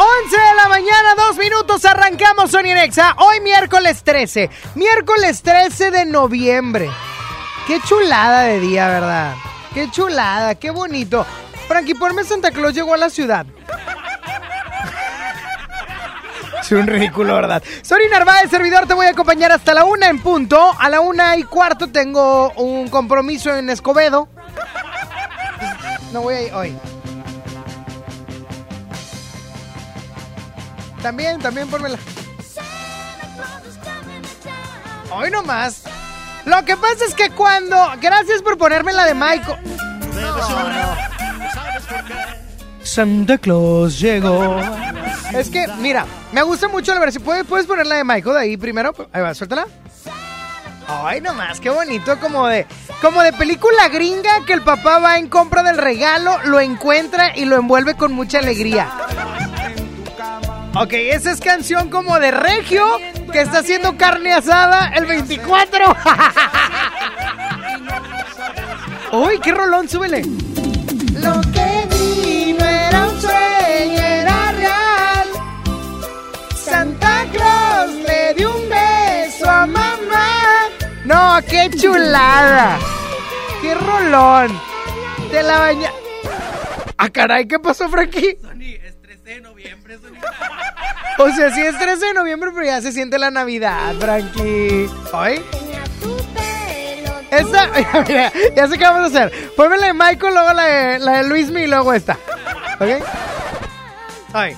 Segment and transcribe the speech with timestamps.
[0.00, 3.16] 11 de la mañana, dos minutos, arrancamos Sony Nexa.
[3.18, 6.88] Hoy miércoles 13, miércoles 13 de noviembre.
[7.66, 9.34] Qué chulada de día, ¿verdad?
[9.74, 11.26] Qué chulada, qué bonito.
[11.66, 13.44] Frankie, ponme Santa Claus llegó a la ciudad.
[16.60, 17.62] Es un ridículo, ¿verdad?
[17.82, 20.74] Soy Narváez, servidor, te voy a acompañar hasta la una en punto.
[20.78, 24.28] A la una y cuarto tengo un compromiso en Escobedo.
[26.12, 26.76] No voy a ir hoy.
[31.02, 31.98] También, también pónmela.
[35.10, 35.82] Hoy nomás.
[36.44, 37.76] Lo que pasa es que cuando.
[38.00, 39.58] Gracias por ponerme la de Michael.
[42.82, 44.60] Santa Claus llegó.
[45.34, 47.22] Es que, mira, me gusta mucho la versión.
[47.22, 48.94] ¿Puedes, puedes poner la de Michael de ahí primero?
[49.12, 49.66] Ahí va, suéltala.
[50.88, 52.66] Ay, nomás, qué bonito, como de,
[53.02, 57.44] como de película gringa que el papá va en compra del regalo, lo encuentra y
[57.44, 58.88] lo envuelve con mucha alegría.
[60.74, 62.84] Ok, esa es canción como de Regio
[63.32, 65.84] que está haciendo carne asada el 24.
[69.12, 70.22] Uy, qué rolón, súbele.
[71.14, 75.28] Lo que vi no era un sueño, era real.
[76.54, 80.68] Santa Claus le dio un beso a mamá.
[81.04, 82.78] No, qué chulada.
[83.62, 84.60] Qué rolón.
[85.32, 85.90] De la baña.
[86.98, 88.38] Ah, caray, ¿qué pasó, Frankie?
[91.18, 94.88] O sea, sí es 13 de noviembre, pero ya se siente la Navidad, Frankie.
[95.12, 95.44] ¿Ay?
[97.30, 97.68] Esta,
[98.08, 99.52] mira, ya sé qué vamos a hacer.
[99.56, 102.16] Ponme la de Michael, luego la de, la de Luismi y luego esta.
[102.80, 103.04] ¿Ok?
[104.32, 104.56] Ay.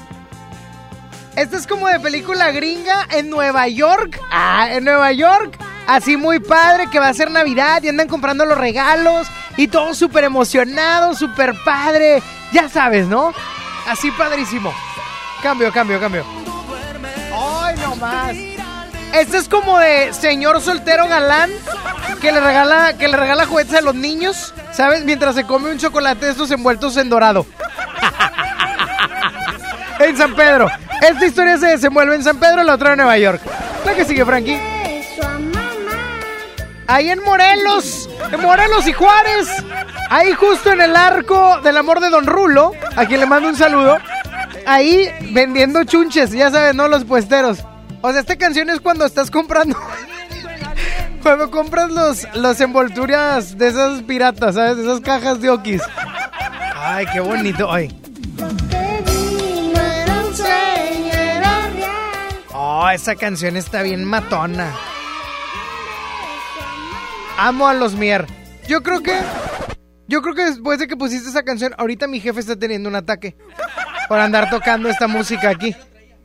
[1.34, 4.20] Esta es como de película gringa en Nueva York.
[4.30, 5.58] Ah, en Nueva York.
[5.86, 9.26] Así muy padre que va a ser Navidad y andan comprando los regalos
[9.56, 12.22] y todos súper emocionados, súper padre.
[12.52, 13.32] Ya sabes, ¿no?
[13.90, 14.72] Así padrísimo.
[15.42, 16.24] Cambio, cambio, cambio.
[17.34, 18.36] Ay, no más.
[19.12, 21.50] Este es como de señor soltero galán
[22.20, 25.04] que le regala que le regala juguetes a los niños, ¿sabes?
[25.04, 27.44] Mientras se come un chocolate de estos envueltos en dorado.
[29.98, 30.68] en San Pedro.
[31.02, 33.42] Esta historia se desenvuelve en San Pedro, la otra en Nueva York.
[33.84, 34.60] La que sigue, Frankie.
[36.86, 39.48] Ahí en Morelos, en Morelos y Juárez.
[40.10, 43.54] Ahí justo en el arco del amor de Don Rulo, a quien le mando un
[43.54, 43.96] saludo.
[44.66, 46.88] Ahí vendiendo chunches, ya sabes, ¿no?
[46.88, 47.60] Los puesteros.
[48.00, 49.78] O sea, esta canción es cuando estás comprando.
[51.22, 54.78] cuando compras los, los envolturas de esas piratas, ¿sabes?
[54.78, 55.82] De esas cajas de okis.
[56.74, 57.72] Ay, qué bonito.
[57.72, 57.96] Ay.
[62.52, 64.72] Oh, esa canción está bien matona.
[67.38, 68.26] Amo a los Mier.
[68.66, 69.16] Yo creo que.
[70.10, 72.96] Yo creo que después de que pusiste esa canción, ahorita mi jefe está teniendo un
[72.96, 73.36] ataque.
[74.08, 75.72] Por andar tocando esta música aquí.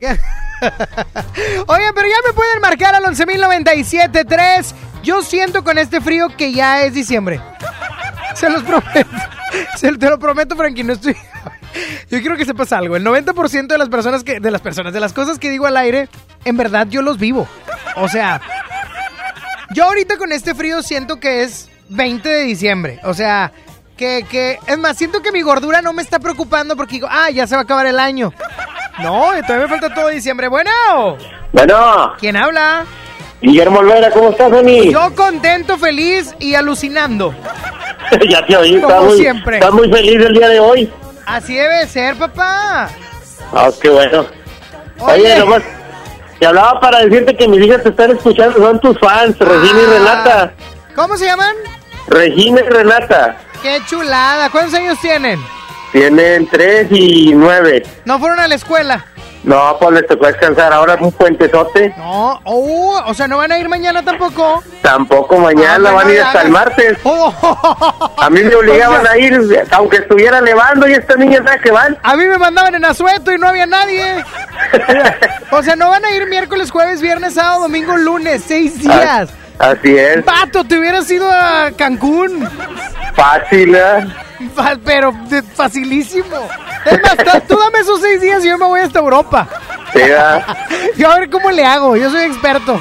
[0.00, 4.74] Oigan, pero ya me pueden marcar al 11.097.3.
[5.04, 7.40] Yo siento con este frío que ya es diciembre.
[8.34, 9.08] Se los prometo.
[9.76, 11.14] Se, te lo prometo, Frankie, no estoy...
[12.10, 12.96] Yo quiero que sepas algo.
[12.96, 14.40] El 90% de las personas que...
[14.40, 16.08] De las personas, de las cosas que digo al aire,
[16.44, 17.46] en verdad yo los vivo.
[17.94, 18.40] O sea...
[19.72, 22.98] Yo ahorita con este frío siento que es 20 de diciembre.
[23.04, 23.52] O sea,
[23.96, 24.58] que, que...
[24.66, 27.54] Es más, siento que mi gordura no me está preocupando porque digo, ah, ya se
[27.54, 28.32] va a acabar el año.
[29.02, 30.48] No, todavía me falta todo diciembre.
[30.48, 30.70] Bueno.
[31.52, 32.84] Bueno, ¿Quién habla?
[33.40, 34.90] Guillermo Olvera, ¿cómo estás, Dani?
[34.90, 37.34] Yo contento, feliz y alucinando.
[38.28, 39.56] ya te oí, Como está muy, siempre.
[39.58, 40.92] está muy feliz el día de hoy.
[41.26, 42.88] Así debe ser, papá.
[43.52, 44.26] Ah, qué bueno.
[45.00, 45.12] Oye.
[45.14, 45.62] Oye, nomás,
[46.38, 49.84] te hablaba para decirte que mis hijas te están escuchando, son tus fans, Regina y
[49.84, 49.90] Ah.
[49.98, 50.52] Renata.
[50.94, 51.54] ¿Cómo se llaman?
[52.08, 53.36] Regina y Renata.
[53.62, 54.50] Qué chulada.
[54.50, 55.40] ¿Cuántos años tienen?
[55.92, 57.82] Tienen tres y nueve.
[58.04, 59.04] ¿No fueron a la escuela?
[59.44, 60.72] No, pues les tocó descansar.
[60.72, 61.94] Ahora es un puentezote.
[61.96, 64.62] No, oh, o sea, no van a ir mañana tampoco.
[64.82, 66.98] Tampoco mañana Ah, van a ir hasta el martes.
[67.04, 68.12] Oh.
[68.20, 71.62] A mí me obligaban O sea, a ir, aunque estuviera nevando y estas niñas ¿sabes
[71.62, 71.96] que van?
[72.02, 74.24] A mí me mandaban en asueto y no había nadie.
[75.52, 79.28] O sea, no van a ir miércoles, jueves, viernes, sábado, domingo, lunes, seis días.
[79.58, 82.48] Así es, Pato, te hubieras ido a Cancún.
[83.14, 84.06] fácil, ¿eh?
[84.54, 85.14] Fa- Pero
[85.54, 86.48] facilísimo.
[86.84, 87.16] Es más,
[87.48, 89.48] tú- dame esos seis días y yo me voy hasta Europa.
[89.92, 90.00] Sí.
[90.96, 92.80] Yo a ver cómo le hago, yo soy experto.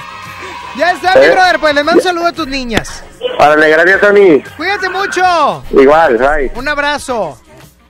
[0.76, 1.32] Ya está, mi ¿Eh?
[1.32, 3.04] brother, pues les mando un saludo a tus niñas.
[3.40, 4.44] Órale, gracias, Tony.
[4.58, 5.64] Cuídate mucho.
[5.72, 6.52] Igual, bye.
[6.56, 7.40] Un abrazo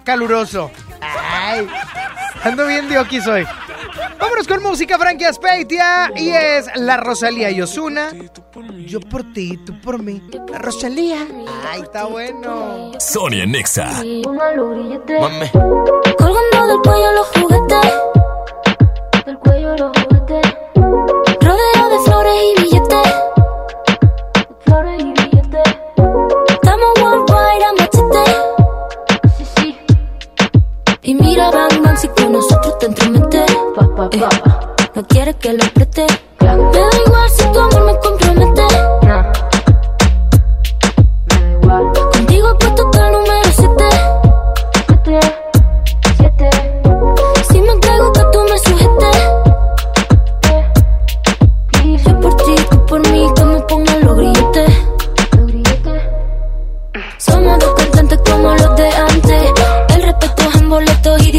[0.03, 0.69] caluroso.
[1.01, 1.67] Ay,
[2.45, 3.45] ando bien dioquis hoy.
[4.19, 8.11] Vámonos con música Frankie Aspeitia y es La Rosalía y Osuna.
[8.85, 10.21] Yo por ti, tú por mí.
[10.51, 11.25] La Rosalía.
[11.69, 12.91] Ay, está bueno.
[12.99, 13.87] Sonia Nexa.
[13.87, 15.51] Mame.
[16.17, 17.93] Colgando del cuello los juguetes.
[19.25, 20.55] Del cuello los juguetes.
[21.41, 23.13] Rodeo de flores y billetes.
[24.65, 25.24] Flores y billetes.
[31.07, 33.45] Y mira, bang, bang, si con nosotros te entromete.
[34.11, 34.21] Eh,
[34.95, 36.07] no quieres que lo apriete.
[36.39, 38.54] Me da igual si tu amor me compromete.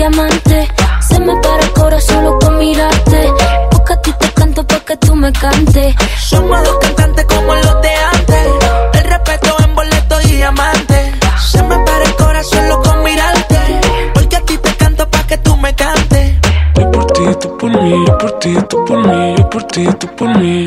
[0.08, 0.68] Diamantes.
[1.08, 3.32] Se me para el corazón solo con mirarte.
[3.70, 5.94] Porque a ti te canto pa' que tú me cantes.
[6.18, 8.46] Somos dos cantantes como los de antes.
[8.94, 11.12] El respeto en boleto y diamante.
[11.50, 13.80] Se me para el corazón loco con mirarte.
[14.14, 16.34] Porque a ti te canto pa' que tú me cantes.
[16.76, 19.86] Yo por ti, tú por mí, yo por ti, tú por mí, yo por ti,
[19.98, 20.66] tú por mí.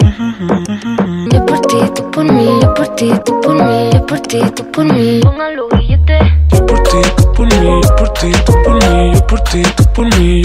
[1.32, 4.42] Yo por ti, tú por mí, yo por ti, tú por mí, yo por ti,
[4.56, 5.20] tú por mí.
[5.22, 6.24] Pongan los billetes.
[6.52, 9.64] Yo por ti, tú por mí, yo por ti, tú por mí, yo por ti,
[9.78, 10.42] tú por mí.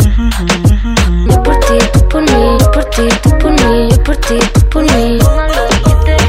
[1.29, 4.39] Yo por ti, tú por mí, yo por ti, tú por mí, yo por ti,
[4.55, 5.19] tú por mí.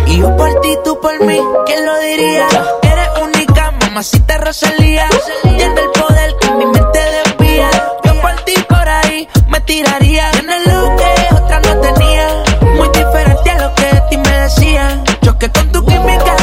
[0.08, 2.48] Y yo por ti, tú por mí, ¿quién lo diría?
[2.82, 5.08] Eres única, mamacita Rosalía.
[5.44, 7.70] Tiene el poder que mi mente desvía.
[8.04, 10.32] Yo por ti por ahí me tiraría.
[10.32, 12.28] Tienes lo que otra no tenía.
[12.76, 15.04] Muy diferente a lo que de ti me decían.
[15.22, 16.36] Choque con tu química,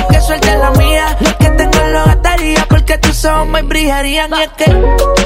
[3.25, 4.31] ojos me brillarían.
[4.35, 4.65] Y es que,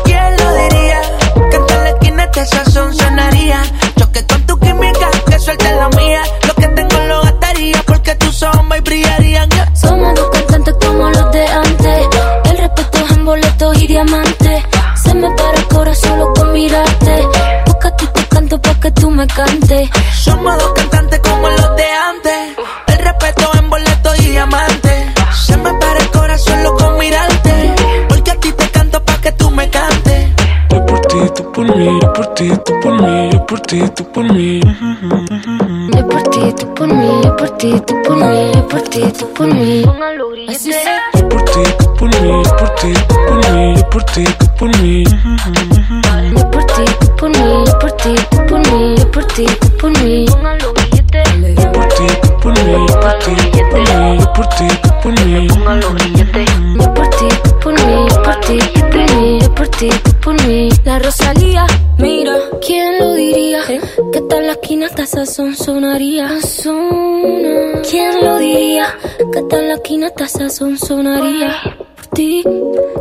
[0.04, 1.00] ¿quién lo diría?
[1.50, 3.62] Que en la esquina este sazón sonaría.
[3.98, 6.22] Choque con tu química, que suelte la mía.
[6.46, 9.48] Lo que tengo lo gastaría porque tus me brillarían.
[9.74, 12.06] Somos dos cantantes como los de antes.
[12.44, 14.64] El respeto es en boletos y diamantes.
[15.02, 17.28] Se me para el corazón solo con mirarte.
[17.66, 19.88] Porque a ti te canto pa' que tú me cantes.
[20.22, 20.72] Somos dos
[33.66, 34.60] ti, tú por mí.
[35.94, 39.02] Yo por ti, tú por mí, yo por ti, tú por mí, yo por ti,
[39.18, 39.82] tú por mí.
[39.82, 39.92] Yo
[41.28, 44.46] por ti, tú por mí, yo por ti, tú por mí, yo por ti, tú
[44.58, 45.04] por mí.
[45.04, 49.46] Yo por ti, tú por mí, yo por ti, tú por mí, yo por ti,
[65.66, 66.28] sonaría.
[66.40, 67.82] Sazona.
[67.90, 68.86] ¿Quién lo diría?
[69.32, 71.50] Que tal la esquina hasta sazón sonaría.
[71.96, 72.44] Por ti,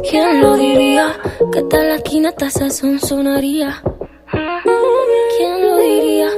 [0.09, 1.15] ¿quién lo diría?
[1.53, 3.81] Que tal la esquina hasta sazón sonaría.
[5.37, 6.29] ¿Quién lo diría?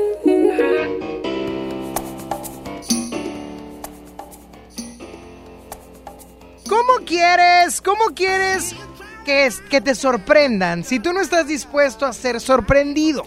[6.67, 7.81] ¿Cómo quieres?
[7.81, 8.75] ¿Cómo quieres
[9.25, 13.23] que, es- que te sorprendan si tú no estás dispuesto a ser sorprendido?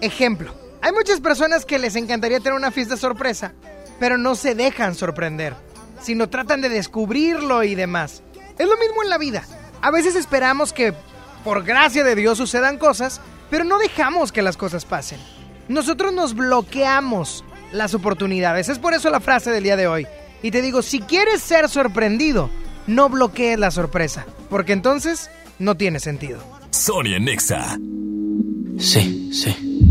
[0.00, 3.52] Ejemplo, hay muchas personas que les encantaría tener una fiesta sorpresa,
[4.00, 5.54] pero no se dejan sorprender,
[6.02, 8.22] sino tratan de descubrirlo y demás.
[8.58, 9.44] Es lo mismo en la vida.
[9.80, 10.92] A veces esperamos que,
[11.44, 15.20] por gracia de Dios, sucedan cosas, pero no dejamos que las cosas pasen.
[15.68, 18.68] Nosotros nos bloqueamos las oportunidades.
[18.68, 20.06] Es por eso la frase del día de hoy.
[20.42, 22.50] Y te digo, si quieres ser sorprendido,
[22.88, 26.42] no bloquees la sorpresa, porque entonces no tiene sentido.
[26.70, 27.78] Sonia Nexa.
[28.78, 29.81] Sí, sí.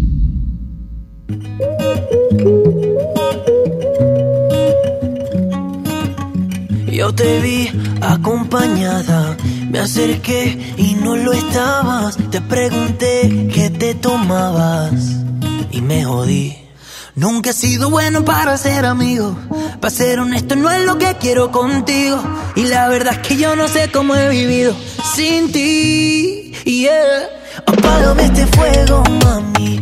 [6.91, 7.69] Yo te vi
[8.01, 9.35] acompañada
[9.69, 12.17] Me acerqué y no lo estabas.
[12.29, 14.91] Te pregunté qué te tomabas
[15.71, 16.57] y me jodí.
[17.15, 19.37] Nunca he sido bueno para ser amigo.
[19.79, 22.21] Para ser honesto, no es lo que quiero contigo.
[22.55, 24.75] Y la verdad es que yo no sé cómo he vivido
[25.15, 26.53] sin ti.
[26.65, 27.29] Yeah.
[27.65, 29.81] Apágame este fuego, mami.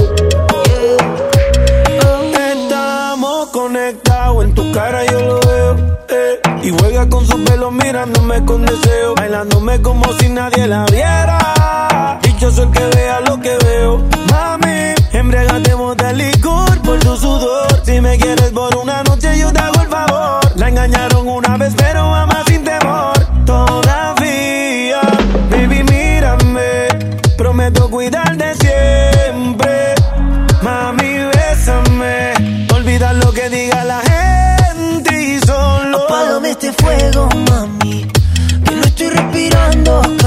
[4.71, 5.75] Cara yo lo veo.
[6.09, 6.39] eh.
[6.63, 9.15] Y juega con su pelo mirándome con deseo.
[9.15, 12.19] Bailándome como si nadie la viera.
[12.21, 13.97] Dichoso el que vea lo que veo.
[14.29, 17.81] Mami, embriagatemos de licor por tu sudor.
[17.83, 19.80] Si me quieres por una noche, yo te hago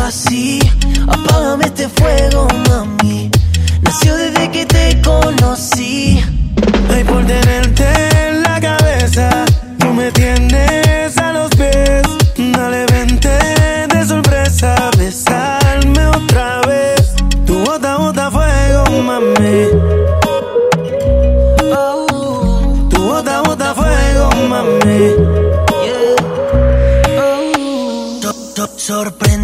[0.04, 0.58] casi.
[1.08, 3.30] Apágame este fuego, mami.
[3.82, 6.22] Nació desde que te conocí.
[6.94, 7.86] Ay, por tenerte
[8.26, 9.44] en la cabeza,
[9.78, 12.02] tú me tienes a los pies.
[12.36, 13.34] Dale, vente
[13.92, 17.14] de sorpresa, besarme otra vez.
[17.46, 19.58] Tu bota, bota fuego, mami.
[21.72, 25.02] Oh, Tu bota, bota fuego, mami.
[28.56, 29.43] So- so-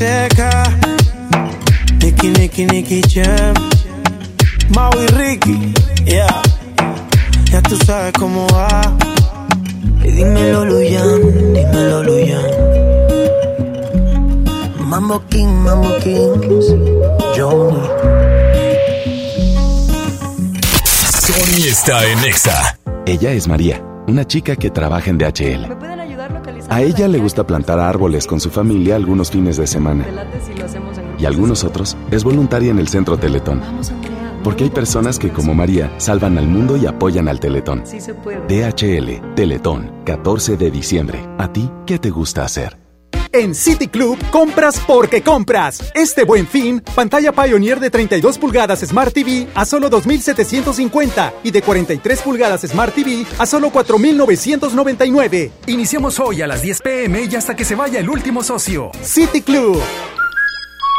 [0.00, 0.42] N.I.C.K.
[2.00, 3.54] Nicky, Nicky, Nicky Jam.
[4.70, 5.74] Mau y Ricky.
[6.04, 6.42] Yeah.
[7.50, 8.96] Ya tú sabes cómo va.
[10.04, 12.46] Y dímelo, Luyan, dímelo, Luyan.
[14.78, 16.66] Mambo King, Mambo Kings,
[17.36, 17.82] Johnny.
[21.26, 22.78] Sony está en Exa.
[23.04, 25.87] Ella es María, una chica que trabaja en DHL.
[26.68, 30.04] A ella le gusta plantar árboles con su familia algunos fines de semana.
[31.18, 33.62] Y algunos otros es voluntaria en el Centro Teletón.
[34.44, 37.82] Porque hay personas que, como María, salvan al mundo y apoyan al Teletón.
[38.48, 41.26] DHL, Teletón, 14 de diciembre.
[41.38, 42.87] ¿A ti qué te gusta hacer?
[43.32, 45.92] En City Club, compras porque compras.
[45.94, 51.62] Este buen fin, pantalla Pioneer de 32 pulgadas Smart TV a solo 2,750 y de
[51.62, 55.50] 43 pulgadas Smart TV a solo 4,999.
[55.66, 58.90] Iniciamos hoy a las 10 pm y hasta que se vaya el último socio.
[59.02, 59.78] City Club.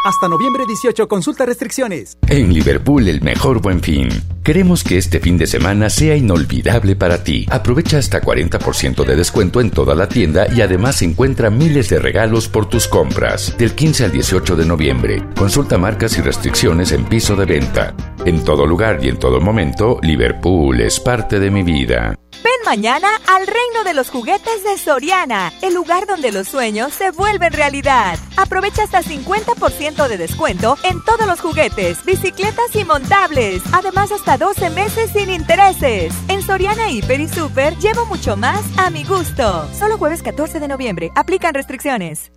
[0.05, 2.17] Hasta noviembre 18, consulta restricciones.
[2.27, 4.07] En Liverpool, el mejor buen fin.
[4.43, 7.45] Queremos que este fin de semana sea inolvidable para ti.
[7.49, 12.47] Aprovecha hasta 40% de descuento en toda la tienda y además encuentra miles de regalos
[12.47, 13.53] por tus compras.
[13.57, 15.23] Del 15 al 18 de noviembre.
[15.37, 17.93] Consulta marcas y restricciones en piso de venta.
[18.25, 22.15] En todo lugar y en todo momento, Liverpool es parte de mi vida.
[22.43, 27.11] Ven mañana al reino de los juguetes de Soriana, el lugar donde los sueños se
[27.11, 28.17] vuelven realidad.
[28.37, 33.61] Aprovecha hasta 50% de descuento en todos los juguetes, bicicletas y montables.
[33.73, 36.13] Además, hasta 12 meses sin intereses.
[36.29, 39.67] En Soriana Hiper y Super llevo mucho más a mi gusto.
[39.77, 41.11] Solo jueves 14 de noviembre.
[41.15, 42.31] Aplican restricciones.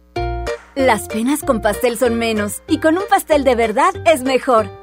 [0.74, 4.81] Las penas con pastel son menos y con un pastel de verdad es mejor.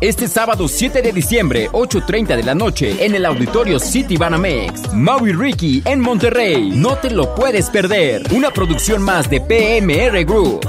[0.00, 4.92] Este sábado 7 de diciembre, 8.30 de la noche, en el auditorio City Banamex.
[4.92, 6.70] Maui Ricky en Monterrey.
[6.74, 8.22] No te lo puedes perder.
[8.30, 10.68] Una producción más de PMR Group.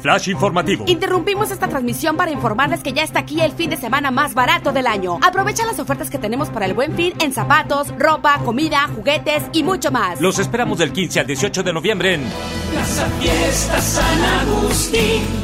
[0.00, 0.84] Flash informativo.
[0.88, 4.72] Interrumpimos esta transmisión para informarles que ya está aquí el fin de semana más barato
[4.72, 5.20] del año.
[5.22, 9.62] Aprovecha las ofertas que tenemos para el buen fin en zapatos, ropa, comida, juguetes y
[9.62, 10.20] mucho más.
[10.20, 12.24] Los esperamos del 15 al 18 de noviembre en
[12.72, 15.43] Plaza Fiesta San Agustín.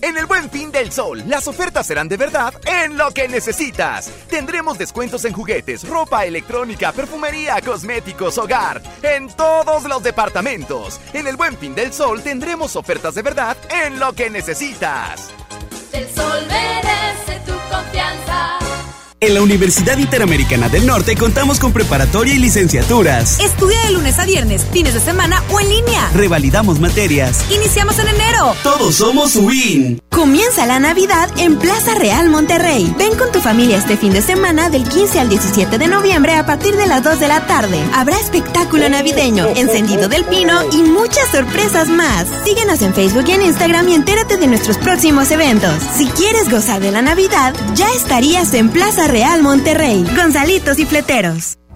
[0.00, 4.10] En el Buen Fin del Sol, las ofertas serán de verdad en lo que necesitas.
[4.28, 11.00] Tendremos descuentos en juguetes, ropa electrónica, perfumería, cosméticos, hogar, en todos los departamentos.
[11.12, 15.30] En el Buen Fin del Sol tendremos ofertas de verdad en lo que necesitas.
[15.92, 17.37] El sol merece.
[19.20, 23.40] En la Universidad Interamericana del Norte contamos con preparatoria y licenciaturas.
[23.40, 26.08] Estudia de lunes a viernes, fines de semana o en línea.
[26.14, 27.44] Revalidamos materias.
[27.50, 28.54] Iniciamos en enero.
[28.62, 30.00] Todos somos WIN.
[30.08, 32.94] Comienza la Navidad en Plaza Real Monterrey.
[32.96, 36.46] Ven con tu familia este fin de semana del 15 al 17 de noviembre a
[36.46, 37.82] partir de las 2 de la tarde.
[37.94, 42.26] Habrá espectáculo navideño, encendido del pino y muchas sorpresas más.
[42.44, 45.74] Síguenos en Facebook y en Instagram y entérate de nuestros próximos eventos.
[45.96, 50.04] Si quieres gozar de la Navidad, ya estarías en Plaza Real Monterrey.
[50.14, 51.56] Gonzalitos y Fleteros.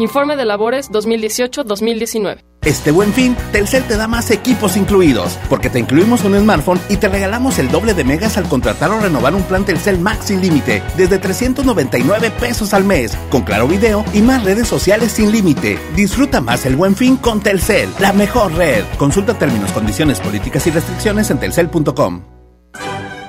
[0.00, 2.40] Informe de labores 2018-2019.
[2.62, 6.96] Este buen fin, Telcel te da más equipos incluidos, porque te incluimos un smartphone y
[6.96, 10.40] te regalamos el doble de megas al contratar o renovar un plan Telcel Max sin
[10.40, 15.78] límite, desde 399 pesos al mes, con claro video y más redes sociales sin límite.
[15.94, 18.84] Disfruta más el buen fin con Telcel, la mejor red.
[18.96, 22.39] Consulta términos, condiciones, políticas y restricciones en telcel.com.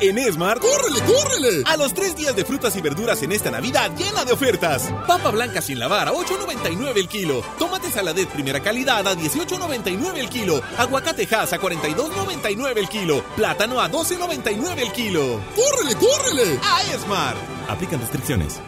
[0.02, 1.64] En Esmar, ¡córrele, córrele!
[1.68, 4.92] A los tres días de frutas y verduras en esta Navidad llena de ofertas.
[5.06, 7.44] Papa blanca sin lavar a 8.99 el kilo.
[7.60, 10.60] Tomate saladet primera calidad a 18.99 el kilo.
[10.80, 13.24] Aguacate Hass a 42.99 el kilo.
[13.36, 15.40] Plátano a 12.99 el kilo.
[15.56, 16.60] ¡Córrele, córrele!
[16.64, 17.36] A Esmar.
[17.70, 18.60] Aplican restricciones.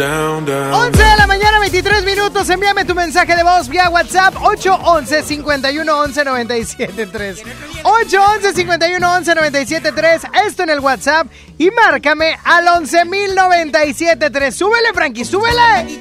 [0.00, 0.72] down, down.
[0.72, 2.48] 11 de la mañana, 23 minutos.
[2.48, 7.42] Envíame tu mensaje de voz vía WhatsApp 811 51 11 97 3.
[7.82, 10.22] 811 51 11 97 3.
[10.46, 11.26] Esto en el WhatsApp.
[11.58, 14.54] Y márcame al 11097 3.
[14.54, 16.00] Súbele, Frankie, súbele.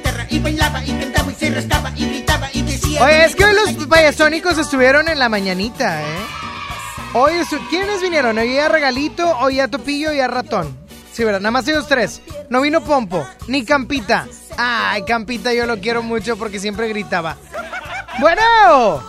[3.01, 6.05] Oye, es que hoy los payasónicos estuvieron en la mañanita, ¿eh?
[7.13, 7.33] Hoy,
[7.69, 8.37] ¿quiénes vinieron?
[8.37, 10.88] Hoy a Regalito, hoy a Topillo y a Ratón.
[11.11, 11.39] Sí, ¿verdad?
[11.39, 12.21] Nada más ellos tres.
[12.49, 14.27] No vino Pompo, ni Campita.
[14.57, 17.37] Ay, Campita yo lo quiero mucho porque siempre gritaba.
[18.19, 19.01] Bueno.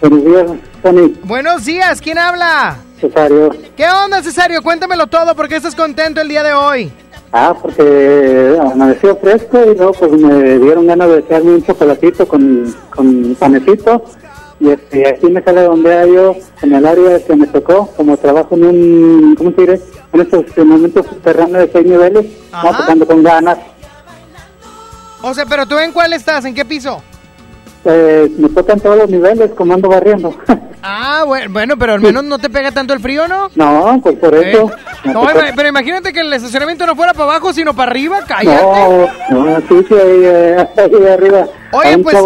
[0.00, 0.46] Buenos días,
[0.82, 1.14] Tony.
[1.24, 2.78] Buenos días, ¿quién habla?
[3.00, 3.50] Cesario.
[3.76, 4.62] ¿Qué onda, Cesario?
[4.62, 6.92] Cuéntamelo todo, ¿por qué estás contento el día de hoy?
[7.32, 12.74] Ah, porque amaneció fresco y luego pues me dieron ganas de echarme un chocolatito con,
[12.90, 14.04] con panecito.
[14.58, 18.16] Y este, aquí me sale donde hay yo, en el área que me tocó, como
[18.16, 19.80] trabajo en un, ¿cómo se diré?
[20.12, 22.70] En estos momentos subterráneos de seis niveles, Ajá.
[22.72, 23.58] no, tocando con ganas.
[25.22, 27.02] O sea, pero tú en cuál estás, ¿en qué piso?
[27.84, 30.34] Eh, me tocan todos los niveles, como ando barriendo.
[30.82, 33.50] Ah, bueno, bueno, pero al menos no te pega tanto el frío, ¿no?
[33.54, 34.72] no, pues por eso.
[35.04, 38.62] Eh, No, pero imagínate que el estacionamiento no fuera para abajo, sino para arriba, cállate.
[39.30, 41.46] No, no, sí, sí, ahí, eh, ahí arriba.
[41.72, 42.16] Oye, pues,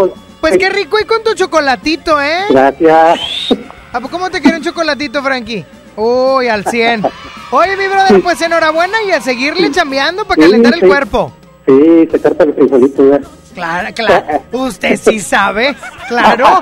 [0.41, 2.45] pues qué rico y con tu chocolatito, ¿eh?
[2.49, 3.19] Gracias.
[3.93, 5.65] ¿A poco cómo te quiere un chocolatito, Frankie?
[5.97, 7.05] Uy, al 100.
[7.51, 11.33] Oye, mi brother, pues enhorabuena y a seguirle chambeando para Sí, calentar el cuerpo.
[11.67, 13.21] Sí, se corta el frijolito ya.
[13.55, 14.43] Claro, claro.
[14.51, 15.77] Usted sí sabe.
[16.09, 16.61] Claro,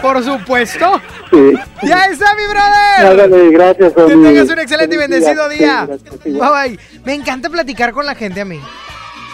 [0.00, 1.00] por supuesto.
[1.30, 1.52] Sí.
[1.82, 3.20] Ya está, mi brother.
[3.26, 5.86] Ándale, gracias, Que tengas un excelente y bendecido día.
[5.86, 6.22] gracias.
[6.24, 6.78] Bye bye.
[7.04, 8.60] Me encanta platicar con la gente a mí.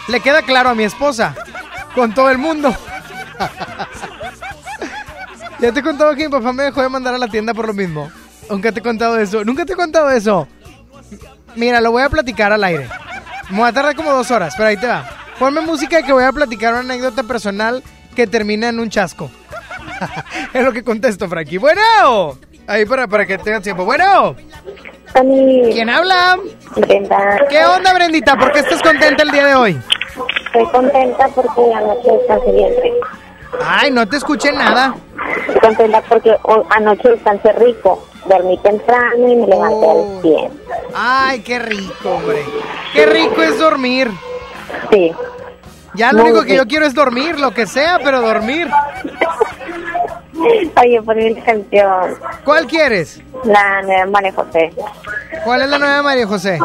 [0.09, 1.35] Le queda claro a mi esposa.
[1.94, 2.74] Con todo el mundo.
[5.61, 7.66] ya te he contado que mi papá me dejó de mandar a la tienda por
[7.66, 8.11] lo mismo.
[8.50, 9.44] Nunca te he contado eso.
[9.44, 10.48] Nunca te he contado eso.
[11.57, 12.88] Mira, lo voy a platicar al aire.
[13.50, 15.04] Me voy a tardar como dos horas, pero ahí te va.
[15.38, 17.83] Ponme música que voy a platicar una anécdota personal
[18.14, 19.30] que termina en un chasco.
[20.52, 21.59] es lo que contesto, Frankie.
[21.59, 22.38] Bueno.
[22.66, 23.85] Ahí para, para que tengas tiempo.
[23.85, 24.37] Bueno.
[25.12, 26.38] ¿Quién habla?
[26.76, 27.40] Brenda.
[27.48, 28.37] ¿Qué onda, Brendita?
[28.37, 29.80] ¿Por qué estás contenta el día de hoy?
[30.46, 33.09] Estoy contenta porque anoche descansé bien rico.
[33.64, 34.94] Ay, no te escuché nada.
[35.61, 36.37] Contenta porque
[36.70, 38.07] anoche descansé rico.
[38.27, 40.61] Dormí temprano y me levanté al 100.
[40.94, 42.42] Ay, qué rico, hombre.
[42.94, 44.11] Qué rico es dormir.
[44.90, 45.12] Sí.
[45.94, 48.68] Ya lo Muy único que yo quiero es dormir, lo que sea, pero dormir.
[50.83, 52.18] Oye, ponme una canción.
[52.44, 53.20] ¿Cuál quieres?
[53.44, 54.73] La nueva María José.
[55.44, 56.59] ¿Cuál es la nueva María José?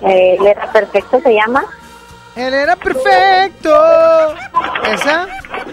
[0.00, 1.64] Eh, Letra Perfecto se llama.
[2.36, 3.74] Él era perfecto.
[4.86, 5.26] ¿Esa?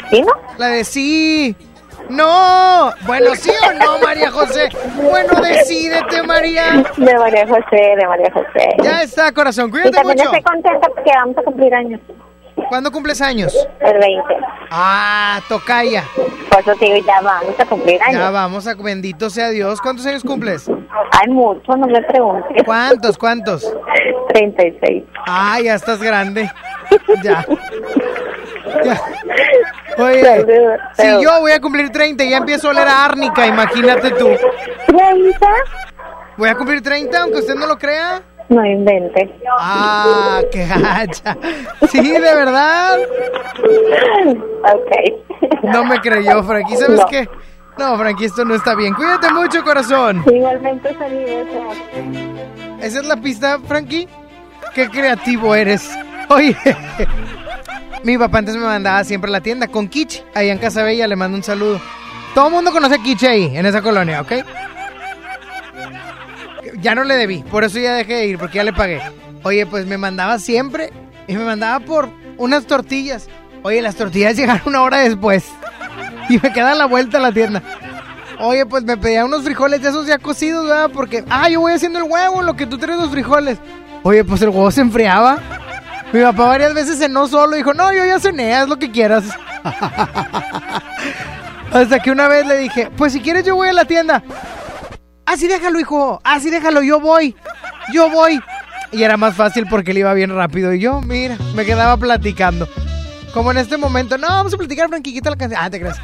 [0.10, 0.34] ¿Sí, no?
[0.58, 1.56] La de sí.
[2.10, 2.92] No.
[3.06, 4.70] Bueno, sí o no, María José.
[4.96, 6.84] Bueno, decídete, María.
[6.98, 8.70] De María José, de María José.
[8.84, 9.68] Ya está, corazón.
[9.68, 10.30] Y Cuídate también mucho.
[10.36, 12.00] estoy contenta porque vamos a cumplir años.
[12.70, 13.54] ¿Cuándo cumples años?
[13.80, 14.24] El 20.
[14.72, 16.04] Ah, tocaya.
[16.50, 18.20] Por eso digo, ya vamos a cumplir años.
[18.20, 19.80] Ya vamos a bendito sea Dios.
[19.80, 20.68] ¿Cuántos años cumples?
[20.68, 22.64] Hay muchos, no me preguntes.
[22.66, 23.18] ¿Cuántos?
[23.18, 23.74] ¿Cuántos?
[24.30, 25.04] 36.
[25.28, 26.52] Ah, ya estás grande.
[27.24, 27.46] Ya.
[29.98, 30.46] Oye,
[30.94, 34.28] si yo voy a cumplir 30 y ya empiezo a oler a árnica, imagínate tú.
[34.88, 35.38] ¿30?
[36.38, 38.22] Voy a cumplir 30, aunque usted no lo crea.
[38.50, 39.36] No invente.
[39.60, 41.36] Ah, qué gacha.
[41.90, 42.98] Sí, de verdad.
[44.64, 45.64] Ok.
[45.64, 46.78] No me creyó, Frankie.
[46.78, 47.06] ¿Sabes No.
[47.08, 47.28] qué?
[47.78, 48.94] No, Frankie, esto no está bien.
[48.94, 50.24] Cuídate mucho, corazón.
[50.32, 51.78] Igualmente, saludos.
[52.82, 54.08] ¿Esa es la pista, Frankie?
[54.74, 55.90] Qué creativo eres.
[56.30, 56.56] Oye,
[58.04, 60.22] mi papá antes me mandaba siempre a la tienda con Kichi.
[60.36, 61.82] Ahí en Casa Bella le mando un saludo.
[62.34, 64.34] Todo el mundo conoce a ahí, en esa colonia, ¿ok?
[66.80, 69.02] Ya no le debí, por eso ya dejé de ir, porque ya le pagué.
[69.44, 70.92] Oye, pues me mandaba siempre
[71.28, 73.28] y me mandaba por unas tortillas.
[73.64, 75.46] Oye, las tortillas llegaron una hora después
[76.30, 77.64] y me queda la vuelta a la tienda.
[78.40, 80.92] Oye, pues me pedía unos frijoles de esos ya cocidos, ¿verdad?
[80.94, 83.58] Porque, ah, yo voy haciendo el huevo, lo que tú traes los frijoles.
[84.04, 85.40] Oye, pues el huevo se enfriaba.
[86.14, 88.92] Mi papá varias veces cenó solo y dijo, no, yo ya cené, haz lo que
[88.92, 89.26] quieras.
[91.74, 94.24] Hasta que una vez le dije, pues si quieres yo voy a la tienda.
[95.26, 97.36] Así déjalo, hijo, así déjalo, yo voy,
[97.92, 98.40] yo voy.
[98.94, 100.74] Y era más fácil porque él iba bien rápido.
[100.74, 102.68] Y yo, mira, me quedaba platicando.
[103.34, 105.60] Como en este momento, no, vamos a platicar, Frankie, quita la canción.
[105.62, 105.98] Ah, te crees.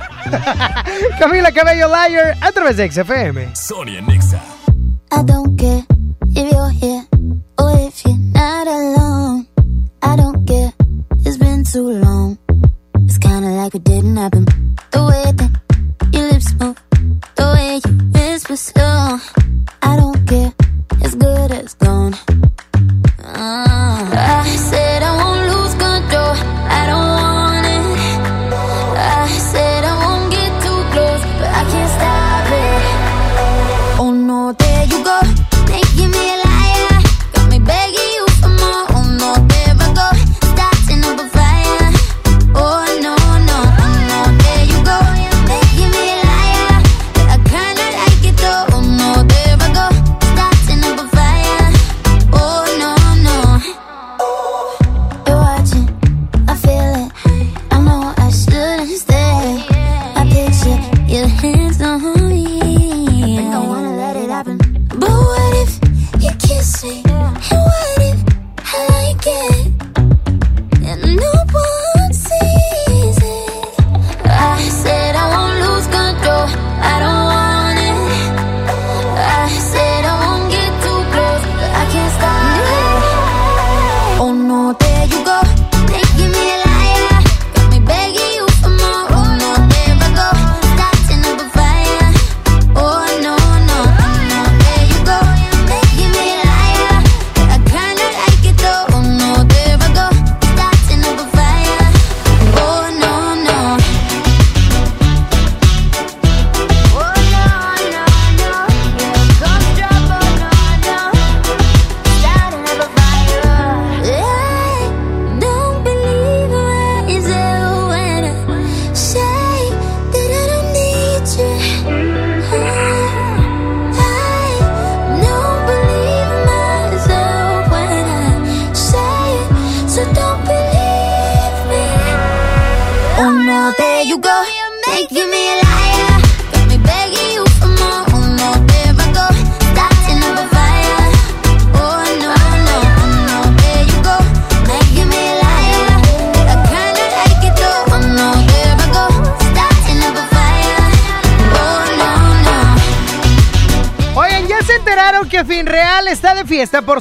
[1.20, 3.56] Camila Cabello Liar a través de XFM.
[3.56, 4.40] Sonia Nexa.
[5.12, 5.84] I don't care
[6.36, 7.06] if you're here
[7.58, 9.48] or if you're not alone.
[10.06, 10.72] I don't care,
[11.26, 12.38] it's been too long.
[13.06, 14.46] It's kinda like it didn't happen.
[14.92, 15.52] The way that
[16.14, 16.52] your lips
[17.38, 17.82] the way
[18.50, 19.18] you slow.
[19.82, 20.54] I don't care,
[21.02, 22.16] it's good as gone.
[23.24, 24.93] Ah, I said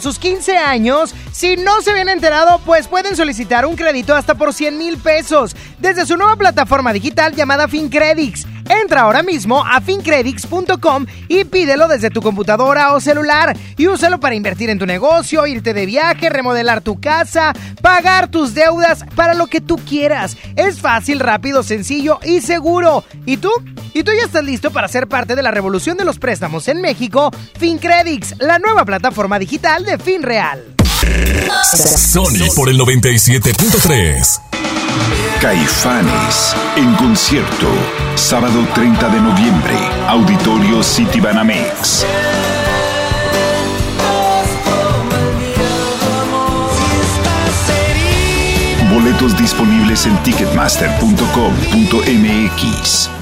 [0.03, 1.15] sus 15 años?
[1.33, 5.57] Si no se habían enterado, pues pueden solicitar un crédito hasta por 100 mil pesos
[5.79, 8.47] desde su nueva plataforma digital llamada FinCredits.
[8.69, 14.35] Entra ahora mismo a fincredits.com y pídelo desde tu computadora o celular y úsalo para
[14.35, 19.47] invertir en tu negocio, irte de viaje, remodelar tu casa, pagar tus deudas, para lo
[19.47, 20.37] que tú quieras.
[20.57, 23.05] Es fácil, rápido, sencillo y seguro.
[23.27, 23.51] ¿Y tú?
[24.03, 26.81] ¿Y tú ya estás listo para ser parte de la revolución de los préstamos en
[26.81, 27.31] México?
[27.57, 30.75] FinCredits, la nueva plataforma digital de FinReal.
[31.97, 34.41] Sony por el 97.3.
[35.41, 37.69] Caifanes en concierto,
[38.17, 39.77] sábado 30 de noviembre,
[40.09, 42.05] Auditorio City Banamex.
[48.93, 53.22] Boletos disponibles en ticketmaster.com.mx.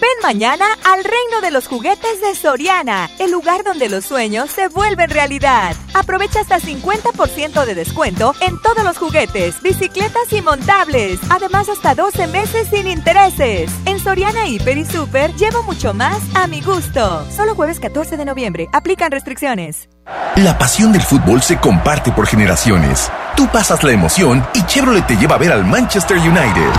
[0.00, 4.68] Ven mañana al reino de los juguetes de Soriana, el lugar donde los sueños se
[4.68, 5.76] vuelven realidad.
[5.94, 11.20] Aprovecha hasta 50% de descuento en todos los juguetes, bicicletas y montables.
[11.30, 13.70] Además, hasta 12 meses sin intereses.
[13.86, 17.24] En Soriana Hiper y Super llevo mucho más a mi gusto.
[17.30, 18.68] Solo jueves 14 de noviembre.
[18.72, 19.88] Aplican restricciones.
[20.36, 23.10] La pasión del fútbol se comparte por generaciones.
[23.36, 26.70] Tú pasas la emoción y Chevrolet te lleva a ver al Manchester United.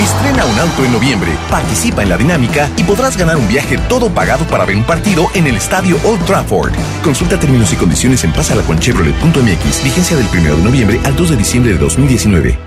[0.00, 4.10] Estrena un auto en noviembre, participa en la dinámica y podrás ganar un viaje todo
[4.10, 6.72] pagado para ver un partido en el estadio Old Trafford.
[7.02, 9.84] Consulta términos y condiciones en pasalaconchevrolet.mx.
[9.84, 12.58] Vigencia del 1 de noviembre al 2 de diciembre de 2019.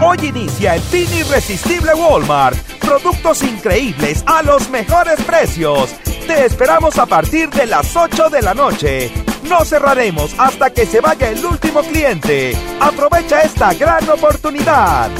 [0.00, 2.56] Hoy inicia el fin irresistible Walmart.
[2.78, 5.90] Productos increíbles a los mejores precios.
[6.26, 9.31] Te esperamos a partir de las 8 de la noche.
[9.52, 12.56] No cerraremos hasta que se vaya el último cliente.
[12.80, 15.10] Aprovecha esta gran oportunidad.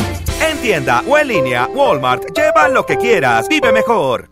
[0.40, 4.32] En tienda o en línea, Walmart, lleva lo que quieras, vive mejor.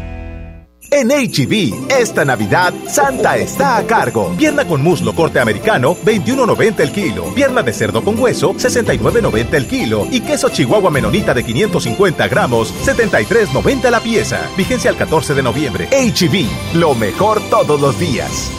[0.93, 4.35] En HB, esta Navidad, Santa está a cargo.
[4.37, 7.33] Pierna con muslo corte americano, 21.90 el kilo.
[7.33, 10.05] Pierna de cerdo con hueso, 69.90 el kilo.
[10.11, 14.41] Y queso chihuahua menonita de 550 gramos, 73.90 la pieza.
[14.57, 15.87] Vigencia al 14 de noviembre.
[15.87, 18.51] HB, lo mejor todos los días.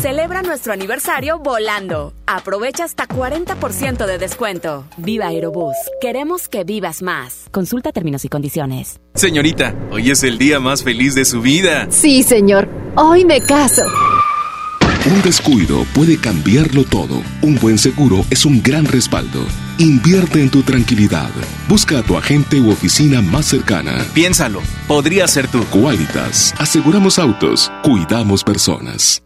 [0.00, 2.12] Celebra nuestro aniversario volando.
[2.24, 4.84] Aprovecha hasta 40% de descuento.
[4.96, 5.74] Viva Aerobús.
[6.00, 7.46] Queremos que vivas más.
[7.50, 9.00] Consulta términos y condiciones.
[9.14, 11.88] Señorita, hoy es el día más feliz de su vida.
[11.90, 12.68] Sí, señor.
[12.94, 13.82] Hoy me caso.
[15.04, 17.20] Un descuido puede cambiarlo todo.
[17.42, 19.44] Un buen seguro es un gran respaldo.
[19.78, 21.30] Invierte en tu tranquilidad.
[21.68, 24.06] Busca a tu agente u oficina más cercana.
[24.14, 25.64] Piénsalo, podría ser tú.
[25.72, 26.54] Qualitas.
[26.56, 27.72] Aseguramos autos.
[27.82, 29.22] Cuidamos personas.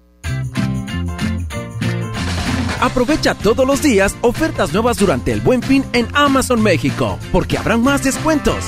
[2.83, 7.81] Aprovecha todos los días ofertas nuevas durante el Buen Fin en Amazon México, porque habrán
[7.83, 8.65] más descuentos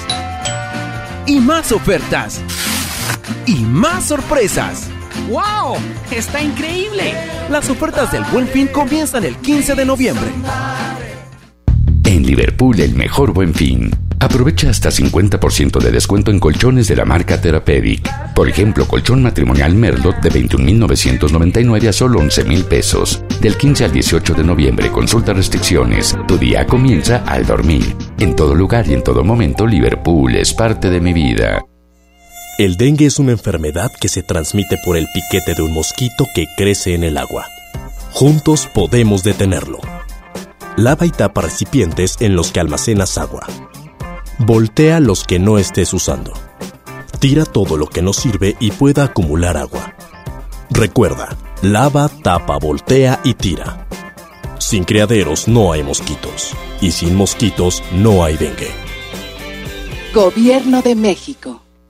[1.26, 2.40] y más ofertas
[3.46, 4.88] y más sorpresas.
[5.28, 5.76] ¡Wow!
[6.10, 7.12] ¡Está increíble!
[7.50, 10.30] Las ofertas del Buen Fin comienzan el 15 de noviembre.
[12.04, 13.90] En Liverpool, el mejor buen fin.
[14.24, 18.10] Aprovecha hasta 50% de descuento en colchones de la marca Therapeutic.
[18.32, 23.22] Por ejemplo, colchón matrimonial Merlot de 21.999 a solo 11.000 pesos.
[23.42, 26.16] Del 15 al 18 de noviembre, consulta restricciones.
[26.26, 27.94] Tu día comienza al dormir.
[28.18, 31.62] En todo lugar y en todo momento, Liverpool es parte de mi vida.
[32.56, 36.46] El dengue es una enfermedad que se transmite por el piquete de un mosquito que
[36.56, 37.44] crece en el agua.
[38.12, 39.80] Juntos podemos detenerlo.
[40.78, 43.46] Lava y tapa recipientes en los que almacenas agua.
[44.38, 46.32] Voltea los que no estés usando.
[47.20, 49.94] Tira todo lo que no sirve y pueda acumular agua.
[50.70, 53.86] Recuerda, lava, tapa, voltea y tira.
[54.58, 56.52] Sin criaderos no hay mosquitos.
[56.80, 58.70] Y sin mosquitos no hay dengue.
[60.12, 61.63] Gobierno de México.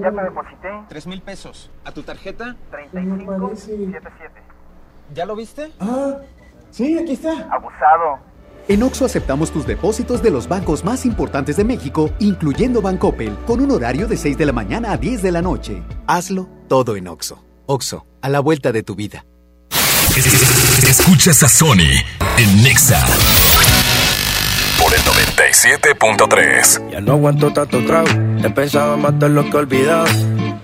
[0.00, 0.68] Ya te deposité.
[0.88, 1.70] Tres mil pesos.
[1.84, 2.56] ¿A tu tarjeta?
[2.70, 4.42] 3577.
[5.14, 5.72] ¿Ya lo viste?
[5.80, 6.18] Ah,
[6.70, 7.48] sí, aquí está.
[7.50, 8.18] Abusado.
[8.68, 13.60] En Oxo aceptamos tus depósitos de los bancos más importantes de México, incluyendo Bancoppel, con
[13.60, 15.82] un horario de 6 de la mañana a 10 de la noche.
[16.06, 17.42] Hazlo todo en Oxo.
[17.64, 19.24] Oxo, a la vuelta de tu vida.
[20.86, 21.94] Escuchas a Sony
[22.38, 23.06] en Nexa
[25.38, 26.90] 97.3.
[26.90, 28.08] Ya no aguanto tanto trago.
[28.44, 30.06] He pensado en matar lo que he olvidado.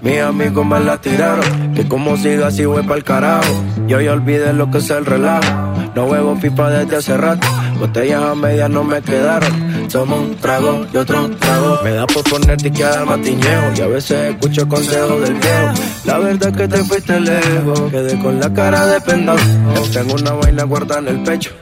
[0.03, 1.75] Mis amigos me la tiraron.
[1.75, 3.53] Que como siga así voy pa'l carajo.
[3.87, 5.49] Yo ya olvidé lo que es el relajo.
[5.95, 7.47] No huevo pipa desde hace rato.
[7.79, 9.87] Botellas a medias no me quedaron.
[9.93, 11.79] Tomo un trago y otro trago.
[11.85, 13.73] Me da por ponerte y quedar matiñejo.
[13.77, 15.73] Y a veces escucho consejos del viejo.
[16.05, 17.81] La verdad es que te fuiste lejos.
[17.93, 19.01] Quedé con la cara de.
[19.01, 21.53] Tengo una vaina guardada en el pecho.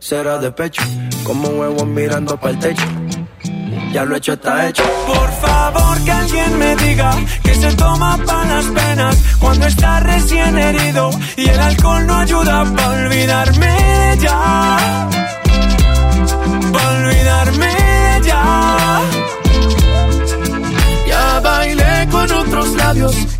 [0.00, 0.82] Será de pecho.
[1.24, 2.86] Como huevo mirando para el techo
[3.92, 4.84] ya lo hecho está hecho.
[5.06, 7.10] Por favor que alguien me diga
[7.42, 12.64] que se toma para las penas cuando está recién herido y el alcohol no ayuda
[12.76, 15.08] para olvidarme de ya.
[16.72, 17.68] Para olvidarme
[18.24, 19.00] ya.
[21.06, 23.16] Ya bailé con otros labios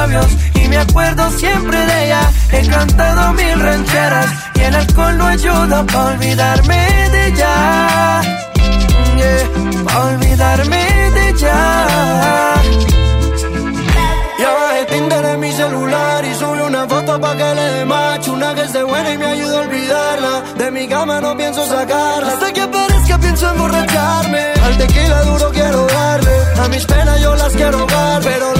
[0.00, 2.22] labios y me acuerdo siempre de ella.
[2.52, 6.80] He cantado mil rancheras y el alcohol no ayuda para olvidarme
[7.14, 8.22] de ella.
[9.20, 10.82] Yeah, para olvidarme
[11.16, 11.56] de ella.
[14.40, 18.32] Ya bajé Tinder en mi celular y subí una foto pa' que le dé macho.
[18.32, 20.34] Una que esté buena y me ayuda a olvidarla.
[20.60, 22.32] De mi cama no pienso sacarla.
[22.32, 24.42] Hasta que aparezca pienso emborracharme.
[24.64, 26.36] Al tequila duro quiero darle.
[26.64, 28.59] A mis penas yo las quiero dar, pero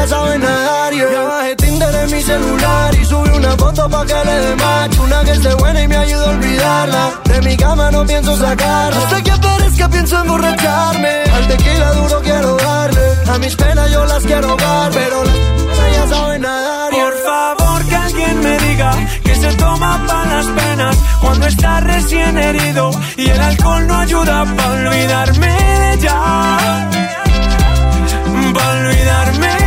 [0.00, 0.92] ya sabe nadar.
[0.92, 1.12] Yeah.
[1.12, 5.02] Ya bajé Tinder en mi celular y subí una foto pa' que le dé macho.
[5.02, 7.04] Una que esté buena y me ayuda a olvidarla.
[7.24, 8.98] De mi cama no pienso sacarla.
[8.98, 11.14] Hasta que aparezca pienso emborracharme.
[11.36, 13.06] Al tequila duro quiero darle.
[13.32, 15.18] A mis penas yo las quiero dar, pero
[15.94, 16.90] ya sabe nadar.
[16.90, 18.90] Por favor que alguien me diga
[19.24, 24.44] que se toma pa' las penas cuando está recién herido y el alcohol no ayuda
[24.56, 26.80] pa' olvidarme de ya.
[28.54, 29.59] Pa' olvidarme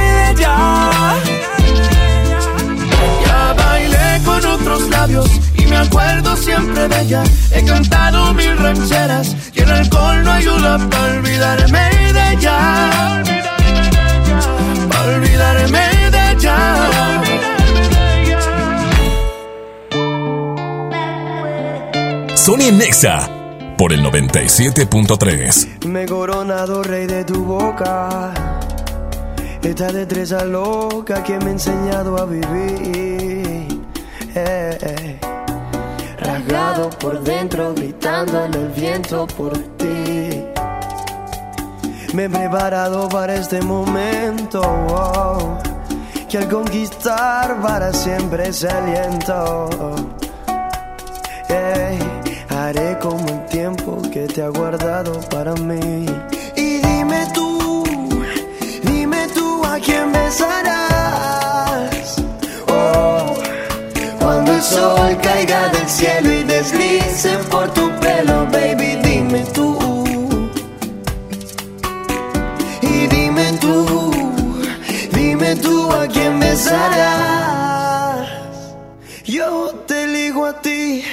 [3.26, 3.54] ya.
[3.58, 7.24] bailé con otros labios y me acuerdo siempre de ella.
[7.51, 13.04] He cantado mil rancheras y el alcohol no ayuda para olvidarme de ella.
[14.89, 17.04] Para olvidarme de ella.
[22.36, 23.30] Sony Nexa
[23.78, 25.86] por el 97.3.
[25.86, 28.53] Me he coronado rey de tu boca
[29.70, 33.82] esta destreza loca que me ha enseñado a vivir.
[34.36, 35.20] Eh, eh.
[36.20, 40.43] Rasgado por dentro, gritando en el viento por ti.
[42.14, 44.61] Me he preparado para este momento.
[46.30, 49.70] que al conquistar para siempre se aliento.
[52.49, 56.05] haré como el tiempo que te ha guardado para mí.
[59.84, 60.56] Quién besarás.
[62.68, 63.36] Oh,
[64.20, 69.78] cuando el sol caiga del cielo y deslice por tu pelo, baby, dime tú.
[72.82, 74.12] Y dime tú,
[75.12, 78.28] dime tú a quién besarás.
[79.26, 81.04] Yo te ligo a ti.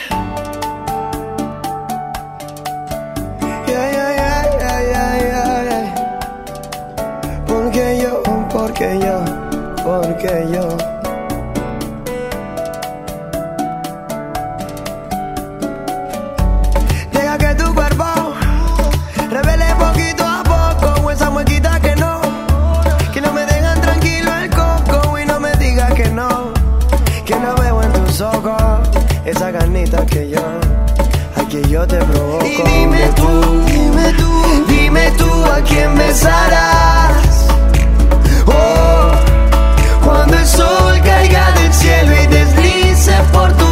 [8.81, 9.25] Porque yo,
[9.85, 10.77] porque yo.
[17.13, 18.05] Deja que tu cuerpo
[19.29, 22.23] revele poquito a poco esa muequita que no,
[23.13, 26.55] que no me dejan tranquilo el coco y no me digas que no,
[27.27, 28.89] que no veo en tus ojos
[29.27, 30.41] esa ganita que yo,
[31.37, 32.47] aquí yo te provoco.
[32.47, 37.30] Y dime tú, dime tú, dime tú a quién besarás
[40.61, 43.70] sol caiga del cielo y deslice por tu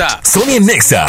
[0.00, 0.24] WhatsApp.
[0.24, 1.06] Sony en Nexa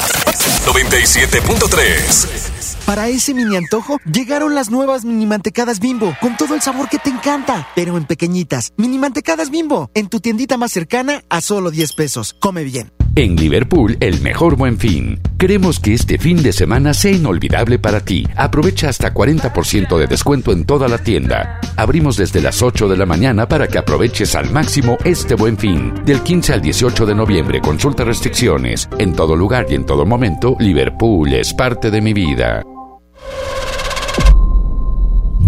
[0.66, 2.86] 97.3.
[2.86, 7.00] Para ese mini antojo, llegaron las nuevas mini mantecadas bimbo, con todo el sabor que
[7.00, 8.74] te encanta, pero en pequeñitas.
[8.78, 12.36] Mini mantecadas bimbo, en tu tiendita más cercana a solo 10 pesos.
[12.40, 12.92] Come bien.
[13.14, 15.20] En Liverpool, el mejor buen fin.
[15.38, 18.26] Queremos que este fin de semana sea inolvidable para ti.
[18.38, 21.60] Aprovecha hasta 40% de descuento en toda la tienda.
[21.76, 25.94] Abrimos desde las 8 de la mañana para que aproveches al máximo este buen fin.
[26.06, 28.88] Del 15 al 18 de noviembre, consulta restricciones.
[28.98, 32.64] En todo lugar y en todo momento, Liverpool es parte de mi vida.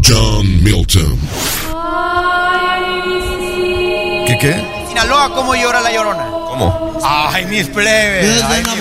[0.05, 1.17] John Milton.
[4.27, 4.55] ¿Qué qué?
[4.89, 6.42] Sinaloa, ¿cómo llora la llorona?
[6.53, 6.99] ¿Cómo?
[7.03, 8.43] Ay, mis plebes.
[8.43, 8.75] Ay, mis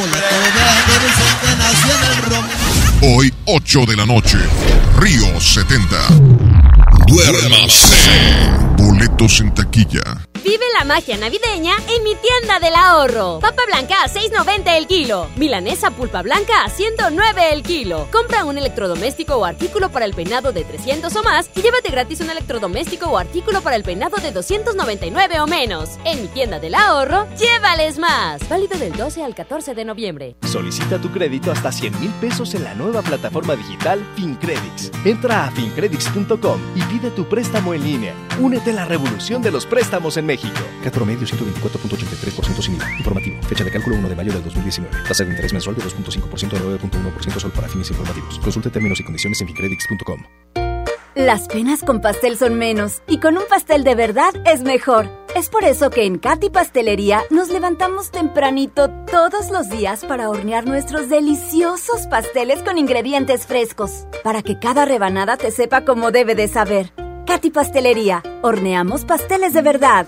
[3.01, 4.37] Hoy, 8 de la noche,
[4.99, 5.97] Río 70.
[7.07, 7.97] Duérmase.
[8.77, 10.03] Boletos en taquilla.
[10.45, 13.38] Vive la magia navideña en mi tienda del ahorro.
[13.38, 15.28] Papa blanca a 6.90 el kilo.
[15.36, 18.09] Milanesa pulpa blanca a 109 el kilo.
[18.11, 22.22] Compra un electrodoméstico o artículo para el peinado de 300 o más y llévate gratis
[22.22, 25.90] un electrodoméstico o artículo para el peinado de 299 o menos.
[26.05, 28.49] En mi tienda del ahorro, llévales más.
[28.49, 30.34] Válido del 12 al 14 de noviembre.
[30.43, 34.90] Solicita tu crédito hasta 100 mil pesos en la nueva plataforma digital FinCredits.
[35.05, 38.14] Entra a fincredits.com y pide tu préstamo en línea.
[38.40, 40.32] Únete a la revolución de los préstamos en México.
[40.37, 42.99] CAT promedio 124.83% sin IVA.
[42.99, 43.43] Informativo.
[43.43, 44.97] Fecha de cálculo 1 de mayo del 2019.
[45.09, 48.39] Tasa de interés mensual de 2.5% a 9.1% solo para fines informativos.
[48.39, 50.22] Consulte términos y condiciones en fincredits.com.
[51.14, 55.11] Las penas con pastel son menos y con un pastel de verdad es mejor.
[55.37, 60.64] Es por eso que en Katy Pastelería nos levantamos tempranito todos los días para hornear
[60.64, 66.49] nuestros deliciosos pasteles con ingredientes frescos, para que cada rebanada te sepa como debe de
[66.49, 66.93] saber.
[67.33, 70.07] Katy Pastelería, horneamos pasteles de verdad.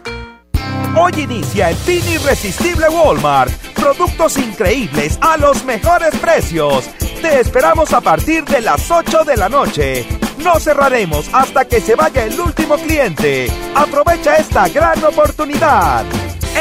[0.95, 3.51] Hoy inicia el fin irresistible Walmart.
[3.73, 6.85] Productos increíbles a los mejores precios.
[7.23, 10.07] Te esperamos a partir de las 8 de la noche.
[10.45, 13.51] No cerraremos hasta que se vaya el último cliente.
[13.75, 16.05] Aprovecha esta gran oportunidad.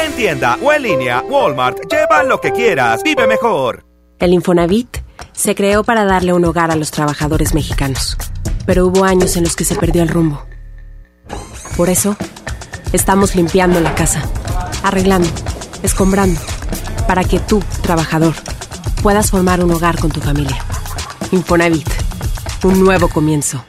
[0.02, 3.84] En tienda o en línea, Walmart, lleva lo que quieras, vive mejor.
[4.18, 4.96] El Infonavit
[5.32, 8.16] se creó para darle un hogar a los trabajadores mexicanos,
[8.64, 10.42] pero hubo años en los que se perdió el rumbo.
[11.76, 12.16] Por eso,
[12.92, 14.22] estamos limpiando la casa,
[14.84, 15.28] arreglando,
[15.82, 16.40] escombrando,
[17.08, 18.34] para que tú, trabajador,
[19.02, 20.56] puedas formar un hogar con tu familia.
[21.32, 21.88] Infonavit,
[22.62, 23.64] un nuevo comienzo.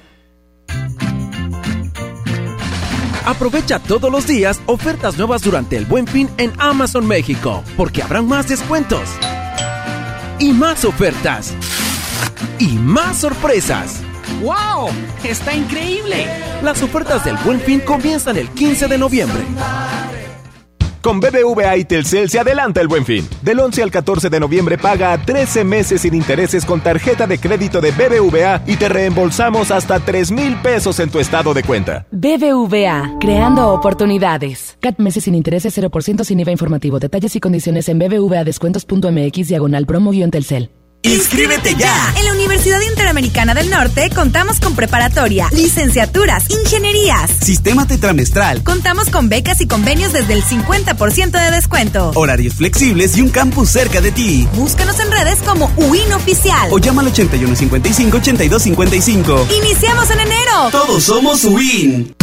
[3.25, 8.27] Aprovecha todos los días ofertas nuevas durante el Buen Fin en Amazon México, porque habrán
[8.27, 9.09] más descuentos
[10.37, 11.55] y más ofertas
[12.59, 14.04] y más sorpresas.
[14.41, 14.89] ¡Wow!
[15.23, 16.27] ¡Está increíble!
[16.61, 19.43] Las ofertas del Buen Fin comienzan el 15 de noviembre.
[21.05, 23.29] Con BBVA y Telcel se adelanta el buen fin.
[23.43, 27.79] Del 11 al 14 de noviembre paga 13 meses sin intereses con tarjeta de crédito
[27.79, 32.07] de BBVA y te reembolsamos hasta 3 mil pesos en tu estado de cuenta.
[32.09, 34.79] BBVA, creando oportunidades.
[34.81, 36.97] CAT meses sin intereses 0% sin IVA informativo.
[36.97, 40.71] Detalles y condiciones en bbvadescuentos.mx diagonal promo-telcel.
[41.05, 42.13] ¡Inscríbete ya!
[42.17, 48.63] En la Universidad Interamericana del Norte contamos con preparatoria, licenciaturas, ingenierías, sistema tetramestral.
[48.63, 52.11] Contamos con becas y convenios desde el 50% de descuento.
[52.15, 54.47] Horarios flexibles y un campus cerca de ti.
[54.55, 56.69] Búscanos en redes como UIN Oficial.
[56.71, 59.55] O llama al 8155-8255.
[59.57, 60.69] ¡Iniciamos en enero!
[60.71, 62.15] Todos somos UIN.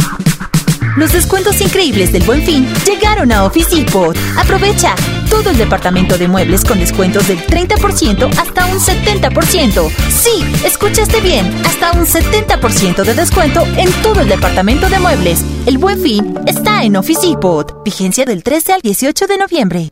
[0.95, 4.15] Los descuentos increíbles del Buen Fin llegaron a Office Depot.
[4.37, 4.95] Aprovecha
[5.27, 9.89] todo el departamento de muebles con descuentos del 30% hasta un 70%.
[10.09, 15.43] Sí, escuchaste bien, hasta un 70% de descuento en todo el departamento de muebles.
[15.65, 17.83] El Buen Fin está en Office Depot.
[17.83, 19.89] Vigencia del 13 al 18 de noviembre.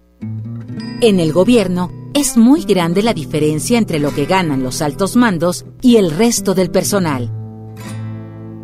[1.02, 5.66] En el gobierno es muy grande la diferencia entre lo que ganan los altos mandos
[5.82, 7.41] y el resto del personal.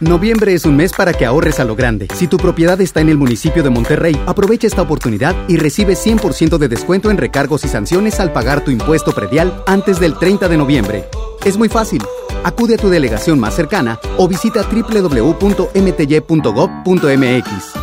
[0.00, 2.06] Noviembre es un mes para que ahorres a lo grande.
[2.14, 6.56] Si tu propiedad está en el municipio de Monterrey, aprovecha esta oportunidad y recibe 100%
[6.56, 10.56] de descuento en recargos y sanciones al pagar tu impuesto predial antes del 30 de
[10.56, 11.06] noviembre.
[11.44, 12.00] Es muy fácil.
[12.44, 15.34] Acude a tu delegación más cercana o visita www.mty.gov.mx.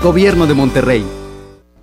[0.01, 1.05] Gobierno de Monterrey.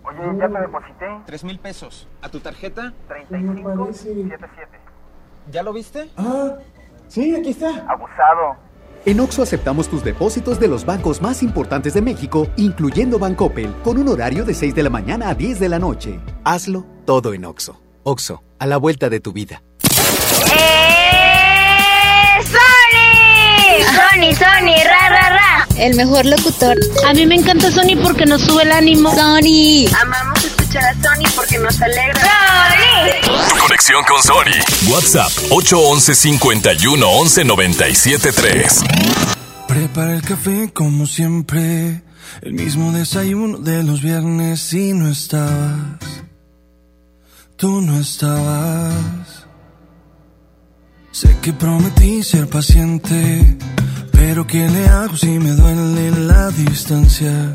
[0.03, 1.07] Oye, ya te deposité.
[1.27, 2.09] Tres mil pesos.
[2.23, 2.95] ¿A tu tarjeta?
[3.29, 4.79] 3577.
[5.51, 6.09] ¿Ya lo viste?
[6.17, 6.55] Ah,
[7.09, 7.85] sí, aquí está.
[7.87, 8.72] Abusado.
[9.05, 13.99] En Oxo aceptamos tus depósitos de los bancos más importantes de México, incluyendo Bancoppel, con
[13.99, 16.21] un horario de 6 de la mañana a 10 de la noche.
[16.45, 17.81] Hazlo todo en Oxo.
[18.05, 19.65] Oxo, a la vuelta de tu vida.
[20.55, 21.23] ¡Eh!
[22.45, 23.83] ¡Sony!
[23.87, 25.67] Sony, Sony, ra, ra, ra.
[25.79, 26.77] El mejor locutor.
[27.05, 29.11] A mí me encanta Sony porque nos sube el ánimo.
[29.11, 29.87] Sony.
[30.01, 30.32] Amamos
[30.73, 32.21] escuchar a Sony porque nos alegra.
[32.21, 33.59] ¡Sony!
[33.61, 34.93] Conexión con Sony.
[34.93, 38.81] WhatsApp 811 51 11 97 3.
[39.69, 42.03] Prepara el café como siempre.
[42.41, 45.99] El mismo desayuno de los viernes y no estabas.
[47.57, 49.47] Tú no estabas.
[51.11, 53.59] Sé que prometí ser paciente.
[54.13, 57.55] Pero ¿qué le hago si me duele la distancia?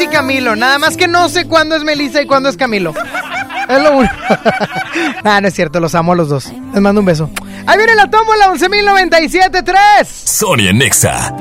[0.00, 0.56] y Camilo.
[0.56, 2.94] Nada más que no sé cuándo es Melissa y cuándo es Camilo.
[3.68, 4.14] Es lo único.
[5.24, 6.52] ah, no es cierto, los amo a los dos.
[6.72, 7.30] Les mando un beso.
[7.66, 10.04] Ahí viene la tómbola 11.097.3.
[10.04, 11.32] Sony en Nexa.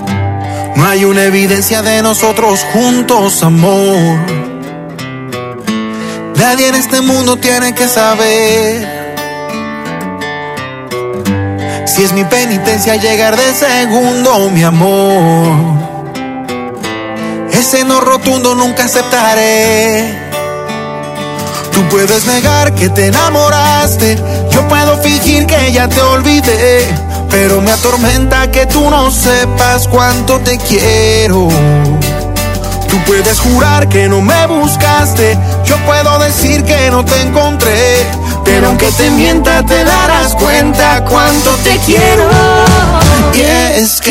[0.75, 4.19] No hay una evidencia de nosotros juntos, amor.
[6.35, 9.01] Nadie en este mundo tiene que saber.
[11.85, 15.90] Si es mi penitencia llegar de segundo, mi amor.
[17.51, 20.31] Ese no rotundo nunca aceptaré.
[21.71, 24.17] Tú puedes negar que te enamoraste.
[24.51, 26.87] Yo puedo fingir que ya te olvidé.
[27.29, 31.47] Pero me atormenta que tú no sepas cuánto te quiero.
[32.89, 35.37] Tú puedes jurar que no me buscaste.
[35.63, 38.05] Yo puedo decir que no te encontré.
[38.43, 42.23] Pero aunque te mienta, te darás cuenta cuánto te quiero.
[43.33, 43.41] Y
[43.79, 44.10] es que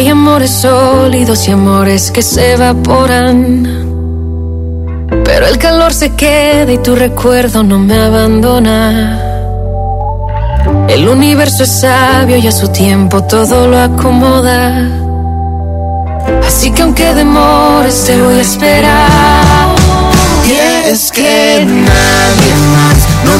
[0.00, 3.66] Hay amores sólidos y amores que se evaporan.
[5.22, 9.20] Pero el calor se queda y tu recuerdo no me abandona.
[10.88, 14.88] El universo es sabio y a su tiempo todo lo acomoda.
[16.46, 19.76] Así que aunque demores te voy a esperar.
[20.48, 22.99] Y es que nadie más,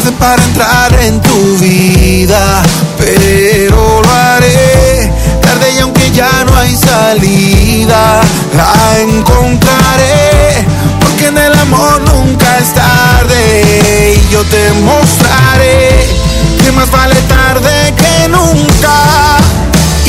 [0.00, 2.62] Tarde para entrar en tu vida,
[2.96, 5.12] pero lo haré.
[5.42, 8.22] Tarde y aunque ya no hay salida,
[8.56, 10.64] la encontraré.
[11.00, 14.14] Porque en el amor nunca es tarde.
[14.16, 16.06] Y yo te mostraré
[16.64, 19.36] que más vale tarde que nunca.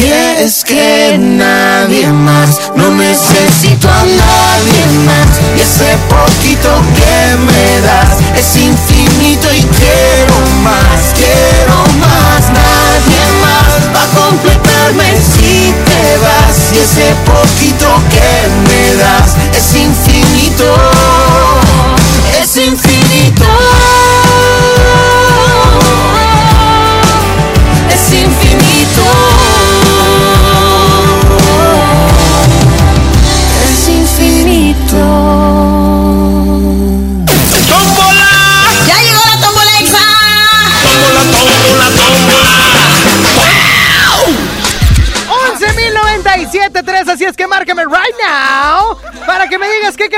[0.01, 0.11] Y
[0.43, 5.29] es que nadie más, no necesito a nadie más.
[5.55, 12.49] Y ese poquito que me das es infinito y quiero más, quiero más.
[12.49, 16.73] Nadie más va a completarme si te vas.
[16.73, 20.65] Y ese poquito que me das es infinito,
[22.41, 23.90] es infinito.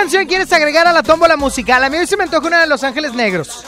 [0.04, 1.82] Canción quieres agregar a la tómbola musical.
[1.82, 3.66] A mí hoy se me antoja una de Los Ángeles Negros,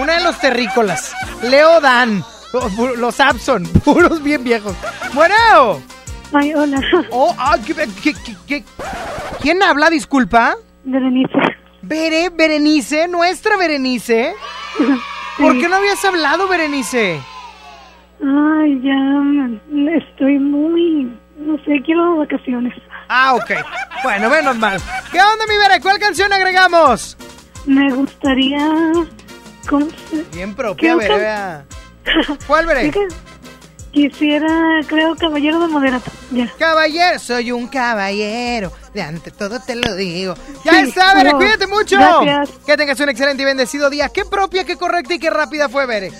[0.00, 1.14] una de los terrícolas,
[1.44, 4.74] Leo Dan, o- los Abson, puros bien viejos.
[5.14, 5.80] Bueno.
[6.32, 6.80] Ay, hola.
[7.12, 8.64] Oh, ah, ¿qué- qué- qué- qué-
[9.40, 10.56] ¿Quién habla, disculpa?
[10.82, 11.38] Berenice.
[11.82, 14.34] Bere, Berenice, nuestra Berenice.
[15.38, 17.20] ¿Por qué no habías hablado, Berenice?
[18.20, 22.74] Ay, ya estoy muy, no sé, quiero vacaciones.
[23.12, 23.50] Ah, ok.
[24.04, 24.80] Bueno, menos mal.
[25.10, 25.80] ¿Qué onda, mi Bere?
[25.80, 27.16] ¿Cuál canción agregamos?
[27.66, 28.60] Me gustaría,
[29.68, 30.22] ¿cómo se?
[30.32, 31.64] Bien propia, vea.
[32.46, 33.08] ¿Cuál, que
[33.90, 34.46] Quisiera,
[34.86, 36.12] creo, Caballero de Moderato.
[36.30, 36.46] Ya.
[36.56, 38.72] Caballero, soy un caballero.
[38.94, 40.36] De ante todo te lo digo.
[40.64, 41.96] Ya Sí, está, Bere, no, cuídate mucho.
[41.98, 42.50] gracias.
[42.64, 44.08] Que tengas un excelente y bendecido día.
[44.08, 46.12] Qué propia, qué correcta y qué rápida fue Bere.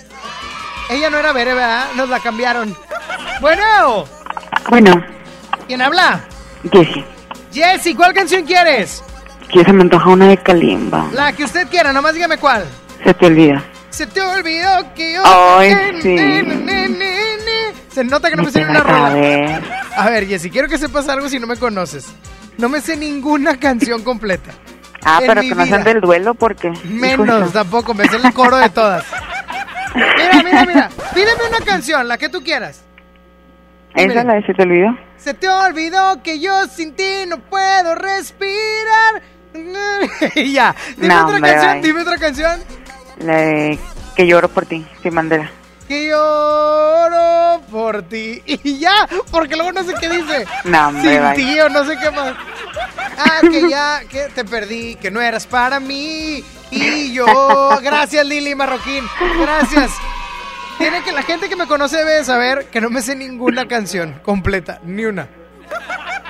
[0.89, 1.85] Ella no era Bere, ¿verdad?
[1.95, 2.75] Nos la cambiaron.
[3.39, 4.05] Bueno,
[4.69, 5.01] Bueno,
[5.67, 6.25] ¿quién habla?
[6.71, 7.05] Jessie,
[7.51, 9.03] Jessy, ¿cuál canción quieres?
[9.51, 11.09] que se me antoja una de Kalimba.
[11.11, 12.63] La que usted quiera, nomás dígame cuál.
[13.03, 13.61] Se te olvida.
[13.89, 15.23] Se te olvidó que yo.
[15.25, 16.15] Ay, Ne, sí.
[16.15, 17.01] ne, ne.
[17.93, 19.09] Se nota que no me sé ni Te una rola.
[19.09, 19.61] ver.
[19.97, 22.05] A ver, Jessy, quiero que sepas algo si no me conoces.
[22.57, 24.51] No me sé ninguna canción completa.
[25.03, 26.71] Ah, En pero que no sean del duelo porque...
[26.85, 29.03] Menos, tampoco, me sé el coro de todas.
[29.95, 30.89] Mira, mira, mira.
[31.13, 32.83] Pídeme una canción, la que tú quieras.
[33.95, 34.97] ¿Esa la de Se te olvidó?
[35.17, 39.21] Se te olvidó que yo sin ti no puedo respirar.
[40.35, 40.73] Ya.
[40.95, 41.81] Dime No, otra canción, bye.
[41.81, 42.59] dime otra canción.
[43.19, 43.79] La de
[44.15, 45.51] Que lloro por ti, sin bandera.
[45.87, 48.41] Que lloro por ti.
[48.45, 50.45] Y ya, porque luego no sé qué dice.
[50.65, 52.33] No, Sin ti o no sé qué más.
[53.17, 56.43] Ah, que ya, que te perdí, que no eras para mí.
[56.71, 57.25] Y yo,
[57.83, 59.03] gracias Lili Marroquín,
[59.41, 59.91] gracias.
[60.81, 63.67] Tiene que la gente que me conoce debe de saber que no me sé ninguna
[63.67, 65.27] canción completa, ni una.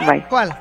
[0.06, 0.26] Bye.
[0.28, 0.54] ¿Cuál?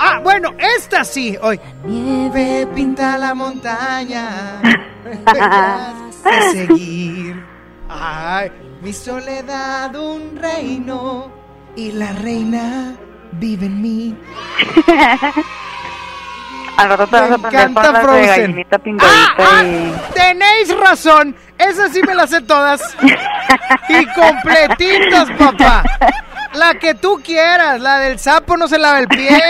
[0.00, 1.60] Ah, bueno, esta sí, hoy.
[1.84, 4.60] Nieve pinta la montaña.
[6.24, 7.40] de seguir.
[7.88, 8.50] Ay,
[8.82, 11.30] mi soledad un reino
[11.76, 12.96] y la reina
[13.30, 14.16] vive en mí.
[16.76, 17.30] Al rato te vas
[17.76, 19.94] a las de gallinita pintadita Ah, ah, y...
[20.14, 22.80] Tenéis razón, esas sí me las sé todas.
[23.88, 25.84] Y completitos, papá.
[26.54, 29.40] La que tú quieras, la del sapo no se lava el pie,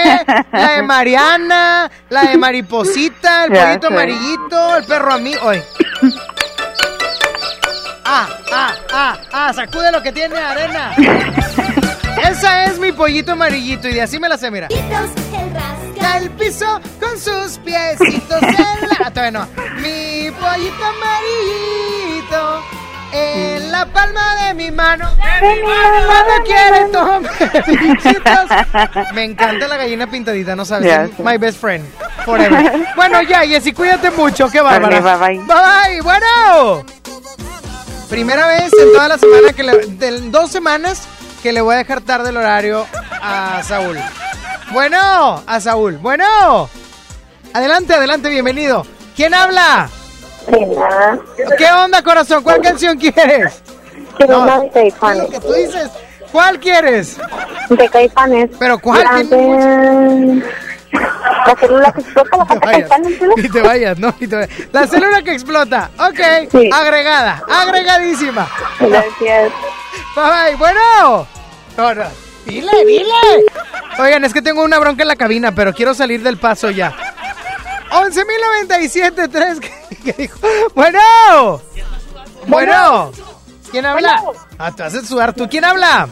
[0.51, 3.87] la de Mariana, la de Mariposita, el sé.
[3.87, 5.33] amarillito, el perro a mí.
[5.43, 5.63] Oye.
[8.05, 10.95] Ah, ah, ah, ah, sacude lo que tiene arena.
[12.29, 14.69] Esa es mi pollito amarillito y de así me la sé, mira.
[16.07, 18.97] Rasca el piso con sus piecitos en la...
[19.07, 19.47] Ah, todavía no.
[19.77, 22.63] Mi pollito amarillito
[23.13, 25.09] en la palma de mi mano.
[25.39, 27.23] Cuando quiere tomar.
[29.15, 31.11] Me encanta la gallina pintadita, no sabes.
[31.11, 31.23] Es sé.
[31.23, 31.85] My best friend.
[32.25, 32.87] Forever.
[32.97, 34.49] Bueno, ya, Jessy, cuídate mucho.
[34.51, 35.01] Qué bárbara.
[35.01, 35.39] Bye, bye.
[35.39, 36.01] Bye, bye.
[36.03, 36.85] Bueno.
[38.09, 39.87] Primera vez en toda la semana que le...
[39.87, 41.07] de dos semanas
[41.43, 42.87] que le voy a dejar tarde el horario
[43.23, 43.99] a Saúl.
[44.73, 45.99] Bueno, a Saúl.
[45.99, 46.69] Bueno.
[47.53, 48.85] Adelante, adelante, bienvenido.
[49.15, 49.89] ¿Quién habla?
[51.59, 52.43] ¿Qué onda, corazón?
[52.43, 53.63] ¿Cuál canción quieres?
[54.17, 55.31] Quiero No, una de Caifanes.
[55.31, 55.91] que tú dices.
[56.33, 57.17] ¿Cuál quieres?
[57.71, 58.51] De Caifanes.
[58.59, 59.05] ¿Pero cuál?
[59.05, 60.43] La de...
[61.47, 62.89] La célula que explota, la canta vayas.
[62.89, 63.23] Caifanes.
[63.23, 63.35] ¿no?
[63.37, 64.51] Ni te vayas, no, ni te vayas.
[64.73, 65.91] La célula que explota.
[65.99, 66.21] Ok.
[66.51, 66.71] Sí.
[66.73, 67.43] Agregada.
[67.49, 68.49] Agregadísima.
[68.81, 69.53] Gracias.
[70.15, 70.57] Bye bye.
[70.57, 71.27] Bueno.
[71.77, 72.26] No, no.
[72.47, 73.45] Dile, dile.
[73.99, 76.95] Oigan, es que tengo una bronca en la cabina, pero quiero salir del paso ya.
[77.91, 79.61] 11.097.3.
[79.61, 80.39] ¿Qué, qué dijo?
[80.75, 81.61] Bueno.
[82.47, 83.13] Bueno.
[83.71, 84.23] ¿Quién habla?
[84.59, 85.49] Ah, te haces sudar tú.
[85.49, 86.09] ¿Quién habla?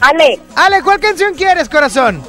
[0.00, 2.22] Ale, Ale, ¿cuál canción quieres, corazón?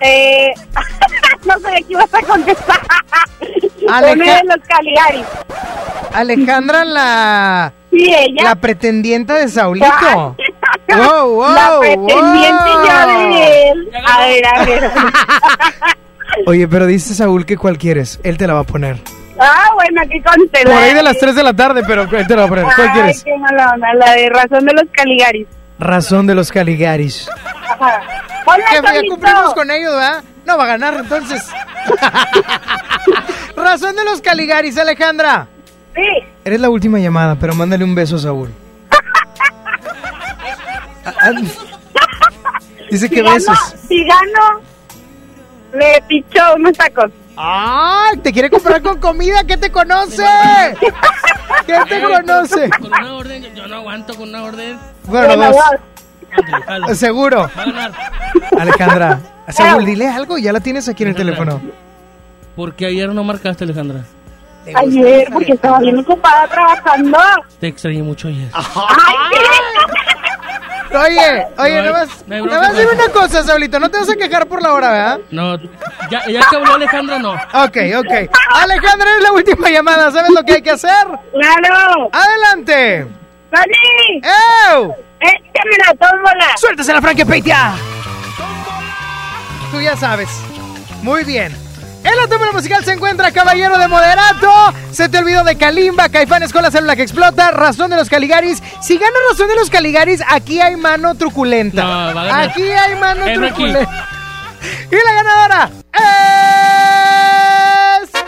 [0.00, 0.52] eh...
[1.44, 2.80] no sé de qué ibas a contestar.
[4.02, 4.28] De los.
[6.12, 7.72] Alejandra, la.
[7.90, 8.44] Sí, ella.
[8.44, 10.36] La pretendienta de Saulito.
[10.88, 12.84] wow, wow, La pretendiente wow.
[12.86, 13.88] ya de él.
[14.06, 14.90] A ver, a ver.
[16.46, 18.18] Oye, pero dice Saúl que cuál quieres.
[18.22, 18.98] Él te la va a poner.
[19.38, 20.70] ah, bueno, qué contento.
[20.70, 22.64] Por ahí de las 3 de la tarde, pero él te la va a poner.
[22.64, 23.24] ¿Cuál Ay, quieres?
[23.24, 25.46] qué mala onda, la de razón de los Caligaris.
[25.78, 27.28] Razón de los Caligaris.
[27.68, 28.00] Ajá.
[28.46, 30.22] Hola, Que ya cumplimos con ellos, ¿verdad?
[30.44, 31.42] No va a ganar entonces.
[33.56, 35.46] Razón de los Caligaris, Alejandra.
[35.94, 36.02] Sí.
[36.44, 38.50] Eres la última llamada, pero mándale un beso a Saúl.
[41.04, 41.30] Ah, ah,
[42.90, 43.58] Dice que si gano, besos.
[43.88, 44.60] si gano,
[45.72, 47.10] le picho unos tacos.
[47.36, 48.18] ¡Ay!
[48.18, 49.42] ¿Te quiere comprar con comida?
[49.44, 50.24] ¿Qué te conoce?
[51.66, 52.70] ¿Qué te conoce?
[52.70, 54.78] Con una orden, yo, no aguanto con una orden.
[55.04, 55.52] Bueno, Bueno,
[56.86, 56.96] dos.
[56.98, 57.50] Seguro.
[57.56, 57.92] Va a ganar.
[58.58, 61.60] Alejandra, Saúl, dile algo, ya la tienes aquí en el teléfono.
[62.54, 64.04] ¿Por qué ayer no marcaste, Alejandra?
[64.76, 67.18] Ayer, porque estaba bien ocupada trabajando.
[67.60, 68.48] Te extrañé mucho ayer.
[70.96, 74.16] Oye, oye, No nada más, nada más dime una cosa, Saulito, no te vas a
[74.16, 75.20] quejar por la hora, ¿verdad?
[75.30, 75.56] No,
[76.10, 77.32] ya, ya que habló Alejandra, no.
[77.32, 78.30] Ok, ok.
[78.54, 81.06] Alejandra, es la última llamada, ¿sabes lo que hay que hacer?
[81.32, 82.08] ¡Claro!
[82.12, 83.06] ¡Adelante!
[83.52, 84.22] ¡Sani!
[84.22, 84.94] ¡Ew!
[85.20, 86.56] ¡Échame la tómbola!
[86.56, 87.72] ¡Suéltese la Frankie Peitia!
[89.70, 90.28] Tú ya sabes.
[91.02, 91.63] Muy bien.
[92.04, 94.52] En la tómbola musical se encuentra Caballero de Moderato.
[94.92, 98.62] Se te olvidó de Kalimba, Caifanes con la célula que explota, Razón de los Caligaris.
[98.82, 101.82] Si gana Razón de los Caligaris, aquí hay mano truculenta.
[101.82, 102.50] No, va a ganar.
[102.50, 104.08] Aquí hay mano truculenta.
[104.90, 105.70] Y la ganadora
[108.02, 108.10] es.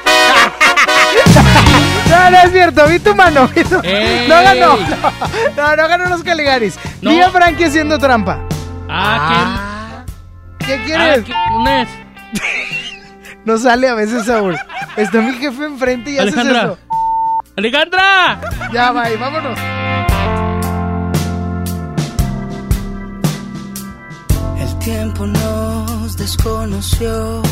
[2.10, 3.48] No, no es cierto, vi tu mano.
[3.48, 4.26] vi tu- ¡Ey!
[4.28, 4.76] No ganó.
[5.56, 6.78] No, no, ganó los Caligaris.
[7.02, 7.10] No.
[7.10, 8.38] Vi a Frankie haciendo trampa.
[8.88, 10.04] Ah,
[10.60, 11.18] ¿Qué quieres?
[11.20, 11.88] Ah, ¿qué- una es.
[13.46, 14.56] No sale a veces, Saúl.
[14.96, 16.62] Está mi jefe enfrente y haces Alejandra.
[16.64, 16.78] eso.
[17.56, 18.40] ¡Alejandra!
[18.72, 19.58] Ya, bye, vámonos.
[24.60, 27.42] El tiempo nos desconoció,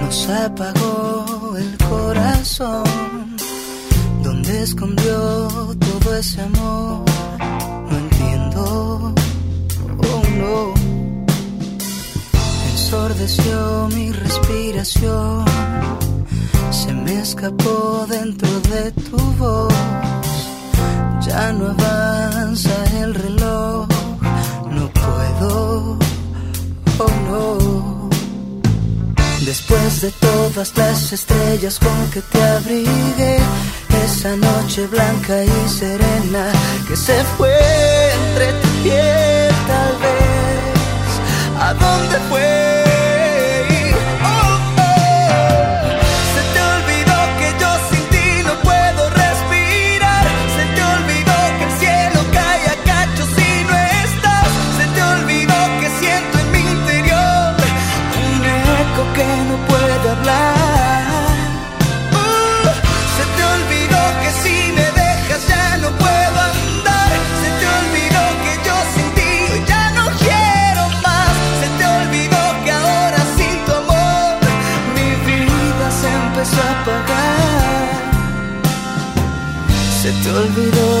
[0.00, 3.36] nos apagó el corazón.
[4.22, 5.48] ¿Dónde escondió
[5.78, 7.04] todo ese amor?
[7.90, 9.14] No entiendo,
[9.98, 10.85] oh no.
[13.94, 15.44] Mi respiración,
[16.70, 19.74] se me escapó dentro de tu voz.
[21.26, 22.70] Ya no avanza
[23.00, 23.88] el reloj,
[24.70, 25.98] no puedo,
[26.98, 28.08] oh no.
[29.44, 33.38] Después de todas las estrellas con que te abrigué,
[34.04, 36.52] esa noche blanca y serena
[36.88, 37.56] que se fue
[38.18, 42.18] entre tu piel tal vez, ¿a dónde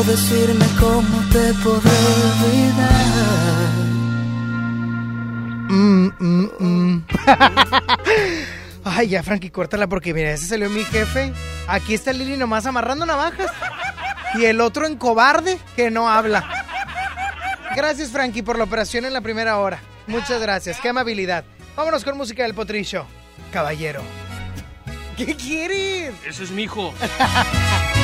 [0.06, 1.90] decirme cómo te podré
[2.24, 3.70] olvidar.
[5.68, 7.04] Mm, mm, mm.
[8.84, 11.32] Ay, ya, Frankie, córtala porque mira, ese salió mi jefe.
[11.68, 13.50] Aquí está Lili nomás amarrando navajas.
[14.34, 16.64] Y el otro en cobarde que no habla.
[17.74, 19.80] Gracias, Frankie, por la operación en la primera hora.
[20.06, 21.44] Muchas gracias, qué amabilidad.
[21.76, 23.04] Vámonos con música del potrillo.
[23.52, 24.02] Caballero.
[25.16, 26.14] ¿Qué quieres?
[26.26, 26.94] Ese es mi hijo.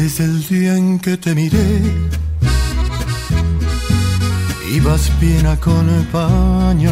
[0.00, 1.82] Desde el día en que te miré,
[4.74, 6.88] ibas bien acompañada.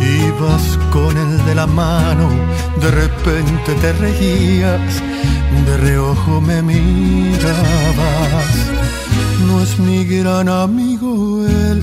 [0.00, 2.30] Ibas con el de la mano,
[2.80, 5.02] de repente te reías,
[5.66, 6.86] de reojo me mirabas.
[9.46, 11.82] No es mi gran amigo él,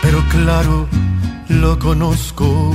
[0.00, 0.88] pero claro,
[1.50, 2.74] lo conozco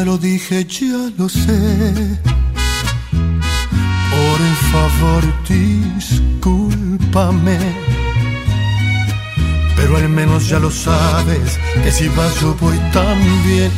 [0.00, 2.16] Ya lo dije, ya lo sé.
[4.14, 4.40] Por
[4.72, 7.58] favor, discúlpame.
[9.76, 13.70] Pero al menos ya lo sabes, que si vas yo voy también,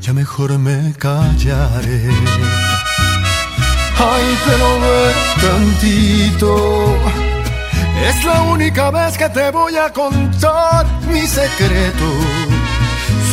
[0.00, 2.08] ya mejor me callaré.
[3.98, 6.96] Ay, pero ve tantito.
[8.08, 12.39] Es la única vez que te voy a contar mi secreto.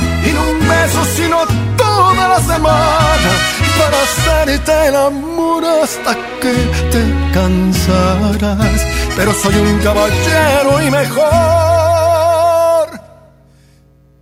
[0.00, 1.38] y no un beso, sino
[1.76, 3.30] toda la semana
[3.78, 6.54] para hacerte el amor hasta que
[6.92, 8.86] te cansarás.
[9.16, 11.22] Pero soy un caballero y mejor,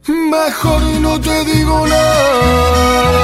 [0.09, 3.21] mejor no te digo nada.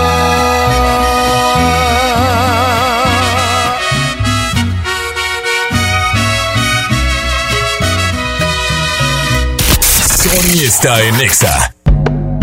[10.23, 11.76] Sony está en Exa.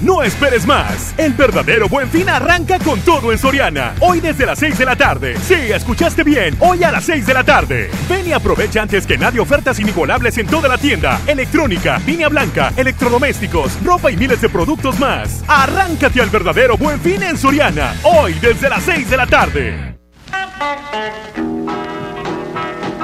[0.00, 1.14] No esperes más.
[1.16, 3.94] El verdadero buen fin arranca con todo en Soriana.
[4.00, 5.36] Hoy desde las 6 de la tarde.
[5.38, 6.56] Sí, escuchaste bien.
[6.60, 7.90] Hoy a las 6 de la tarde.
[8.08, 11.20] Ven y aprovecha antes que nadie ofertas inigualables en toda la tienda.
[11.26, 15.42] Electrónica, línea blanca, electrodomésticos, ropa y miles de productos más.
[15.46, 17.94] Arráncate al verdadero buen fin en Soriana.
[18.02, 19.94] Hoy desde las 6 de la tarde.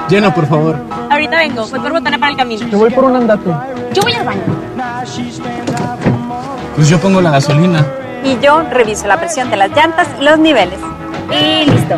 [0.09, 0.77] Llena, por favor.
[1.09, 2.67] Ahorita vengo, voy por botana para el camino.
[2.67, 3.49] Yo voy por un andate.
[3.93, 4.41] Yo voy al baño.
[6.81, 7.85] Pues yo pongo la gasolina.
[8.23, 10.79] Y yo reviso la presión de las llantas y los niveles.
[11.29, 11.95] Y listo.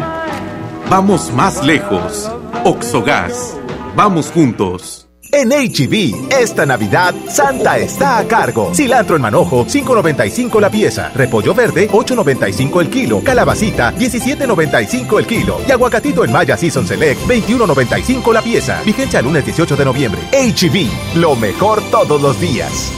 [0.90, 2.30] Vamos más lejos.
[2.66, 3.56] Oxogas.
[3.96, 5.08] Vamos juntos.
[5.32, 8.76] En HB, esta Navidad, Santa está a cargo.
[8.76, 11.12] Cilantro en manojo, 5.95 la pieza.
[11.16, 13.22] Repollo verde, 8.95 el kilo.
[13.24, 15.62] Calabacita, 17.95 el kilo.
[15.66, 18.82] Y aguacatito en Maya Season Select, 21.95 la pieza.
[18.84, 20.22] Vigencia el lunes 18 de noviembre.
[20.34, 22.92] HB, lo mejor todos los días.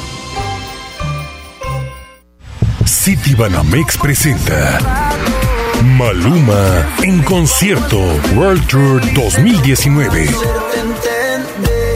[2.85, 4.79] City Banamex presenta
[5.83, 7.99] Maluma en concierto
[8.35, 10.29] World Tour 2019.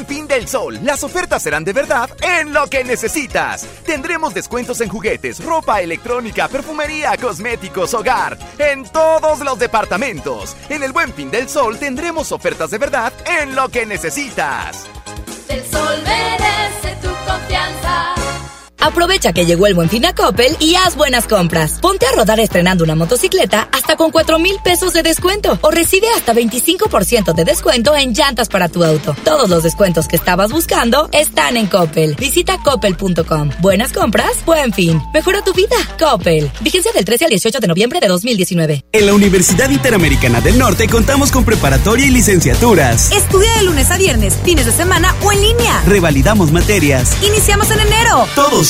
[0.00, 3.66] Buen Fin del Sol, las ofertas serán de verdad en lo que necesitas.
[3.84, 10.56] Tendremos descuentos en juguetes, ropa electrónica, perfumería, cosméticos, hogar, en todos los departamentos.
[10.70, 14.86] En el Buen Fin del Sol tendremos ofertas de verdad en lo que necesitas.
[18.80, 21.78] Aprovecha que llegó el buen fin a Coppel y haz buenas compras.
[21.80, 26.06] Ponte a rodar estrenando una motocicleta hasta con 4 mil pesos de descuento o recibe
[26.16, 29.14] hasta 25% de descuento en llantas para tu auto.
[29.24, 32.16] Todos los descuentos que estabas buscando están en Coppel.
[32.16, 33.50] Visita coppel.com.
[33.60, 35.00] Buenas compras, buen fin.
[35.12, 35.76] Mejora tu vida.
[35.98, 36.50] Coppel.
[36.60, 38.84] Vigencia del 13 al 18 de noviembre de 2019.
[38.92, 43.12] En la Universidad Interamericana del Norte contamos con preparatoria y licenciaturas.
[43.12, 45.82] Estudia de lunes a viernes, fines de semana o en línea.
[45.86, 47.16] Revalidamos materias.
[47.22, 48.26] Iniciamos en enero.
[48.34, 48.69] Todos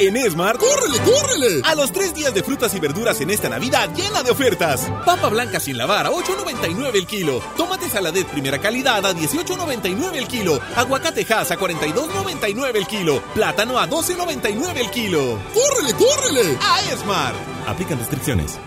[0.00, 1.60] En Esmar, ¡córrele, córrele!
[1.62, 4.90] A los tres días de frutas y verduras en esta Navidad llena de ofertas.
[5.04, 7.42] Papa blanca sin lavar a 8.99 el kilo.
[7.54, 10.58] Tomate saladet primera calidad a 18.99 el kilo.
[10.74, 13.22] Aguacate Hass a 42.99 el kilo.
[13.34, 15.38] Plátano a 12.99 el kilo.
[15.52, 16.58] ¡Córrele, córrele!
[16.62, 17.34] A Esmar.
[17.66, 18.58] Aplican restricciones.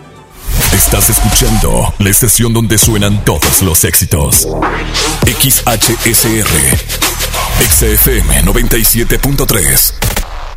[0.72, 4.46] Estás escuchando la estación donde suenan todos los éxitos.
[5.26, 6.46] XHSR.
[7.58, 10.13] XFM 97.3.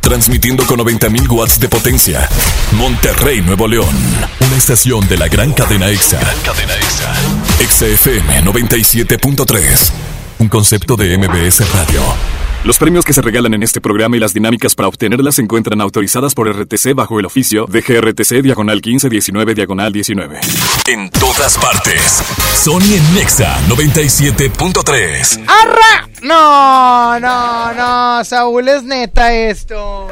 [0.08, 2.26] Transmitiendo con 90.000 watts de potencia.
[2.72, 3.94] Monterrey, Nuevo León.
[4.40, 6.18] Una estación de la gran cadena EXA.
[6.18, 7.12] Gran cadena EXA.
[7.60, 9.92] EXA FM 97.3.
[10.38, 12.47] Un concepto de MBS Radio.
[12.64, 15.80] Los premios que se regalan en este programa y las dinámicas para obtenerlas se encuentran
[15.80, 20.40] autorizadas por RTC bajo el oficio de GRTC Diagonal 1519 Diagonal 19.
[20.88, 22.22] En todas partes.
[22.54, 25.44] Sony en Nexa 97.3.
[25.46, 26.08] ¡Arra!
[26.22, 30.08] No, no, no, Saúl, es neta esto.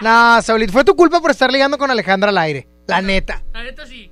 [0.00, 2.66] No, Saúl, fue tu culpa por estar ligando con Alejandra al aire.
[2.86, 3.44] La neta.
[3.52, 4.09] La neta sí.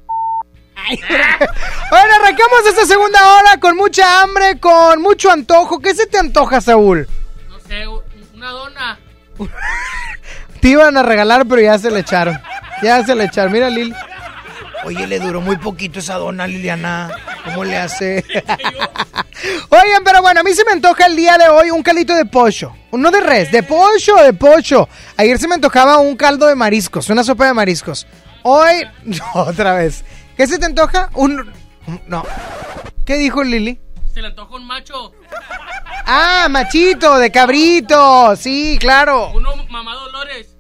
[1.91, 5.79] Bueno, arrancamos esta segunda hora con mucha hambre, con mucho antojo.
[5.81, 7.09] ¿Qué se te antoja, Saúl?
[7.49, 7.87] No sé,
[8.35, 8.99] una dona.
[10.61, 12.39] Te iban a regalar, pero ya se le echaron.
[12.83, 13.53] Ya se le echaron.
[13.53, 13.95] Mira, Lil.
[14.85, 17.11] Oye, le duró muy poquito esa dona, Liliana.
[17.45, 18.25] ¿Cómo le hace?
[19.71, 22.27] Oigan, pero bueno, a mí se me antoja el día de hoy un caldito de
[22.27, 22.73] pollo.
[22.93, 24.89] No de res, de pollo, de pollo.
[25.17, 28.07] Ayer se me antojaba un caldo de mariscos, una sopa de mariscos.
[28.43, 28.87] Hoy,
[29.35, 30.05] otra vez.
[30.39, 31.11] ¿Qué se te antoja?
[31.15, 31.53] Un...
[32.07, 32.25] No.
[33.05, 33.79] ¿Qué dijo Lili?
[34.15, 35.13] Se le antoja un macho.
[36.07, 38.35] Ah, machito, de cabrito.
[38.37, 39.31] Sí, claro.
[39.35, 40.55] Uno mamá Dolores.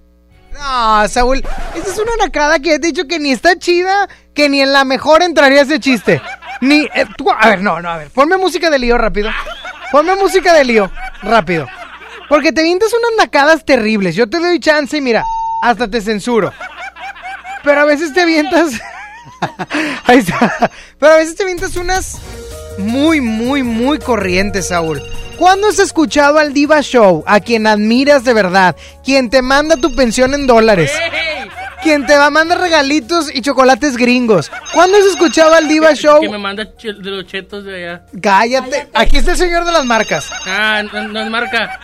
[0.52, 1.38] No, Saúl,
[1.76, 4.84] esa es una nacada que he dicho que ni está chida, que ni en la
[4.84, 6.20] mejor entraría ese chiste.
[6.60, 6.80] Ni.
[6.94, 8.10] eh, tú- a ver, no, no, a ver.
[8.10, 9.30] Ponme música de lío rápido.
[9.92, 10.90] Ponme música de lío
[11.22, 11.66] rápido.
[12.28, 14.16] Porque te vientas unas nacadas terribles.
[14.16, 15.24] Yo te doy chance y mira,
[15.62, 16.52] hasta te censuro.
[17.62, 18.72] Pero a veces te vientas.
[20.04, 20.70] Ahí está.
[20.98, 22.18] Pero a veces te vientas unas
[22.78, 25.02] muy, muy, muy corrientes, Saúl.
[25.36, 27.22] ¿Cuándo has escuchado al Diva Show?
[27.26, 28.74] A quien admiras de verdad.
[29.04, 30.92] Quien te manda tu pensión en dólares.
[31.82, 34.50] Quien te va a mandar regalitos y chocolates gringos.
[34.74, 36.20] ¿Cuándo has escuchado al Diva Show?
[36.20, 38.02] Que me manda de los chetos de allá.
[38.20, 38.88] Cállate.
[38.94, 40.28] Aquí está el señor de las marcas.
[40.44, 41.80] Ah, no, no es marca.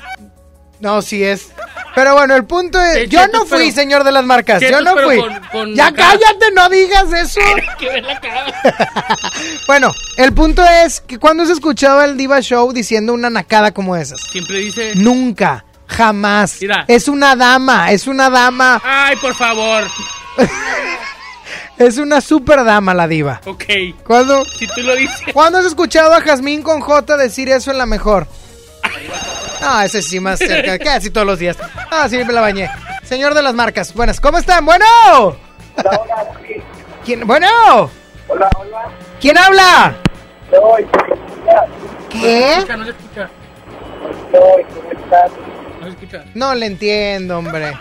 [0.84, 1.48] No, sí es.
[1.94, 4.84] Pero bueno, el punto es, yo no fui, pero- señor de las marcas, yo Chetos,
[4.84, 5.18] no pero fui.
[5.20, 6.18] con- con ya la cara.
[6.18, 7.40] cállate, no digas eso.
[7.78, 8.52] que ver la cara.
[9.66, 13.96] bueno, el punto es que cuando has escuchado el Diva Show diciendo una nacada como
[13.96, 14.20] esas.
[14.20, 14.92] Siempre dice.
[14.96, 16.56] Nunca, jamás.
[16.60, 16.84] Mira.
[16.88, 19.84] Es una dama, es una dama, Ay, por favor.
[21.78, 23.40] es una super dama la diva.
[23.46, 23.64] Ok.
[24.04, 24.44] ¿Cuándo?
[24.44, 25.16] Si tú lo dices.
[25.32, 28.26] ¿Cuándo has escuchado a Jazmín con J decir eso en la mejor?
[29.64, 31.56] No, ese sí más cerca, casi todos los días.
[31.90, 32.70] Ah, sí, me la bañé.
[33.02, 34.64] Señor de las marcas, buenas, ¿cómo están?
[34.66, 34.84] Bueno.
[37.04, 37.26] ¿Quién?
[37.26, 37.48] Bueno.
[38.28, 38.90] Hola, hola.
[39.20, 39.96] ¿Quién habla?
[40.50, 40.86] Soy.
[42.10, 42.64] ¿Qué?
[42.76, 43.30] No se escucha.
[44.30, 45.30] Soy, ¿cómo estás?
[45.80, 46.24] No escucha.
[46.34, 47.72] No le entiendo, hombre.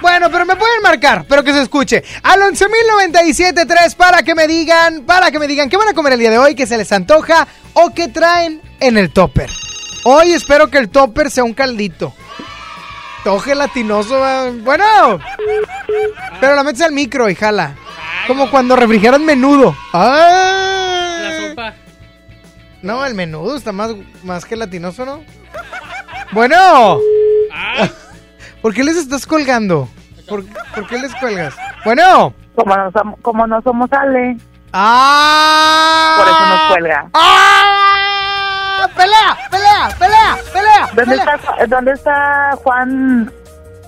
[0.00, 2.02] Bueno, pero me pueden marcar, pero que se escuche.
[2.24, 6.18] Al 11.097.3 para que me digan, para que me digan qué van a comer el
[6.18, 9.48] día de hoy, qué se les antoja o qué traen en el topper.
[10.04, 12.12] Hoy espero que el topper sea un caldito.
[13.24, 14.18] Todo gelatinoso.
[14.62, 15.18] Bueno.
[16.40, 17.74] Pero la metes al micro y jala.
[18.26, 19.76] Como cuando refrigeran menudo.
[19.92, 21.18] ¡Ah!
[21.22, 21.74] La sopa.
[22.82, 23.92] No, el menudo está más,
[24.24, 25.20] más gelatinoso, ¿no?
[26.32, 26.98] Bueno.
[28.62, 29.88] ¿Por qué les estás colgando?
[30.28, 31.54] ¿Por, por qué les cuelgas?
[31.84, 32.34] Bueno.
[32.56, 34.36] Como no, som- como no somos Ale,
[34.72, 36.16] ¡Ah!
[36.18, 37.10] por eso nos cuelga.
[37.14, 37.81] ¡Ah!
[38.96, 39.38] ¡Pelea!
[39.50, 39.88] ¡Pelea!
[39.98, 40.38] ¡Pelea!
[40.52, 40.86] ¡Pelea!
[40.94, 41.34] ¿Dónde pelea!
[41.36, 43.32] está, ¿Dónde está Juan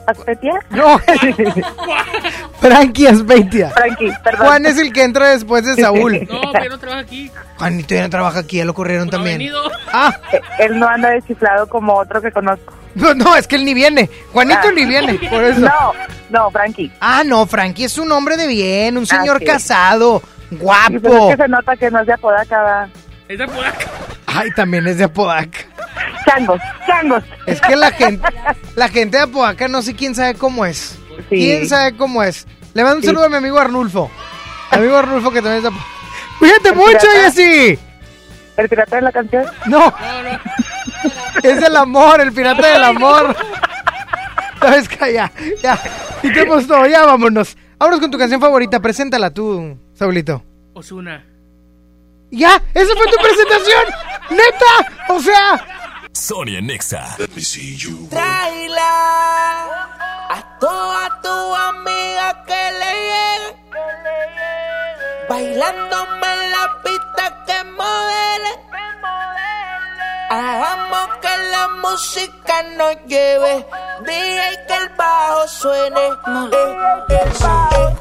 [0.06, 0.52] Aspetia?
[0.70, 0.98] No.
[2.60, 3.70] Frankie Asbeitia.
[3.70, 4.46] Frankie, perdón.
[4.46, 6.20] Juan es el que entra después de Saúl.
[6.30, 7.30] No, pero no trabaja aquí.
[7.58, 9.38] Juanito ya no trabaja aquí, ya lo corrieron también.
[9.38, 9.62] venido.
[9.92, 10.12] Ah,
[10.58, 12.74] Él no anda deschiflado como otro que conozco.
[12.94, 14.10] no, no, es que él ni viene.
[14.32, 14.72] Juanito Ah.
[14.74, 15.60] ni viene, por eso.
[15.60, 15.92] No,
[16.30, 16.92] no, Frankie.
[17.00, 20.20] Ah, no, Frankie es un hombre de bien, un señor casado,
[20.50, 21.28] pues guapo.
[21.30, 22.88] es que se nota que no es de Apodaca.
[23.28, 23.86] Es de por acá.
[24.26, 25.58] Ay, también es de Apodaca.
[26.26, 27.22] Changos, changos.
[27.46, 28.26] Es que la gente,
[28.74, 30.98] la gente de Apodaca no sé quién sabe cómo es.
[31.30, 31.36] Sí.
[31.36, 32.46] ¿Quién sabe cómo es?
[32.74, 33.06] Le mando un Sí.
[33.08, 34.10] saludo a mi amigo Arnulfo.
[34.70, 35.88] Amigo Arnulfo que también es de Apodaca.
[36.38, 37.22] Cuídate ¿El mucho, pirata?
[37.22, 37.78] Jessy.
[38.56, 39.46] ¿El pirata de la canción?
[39.66, 40.40] No, No, no.
[41.42, 43.36] es el amor, el pirata del amor.
[44.60, 45.30] ¿Sabes que ya?
[45.62, 45.78] Ya.
[46.22, 47.56] Quitemos todo, ya vámonos.
[47.78, 50.42] Vámonos con tu canción favorita, preséntala tú, Saulito.
[50.72, 51.24] Osuna.
[52.34, 52.60] ¿Ya?
[52.74, 53.84] ¿Esa fue tu presentación?
[54.30, 54.72] ¿Neta?
[55.08, 55.64] O sea,
[56.12, 57.16] Sonia Nexa.
[58.10, 59.66] Traila
[60.30, 63.50] a toda tu amiga que le llegue.
[65.28, 68.52] Bailándome en la pista que modele.
[70.30, 73.64] Hagamos que la música nos lleve.
[74.06, 76.00] DJ que el bajo suene.
[76.00, 76.76] Eh,
[77.10, 77.94] eh, eh.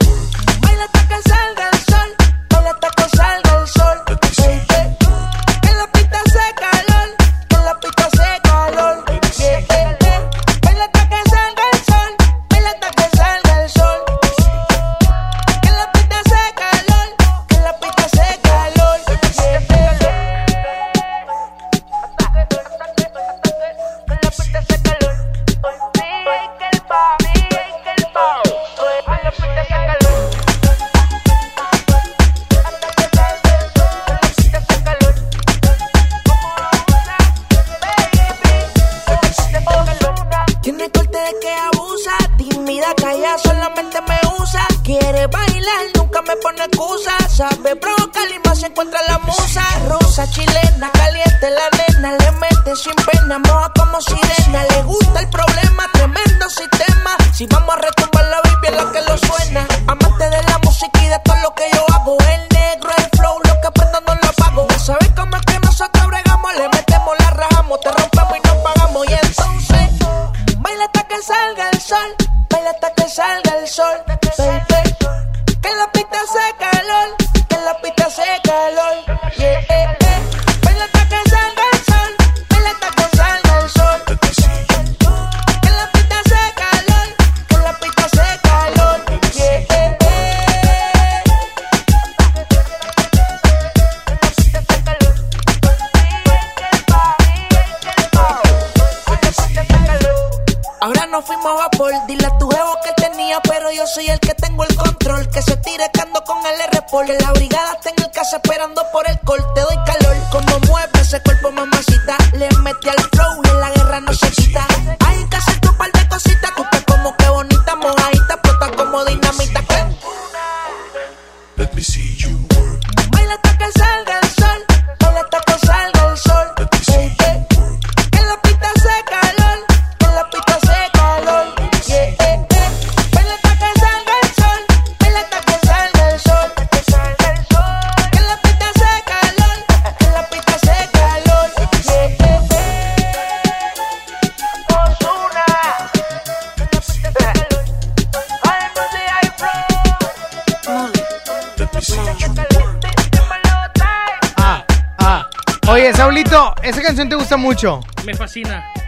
[0.61, 1.62] Baila hasta que salga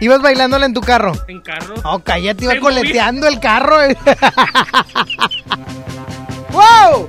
[0.00, 1.12] Ibas bailándola en tu carro.
[1.28, 1.74] En carro.
[1.84, 3.82] Oh, cállate, iba coleteando el carro.
[3.82, 3.96] eh.
[6.50, 7.08] ¡Wow!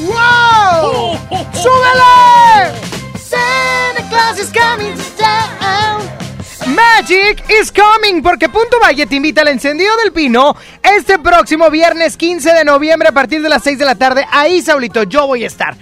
[0.00, 1.18] ¡Wow!
[1.52, 2.72] ¡Súbele!
[3.18, 6.74] Santa Claus is coming to town.
[6.74, 12.16] Magic is coming porque Punto Valle te invita al encendido del pino este próximo viernes
[12.16, 14.24] 15 de noviembre a partir de las 6 de la tarde.
[14.30, 15.74] Ahí, Saulito, yo voy a estar.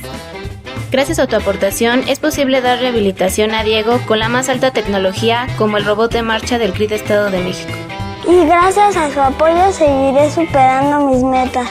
[0.91, 5.47] Gracias a tu aportación es posible dar rehabilitación a Diego con la más alta tecnología
[5.57, 7.71] como el robot de marcha del CRID Estado de México.
[8.27, 11.69] Y gracias a su apoyo seguiré superando mis metas.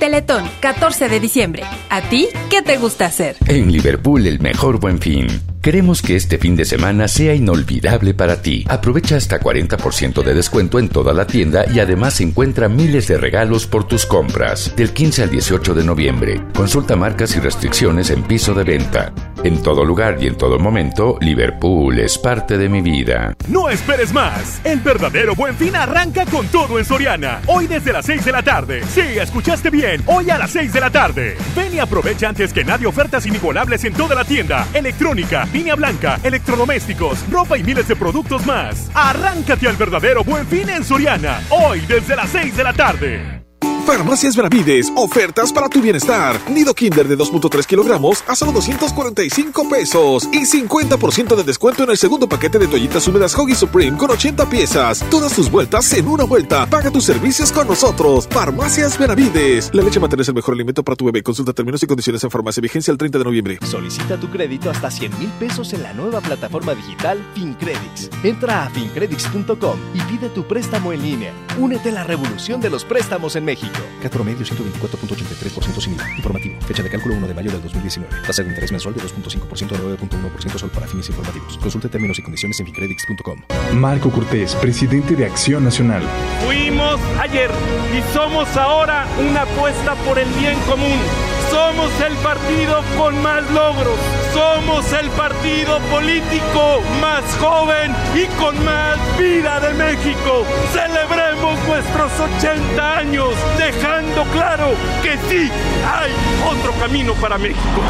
[0.00, 1.64] Teletón, 14 de diciembre.
[1.90, 3.36] ¿A ti qué te gusta hacer?
[3.46, 5.26] En Liverpool el mejor buen fin.
[5.66, 8.64] Queremos que este fin de semana sea inolvidable para ti.
[8.68, 13.66] Aprovecha hasta 40% de descuento en toda la tienda y además encuentra miles de regalos
[13.66, 14.72] por tus compras.
[14.76, 16.40] Del 15 al 18 de noviembre.
[16.54, 19.12] Consulta marcas y restricciones en piso de venta.
[19.42, 23.34] En todo lugar y en todo momento, Liverpool es parte de mi vida.
[23.48, 24.60] No esperes más.
[24.64, 27.40] El verdadero buen fin arranca con todo en Soriana.
[27.46, 28.82] Hoy desde las 6 de la tarde.
[28.92, 30.02] Sí, escuchaste bien.
[30.06, 31.36] Hoy a las 6 de la tarde.
[31.54, 34.66] Ven y aprovecha antes que nadie ofertas inigualables en toda la tienda.
[34.72, 38.90] Electrónica, línea blanca, electrodomésticos, ropa y miles de productos más.
[38.94, 41.40] Arráncate al verdadero buen fin en Soriana.
[41.48, 43.45] Hoy desde las 6 de la tarde.
[43.86, 46.40] Farmacias Benavides, ofertas para tu bienestar.
[46.50, 51.96] Nido Kinder de 2.3 kilogramos a solo 245 pesos y 50% de descuento en el
[51.96, 55.04] segundo paquete de toallitas húmedas Hoggy Supreme con 80 piezas.
[55.08, 56.66] Todas tus vueltas en una vuelta.
[56.66, 58.26] Paga tus servicios con nosotros.
[58.28, 59.70] Farmacias Benavides.
[59.72, 61.22] La leche materna es el mejor alimento para tu bebé.
[61.22, 62.60] Consulta términos y condiciones en farmacia.
[62.60, 63.58] Vigencia el 30 de noviembre.
[63.62, 68.10] Solicita tu crédito hasta 100 mil pesos en la nueva plataforma digital FinCredits.
[68.24, 71.32] Entra a fincredits.com y pide tu préstamo en línea.
[71.58, 73.75] Únete a la revolución de los préstamos en México.
[74.02, 76.10] CAT promedio 124.83% sin IVA.
[76.16, 76.60] Informativo.
[76.62, 78.22] Fecha de cálculo 1 de mayo del 2019.
[78.26, 81.58] Tasa de interés mensual de 2.5% a 9.1% solo para fines informativos.
[81.58, 83.40] Consulte términos y condiciones en fincredits.com.
[83.74, 86.02] Marco Cortés, presidente de Acción Nacional.
[86.44, 87.50] Fuimos ayer
[87.96, 91.35] y somos ahora una apuesta por el bien común.
[91.56, 93.98] Somos el partido con más logros.
[94.34, 100.44] Somos el partido político más joven y con más vida de México.
[100.74, 105.50] Celebremos nuestros 80 años dejando claro que sí
[105.90, 106.12] hay
[106.46, 107.80] otro camino para México.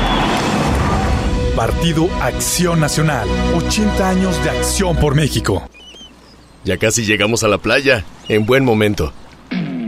[1.57, 3.29] Partido Acción Nacional.
[3.57, 5.69] 80 años de acción por México.
[6.63, 8.05] Ya casi llegamos a la playa.
[8.29, 9.13] En buen momento.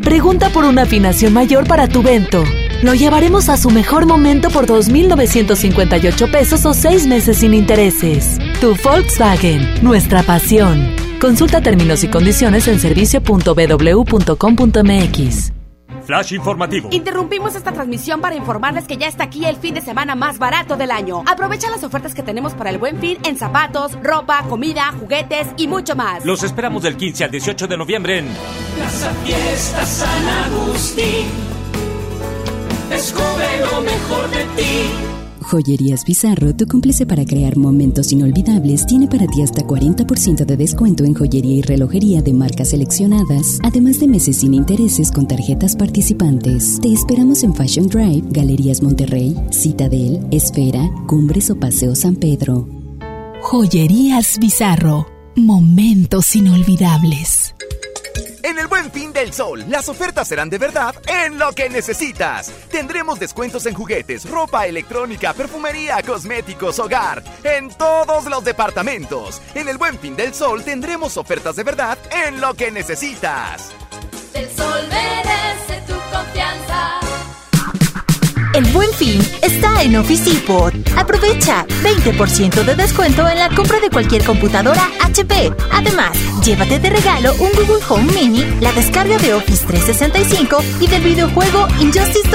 [0.03, 2.43] Pregunta por una afinación mayor para tu vento.
[2.83, 8.39] Lo llevaremos a su mejor momento por 2.958 pesos o 6 meses sin intereses.
[8.61, 10.95] Tu Volkswagen, nuestra pasión.
[11.21, 15.53] Consulta términos y condiciones en servicio.bw.com.mx.
[16.05, 16.91] Flash informativo.
[16.93, 20.77] Interrumpimos esta transmisión para informarles que ya está aquí el fin de semana más barato
[20.77, 21.25] del año.
[21.27, 25.67] Aprovecha las ofertas que tenemos para el buen fin en zapatos, ropa, comida, juguetes y
[25.67, 26.25] mucho más.
[26.25, 28.29] Los esperamos del 15 al 18 de noviembre en
[28.77, 31.58] Plaza Fiesta San Agustín.
[32.91, 35.19] Descubre lo mejor de ti.
[35.51, 41.05] Joyerías Bizarro, tu cómplice para crear momentos inolvidables, tiene para ti hasta 40% de descuento
[41.05, 46.79] en joyería y relojería de marcas seleccionadas, además de meses sin intereses con tarjetas participantes.
[46.83, 52.69] Te esperamos en Fashion Drive, Galerías Monterrey, Citadel, Esfera, Cumbres o Paseo San Pedro.
[53.41, 57.55] Joyerías Bizarro, momentos inolvidables.
[58.43, 62.53] En el Buen Fin del Sol, las ofertas serán de verdad en lo que necesitas.
[62.71, 69.43] Tendremos descuentos en juguetes, ropa electrónica, perfumería, cosméticos, hogar, en todos los departamentos.
[69.55, 73.73] En el Buen Fin del Sol tendremos ofertas de verdad en lo que necesitas.
[74.35, 75.48] El sol merece
[78.59, 80.75] El buen fin está en Office Depot.
[80.97, 85.53] Aprovecha 20% de descuento en la compra de cualquier computadora HP.
[85.71, 91.03] Además, llévate de regalo un Google Home Mini, la descarga de Office 365 y del
[91.03, 92.29] videojuego Injustice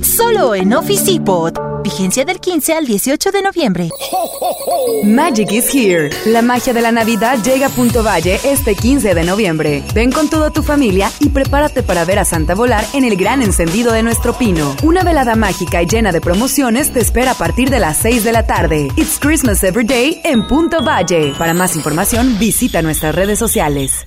[0.00, 0.06] 2.
[0.06, 1.73] Solo en Office Depot.
[1.84, 3.90] Vigencia del 15 al 18 de noviembre.
[5.04, 6.08] Magic is here.
[6.24, 9.82] La magia de la Navidad llega a Punto Valle este 15 de noviembre.
[9.94, 13.42] Ven con toda tu familia y prepárate para ver a Santa volar en el gran
[13.42, 14.74] encendido de nuestro pino.
[14.82, 18.32] Una velada mágica y llena de promociones te espera a partir de las 6 de
[18.32, 18.88] la tarde.
[18.96, 21.34] It's Christmas Every Day en Punto Valle.
[21.38, 24.06] Para más información, visita nuestras redes sociales.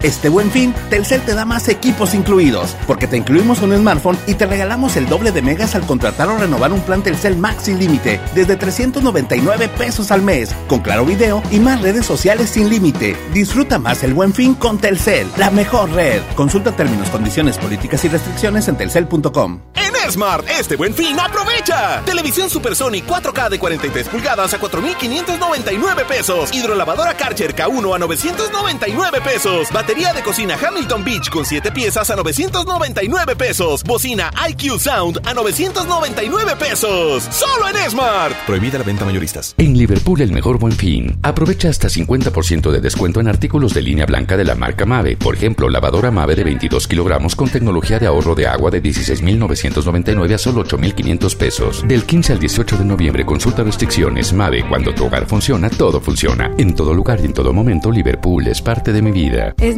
[0.00, 4.34] Este buen fin, Telcel te da más equipos incluidos, porque te incluimos un smartphone y
[4.34, 7.80] te regalamos el doble de megas al contratar o renovar un plan Telcel Max sin
[7.80, 13.16] límite, desde 399 pesos al mes, con claro video y más redes sociales sin límite.
[13.34, 16.22] Disfruta más el buen fin con Telcel, la mejor red.
[16.36, 19.62] Consulta términos, condiciones, políticas y restricciones en telcel.com.
[19.74, 22.02] En Smart, este buen fin, aprovecha.
[22.04, 26.54] Televisión Super Sony 4K de 43 pulgadas a 4,599 pesos.
[26.54, 29.72] Hidrolavadora Karcher K1 a 999 pesos.
[29.88, 33.82] Batería de cocina Hamilton Beach con 7 piezas a 999 pesos.
[33.82, 37.26] Bocina IQ Sound a 999 pesos.
[37.30, 38.36] Solo en Smart.
[38.46, 39.54] Prohibida la venta mayoristas.
[39.56, 41.18] En Liverpool el mejor buen fin.
[41.22, 45.16] Aprovecha hasta 50% de descuento en artículos de línea blanca de la marca Mave.
[45.16, 50.34] Por ejemplo, lavadora Mave de 22 kilogramos con tecnología de ahorro de agua de 16.999
[50.34, 51.88] a solo 8.500 pesos.
[51.88, 54.34] Del 15 al 18 de noviembre consulta restricciones.
[54.34, 56.52] Mave, cuando tu hogar funciona, todo funciona.
[56.58, 59.54] En todo lugar y en todo momento, Liverpool es parte de mi vida.
[59.58, 59.77] Es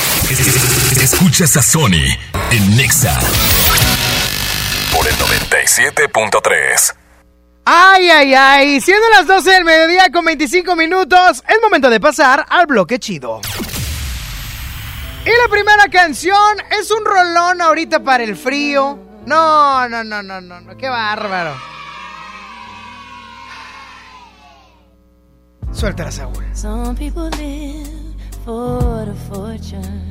[0.31, 2.07] Escuchas a Sony
[2.51, 3.19] en Nexa
[4.95, 6.95] por el 97.3.
[7.65, 8.79] Ay, ay, ay.
[8.79, 13.41] Siendo las 12 del mediodía con 25 minutos, es momento de pasar al bloque chido.
[15.25, 18.97] Y la primera canción es un rolón ahorita para el frío.
[19.25, 20.77] No, no, no, no, no, no.
[20.77, 21.55] Qué bárbaro.
[25.73, 26.45] Suéltala, Saúl.
[26.53, 30.10] Some people live for the fortune.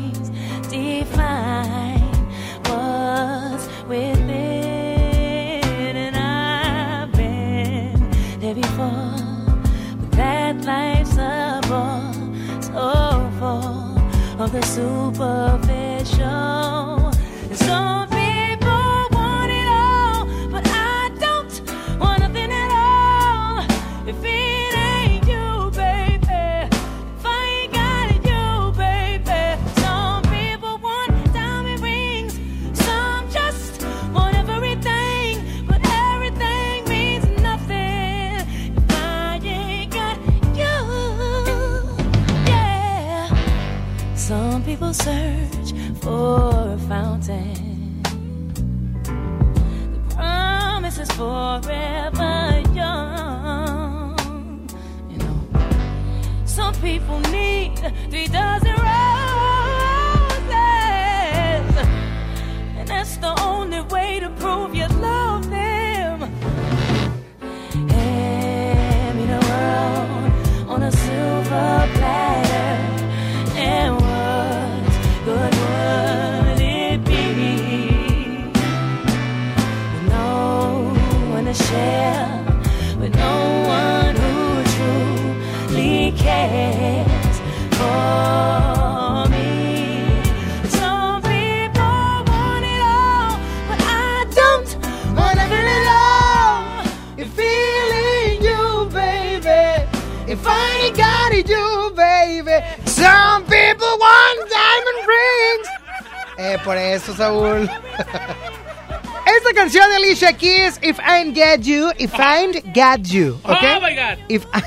[111.21, 113.57] Keys, If I Get You, If I Got You, ¿ok?
[113.77, 114.17] Oh my God.
[114.27, 114.61] If I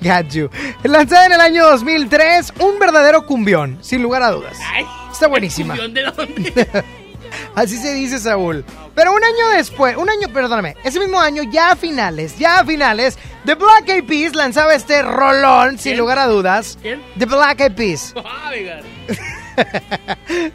[0.00, 0.50] Got You.
[0.84, 4.58] Lanzada en el año 2003, un verdadero cumbión, sin lugar a dudas.
[5.12, 5.76] Está buenísima.
[5.76, 6.84] ¿Cumbión de dónde?
[7.54, 8.64] Así se dice Saúl.
[8.94, 12.64] Pero un año después, un año, perdóname, ese mismo año, ya a finales, ya a
[12.64, 15.98] finales, The Black Eyed Peas lanzaba este rolón, sin ¿Quién?
[15.98, 16.78] lugar a dudas.
[16.82, 17.00] ¿Quién?
[17.18, 18.12] The Black Eyed Peas.
[18.16, 18.84] Oh my God.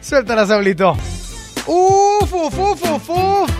[0.00, 0.96] Suéltala, Saulito.
[1.66, 3.50] Uf, uf, uf, uf, uf.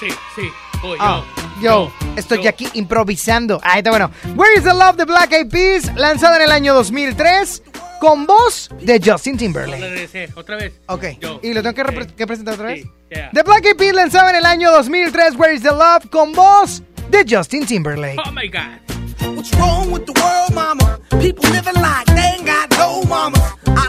[0.00, 0.48] Sí, sí.
[0.84, 1.24] Oh, Ah,
[1.62, 3.58] yo, estoy aquí improvisando.
[3.62, 4.10] Ahí está bueno.
[4.36, 5.94] Where is the Love de Black Eyed Peas?
[5.96, 7.62] Lanzada en el año 2003
[8.00, 9.38] con voz de Justin yo.
[9.38, 10.30] Timberlake.
[10.34, 10.74] Otra vez.
[10.86, 11.04] Ok.
[11.20, 11.40] Yo.
[11.42, 11.74] ¿Y lo tengo
[12.16, 12.82] que, presentar otra vez?
[12.82, 13.30] Sí, yeah.
[13.32, 16.82] The Black Eyed Peas lanzaba en el año 2003 Where is the Love con voz
[17.08, 18.20] de Justin Timberlake.
[18.26, 18.80] Oh my God.
[19.34, 21.00] What's wrong with the world, mama?
[21.18, 23.54] People living like they ain't got no mama.
[23.68, 23.88] I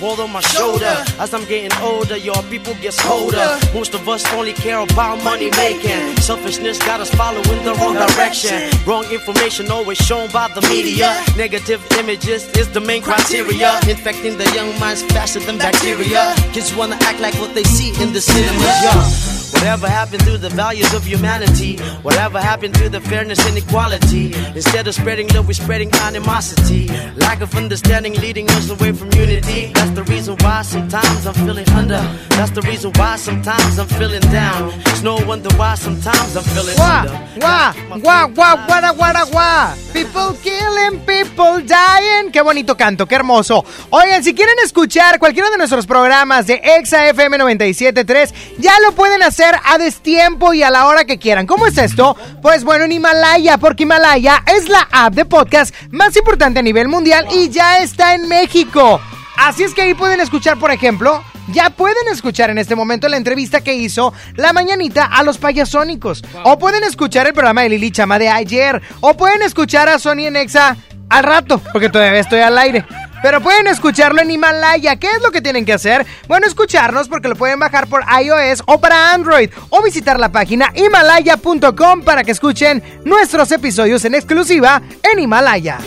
[0.00, 0.94] world on my shoulder.
[1.18, 3.58] As I'm getting older, your people get colder.
[3.74, 6.16] Most of us only care about money making.
[6.16, 8.70] Selfishness got us following the wrong direction.
[8.86, 11.14] Wrong information always shown by the media.
[11.36, 13.78] Negative images is the main criteria.
[13.88, 16.34] Infecting the young minds faster than bacteria.
[16.52, 18.62] Kids wanna act like what they see in the cinemas.
[18.62, 19.40] Yeah.
[19.60, 21.76] Whatever happened to the values of humanity?
[22.00, 24.32] Whatever happened to the fairness and equality?
[24.54, 26.88] Instead of spreading love, we're spreading animosity.
[27.16, 29.72] Lack of understanding leading us away from unity.
[29.74, 32.00] That's the reason why sometimes I'm feeling under.
[32.30, 34.72] That's the reason why sometimes I'm feeling down.
[34.86, 38.30] It's no wonder why sometimes I'm feeling Guau, under.
[38.34, 39.74] guau, guara, guara, guau.
[39.92, 42.30] People killing, people dying.
[42.32, 43.64] Qué bonito canto, qué hermoso.
[43.90, 49.22] Oigan, si quieren escuchar cualquiera de nuestros programas de Exa FM 97.3, ya lo pueden
[49.22, 51.46] hacer a destiempo y a la hora que quieran.
[51.46, 52.16] ¿Cómo es esto?
[52.42, 56.88] Pues bueno, en Himalaya, porque Himalaya es la app de podcast más importante a nivel
[56.88, 59.00] mundial y ya está en México.
[59.40, 63.16] Así es que ahí pueden escuchar, por ejemplo, ya pueden escuchar en este momento la
[63.16, 66.22] entrevista que hizo la mañanita a los payasónicos.
[66.44, 68.82] O pueden escuchar el programa de Lili Chama de ayer.
[69.00, 70.76] O pueden escuchar a Sony en Exa
[71.08, 72.84] al rato, porque todavía estoy al aire.
[73.22, 74.96] Pero pueden escucharlo en Himalaya.
[74.96, 76.06] ¿Qué es lo que tienen que hacer?
[76.28, 79.48] Bueno, escucharnos porque lo pueden bajar por iOS o para Android.
[79.70, 85.78] O visitar la página himalaya.com para que escuchen nuestros episodios en exclusiva en Himalaya.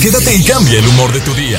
[0.00, 1.58] Quédate y cambia el humor de tu día.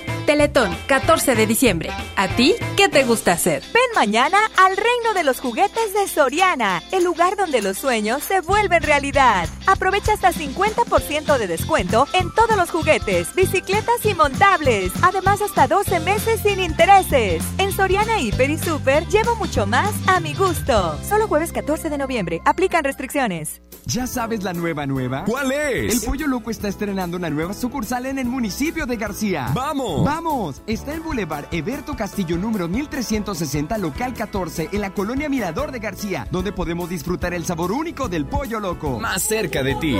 [0.25, 1.89] Teletón, 14 de diciembre.
[2.15, 3.63] ¿A ti qué te gusta hacer?
[3.73, 8.41] Ven mañana al reino de los juguetes de Soriana, el lugar donde los sueños se
[8.41, 9.49] vuelven realidad.
[9.67, 14.91] Aprovecha hasta 50% de descuento en todos los juguetes, bicicletas y montables.
[15.01, 17.43] Además, hasta 12 meses sin intereses.
[17.57, 20.97] En Soriana Hiper y Super llevo mucho más a mi gusto.
[21.07, 22.41] Solo jueves 14 de noviembre.
[22.45, 23.61] Aplican restricciones.
[23.85, 25.23] ¿Ya sabes la nueva nueva?
[25.25, 25.95] ¿Cuál es?
[25.95, 29.49] El Pollo Loco está estrenando una nueva sucursal en el municipio de García.
[29.53, 30.05] ¡Vamos!
[30.13, 30.61] ¡Vamos!
[30.67, 36.27] Está en Boulevard Eberto Castillo número 1360, local 14, en la colonia Mirador de García,
[36.29, 38.99] donde podemos disfrutar el sabor único del Pollo Loco.
[38.99, 39.95] Más cerca de ti.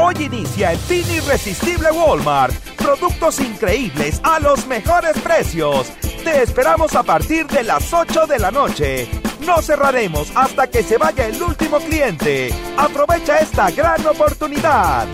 [0.00, 2.54] Hoy inicia el fin irresistible Walmart.
[2.76, 5.88] Productos increíbles a los mejores precios.
[6.22, 9.08] Te esperamos a partir de las 8 de la noche.
[9.44, 12.54] No cerraremos hasta que se vaya el último cliente.
[12.76, 15.08] Aprovecha esta gran oportunidad.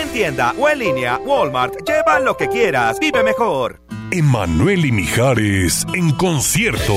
[0.00, 3.80] En tienda o en línea, Walmart, lleva lo que quieras, vive mejor.
[4.10, 6.94] Emanuel y Mijares en concierto.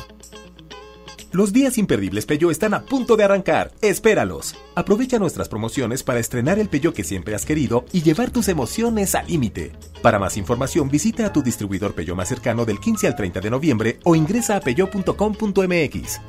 [1.33, 3.71] Los días imperdibles Peyo están a punto de arrancar.
[3.81, 4.53] Espéralos.
[4.75, 9.15] Aprovecha nuestras promociones para estrenar el Peyo que siempre has querido y llevar tus emociones
[9.15, 9.71] al límite.
[10.01, 13.49] Para más información, visita a tu distribuidor Peyo más cercano del 15 al 30 de
[13.49, 16.21] noviembre o ingresa a peyo.com.mx.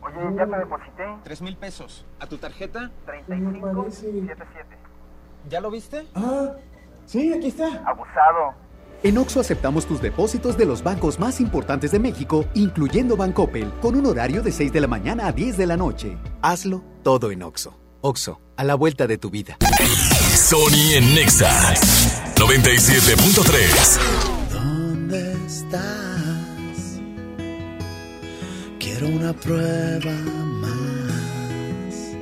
[0.00, 1.04] Oye, ya te deposité.
[1.24, 2.06] Tres mil pesos.
[2.20, 2.92] ¿A tu tarjeta?
[3.06, 4.64] 3577.
[5.50, 6.06] ¿Ya lo viste?
[6.14, 6.52] Ah,
[7.04, 7.82] sí, aquí está.
[7.84, 8.54] Abusado.
[9.04, 13.96] En Oxo aceptamos tus depósitos de los bancos más importantes de México, incluyendo Bancoppel, con
[13.96, 16.16] un horario de 6 de la mañana a 10 de la noche.
[16.40, 17.76] Hazlo todo en Oxo.
[18.00, 19.56] Oxo, a la vuelta de tu vida.
[20.36, 21.74] Sony en Nexa
[22.36, 23.98] 97.3.
[24.52, 27.00] ¿Dónde estás?
[28.78, 30.14] Quiero una prueba
[30.60, 32.12] más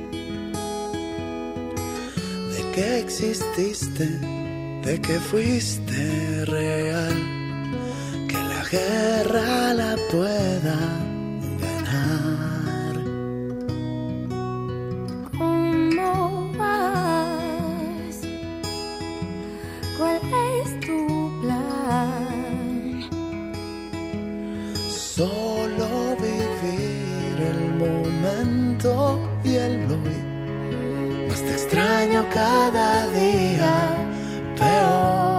[2.55, 4.40] de que exististe,
[4.83, 7.13] de que fuiste real,
[8.27, 10.77] que la guerra la pueda
[11.63, 12.95] ganar.
[15.37, 18.15] ¿Cómo vas?
[19.97, 20.19] ¿Cuál
[20.61, 20.99] es tu
[21.41, 23.03] plan?
[24.89, 30.17] Solo vivir el momento y el hoy.
[31.29, 34.10] Más te extraño cada día
[34.61, 35.30] Père.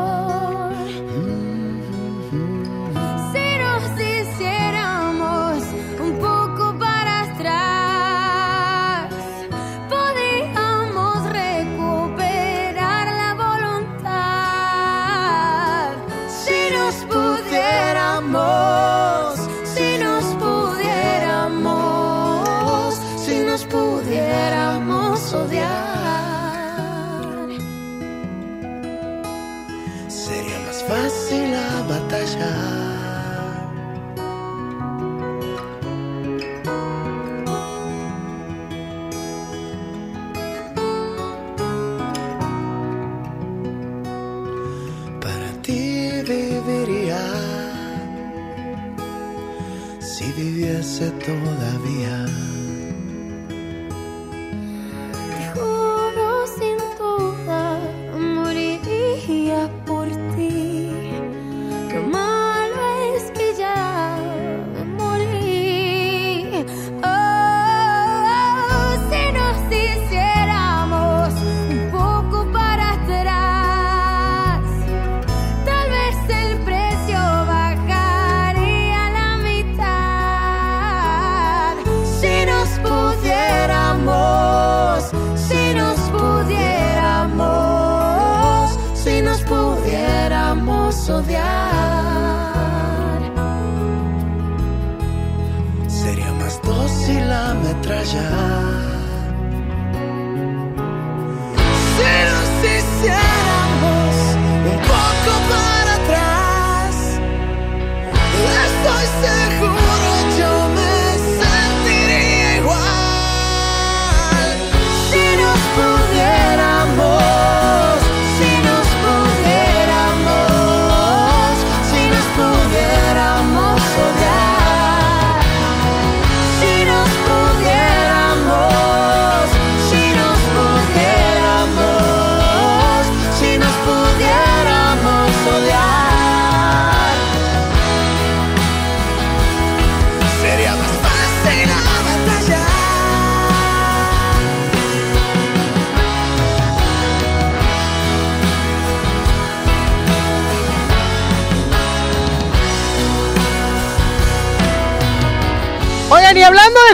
[51.11, 52.72] Todavía.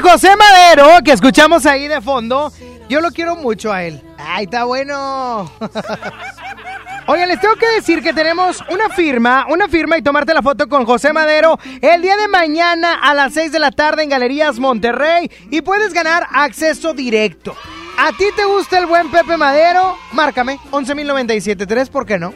[0.02, 2.52] José Madero, que escuchamos ahí de fondo,
[2.88, 4.00] yo lo quiero mucho a él.
[4.18, 5.50] ¡Ay, está bueno!
[7.06, 10.68] Oigan, les tengo que decir que tenemos una firma, una firma y tomarte la foto
[10.68, 14.58] con José Madero el día de mañana a las 6 de la tarde en Galerías
[14.58, 17.56] Monterrey y puedes ganar acceso directo.
[17.98, 19.96] ¿A ti te gusta el buen Pepe Madero?
[20.12, 22.34] Márcame, 11.097.3, ¿por qué no?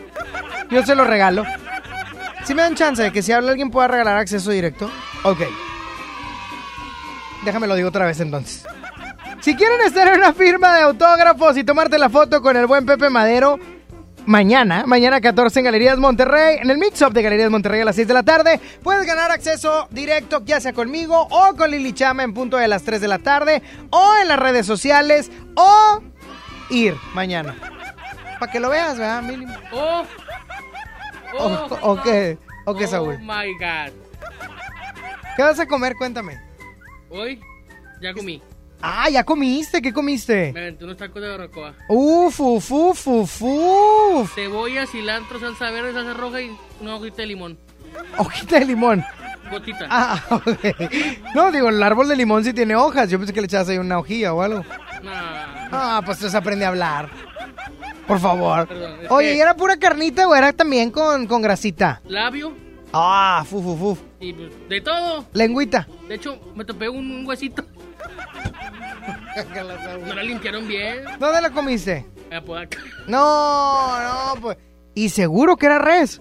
[0.71, 1.45] Yo se lo regalo.
[2.45, 4.91] Si me dan chance de que si habla alguien pueda regalar acceso directo.
[5.23, 5.41] Ok.
[7.45, 8.65] Déjame lo digo otra vez entonces.
[9.41, 12.87] Si quieren estar en una firma de autógrafos y tomarte la foto con el buen
[12.87, 13.59] Pepe Madero,
[14.25, 18.07] mañana, mañana 14 en Galerías Monterrey, en el Mix-Up de Galerías Monterrey a las 6
[18.07, 22.33] de la tarde, puedes ganar acceso directo ya sea conmigo o con Lili Chama en
[22.33, 26.01] punto de las 3 de la tarde, o en las redes sociales, o
[26.71, 27.57] ir mañana.
[28.39, 29.53] Para que lo veas, ¿verdad, mínimo?
[29.73, 30.05] Oh,
[31.39, 31.47] O,
[31.93, 33.19] o qué, o qué, oh Saúl.
[33.21, 33.93] my god.
[35.37, 35.97] ¿Qué vas a comer?
[35.97, 36.39] Cuéntame.
[37.13, 37.41] Hoy
[38.01, 38.43] ya comí.
[38.81, 39.81] Ah, ¿ya comiste?
[39.81, 40.51] ¿Qué comiste?
[40.53, 41.75] Me aventé unos tacos de barbacoa.
[41.89, 44.35] Uf, uf, uf, uf, uf.
[44.35, 47.59] Cebolla, cilantro, salsa verde, salsa roja y una hojita de limón.
[48.19, 49.05] Hojita de limón.
[49.51, 49.87] Gotita.
[49.89, 50.47] Ah, ok.
[51.35, 53.09] No, digo, el árbol de limón sí tiene hojas.
[53.11, 54.65] Yo pensé que le echabas ahí una hojilla o algo.
[55.03, 55.69] Nah.
[55.71, 57.09] Ah, pues entonces aprende a hablar.
[58.09, 58.67] Por favor.
[58.67, 62.01] Perdón, Oye, que- ¿y era pura carnita o era también con, con grasita?
[62.09, 62.53] Labio
[62.93, 63.99] Ah, fu, fu, fu.
[64.23, 65.27] Y pues, de todo.
[65.35, 65.87] Lengüita.
[66.09, 67.65] De hecho, me topé un, un huesito.
[70.07, 71.05] No la limpiaron bien.
[71.19, 72.07] ¿Dónde la comiste?
[73.09, 73.99] No,
[74.35, 74.59] no, pues.
[74.95, 76.21] Y seguro que era res.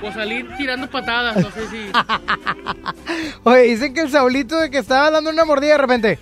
[0.00, 1.90] Pues salí tirando patadas, no sé si.
[3.44, 6.18] Oye, dicen que el Saulito de que estaba dando una mordida de repente.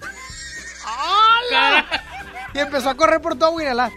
[1.51, 1.85] Cara-
[2.55, 3.93] Y empezó a correr por todo Guinalá.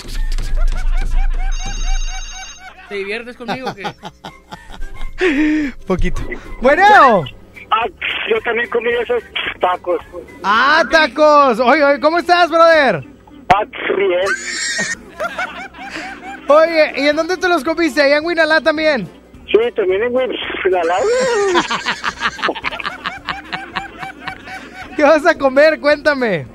[2.89, 3.83] ¿Te diviertes conmigo o qué?
[5.88, 6.22] Poquito.
[6.61, 7.23] Bueno.
[7.72, 7.85] Ah,
[8.30, 9.23] yo también comí esos
[9.60, 9.99] tacos.
[10.43, 11.60] Ah, tacos.
[11.60, 13.03] Oye, oye, ¿cómo estás, brother?
[13.53, 13.64] Ah,
[13.95, 14.19] bien.
[16.48, 18.02] Oye, ¿y en dónde te los comiste?
[18.02, 19.07] ¿Allá en Guinalá también?
[19.45, 20.95] Sí, también en Guinalá.
[24.95, 25.80] ¿Qué vas a comer?
[25.80, 26.45] Cuéntame.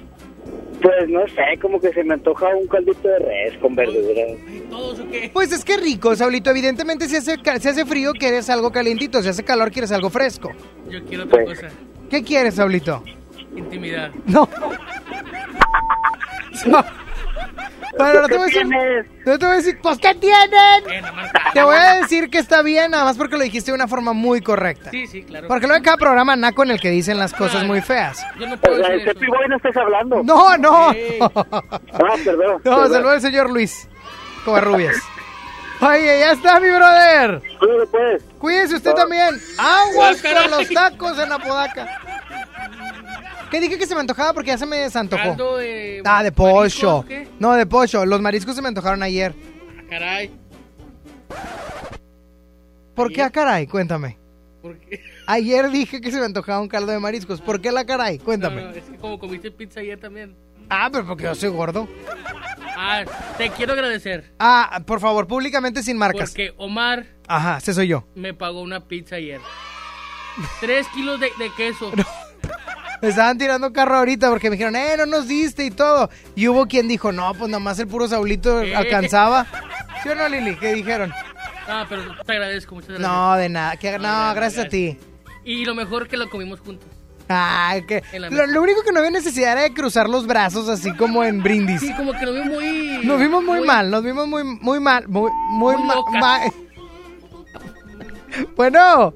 [0.83, 4.39] Pues no sé, como que se me antoja un caldito de res con verduras.
[4.71, 5.31] ¿Todos o qué?
[5.33, 6.51] Pues es que rico, Saulito.
[6.51, 9.23] Evidentemente, si hace, si hace frío, quieres algo calientito.
[9.23, 10.53] Si hace calor, quieres algo fresco.
[10.91, 11.61] Yo quiero otra Pues.
[11.61, 11.73] cosa.
[12.11, 13.03] ¿Qué quieres, Saulito?
[13.57, 14.11] Intimidad.
[14.27, 14.49] No.
[16.67, 16.83] No.
[17.99, 18.67] Bueno, no te voy a decir.
[19.25, 20.91] No te voy a decir, pues, ¿qué tienen?
[20.91, 21.03] Eh.
[21.55, 24.13] Te voy a decir que está bien, nada más porque lo dijiste de una forma
[24.13, 24.91] muy correcta.
[24.91, 25.49] Sí, sí, claro.
[25.49, 28.23] Porque luego en cada programa naco en el que dicen las cosas muy feas.
[28.39, 29.21] Yo no puedo decir de eso.
[29.49, 30.23] No estás hablando.
[30.23, 30.91] No, no.
[31.93, 32.53] Ah, perdón.
[32.57, 32.93] No, perdón.
[32.93, 33.89] saludos al señor Luis
[34.45, 34.97] Covarrubias.
[35.81, 37.43] Oye, ya está, mi brother.
[37.59, 38.23] Cuídate, pues.
[38.39, 39.29] Cuídese usted también.
[39.59, 42.01] Aguas Ah, con los tacos en Apodaca.
[43.57, 44.35] ¿Qué dije que se me antojaba?
[44.35, 45.23] Porque ya se me desantojó.
[45.23, 46.03] Caldo de.
[46.05, 46.97] Ah, de mariscos, pollo.
[46.99, 47.27] ¿o qué?
[47.39, 48.05] No, de pollo.
[48.05, 49.35] Los mariscos se me antojaron ayer.
[49.35, 50.31] Ah, Caray.
[52.95, 53.67] ¿Por qué a caray?
[53.67, 54.19] Cuéntame.
[54.61, 55.01] ¿Por qué?
[55.27, 57.41] Ayer dije que se me antojaba un caldo de mariscos.
[57.41, 58.19] ¿Por qué la caray?
[58.19, 58.61] Cuéntame.
[58.61, 60.37] No, no, es que como comiste pizza ayer también.
[60.69, 61.89] Ah, pero porque yo soy gordo.
[62.77, 63.05] Ah,
[63.39, 64.35] te quiero agradecer.
[64.39, 66.31] Ah, por favor, públicamente sin marcas.
[66.33, 68.07] Porque Omar Ajá, ese soy yo.
[68.15, 69.41] me pagó una pizza ayer.
[70.61, 71.91] Tres kilos de, de queso.
[73.03, 76.11] Me estaban tirando carro ahorita porque me dijeron, eh, no nos diste y todo.
[76.35, 78.75] Y hubo quien dijo, no, pues nomás el puro Saulito Eh.
[78.75, 79.47] alcanzaba.
[80.03, 80.57] ¿Sí o no, Lili?
[80.57, 81.13] ¿Qué dijeron?
[81.69, 83.09] Ah, pero te agradezco, muchas gracias.
[83.09, 83.77] No, de nada.
[83.77, 84.99] que- no, gracias a ti.
[85.45, 86.89] Y lo mejor que lo comimos juntos.
[87.29, 90.93] Ay, que lo, lo único que no había necesidad era de cruzar los brazos así
[90.95, 91.81] como en brindis.
[91.81, 93.01] Sí, como que lo vimos muy.
[93.05, 96.15] Nos vimos muy, mal, nos vimos muy muy mal, muy muy, Muy ma- locas.
[96.21, 96.41] ma-
[98.57, 99.15] Bueno,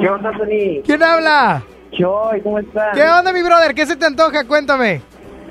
[0.00, 0.82] ¿Qué onda, Sony?
[0.84, 1.62] ¿quién habla?
[1.92, 2.94] Choy, ¿cómo estás?
[2.94, 3.74] ¿Qué onda, mi brother?
[3.74, 4.44] ¿Qué se te antoja?
[4.46, 5.02] Cuéntame.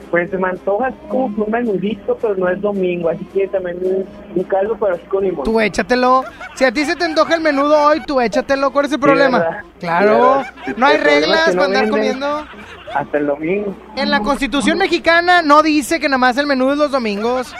[0.09, 4.05] Pues se me antoja como un menudito, pero no es domingo, así que también un,
[4.35, 5.45] un caldo, pero así con limón.
[5.45, 6.25] Tú échatelo.
[6.55, 8.71] Si a ti se te antoja el menudo hoy, tú échatelo.
[8.71, 9.39] ¿Cuál es el problema?
[9.39, 9.63] ¿verdad?
[9.79, 10.43] claro.
[10.75, 12.45] No hay reglas que no para andar comiendo.
[12.93, 13.73] Hasta el domingo.
[13.95, 17.55] En la Constitución mexicana no dice que nada más el menudo es los domingos.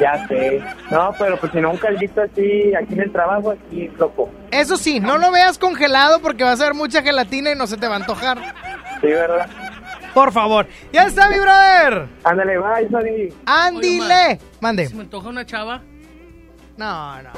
[0.00, 0.62] Ya sé.
[0.90, 4.30] No, pero pues si no un caldito así, aquí en el trabajo, aquí loco.
[4.50, 7.76] Eso sí, no lo veas congelado porque vas a ver mucha gelatina y no se
[7.76, 8.38] te va a antojar.
[9.00, 9.48] Sí, ¿verdad?
[10.12, 10.66] Por favor.
[10.92, 12.08] Ya está, mi brother.
[12.24, 13.34] Ándale, bye, Sony.
[13.46, 14.38] Ándile.
[14.60, 14.86] Mande.
[14.88, 15.82] ¿Se me antoja una chava?
[16.76, 17.30] No, no.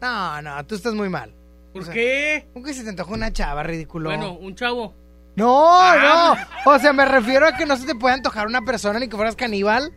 [0.00, 1.34] No, no, tú estás muy mal.
[1.72, 2.48] ¿Por qué?
[2.52, 4.10] ¿Cómo que se te antoja una chava, ridículo?
[4.10, 4.94] Bueno, un chavo.
[5.36, 6.36] No, Ah.
[6.66, 6.72] no.
[6.72, 9.16] O sea, me refiero a que no se te puede antojar una persona ni que
[9.16, 9.92] fueras caníbal.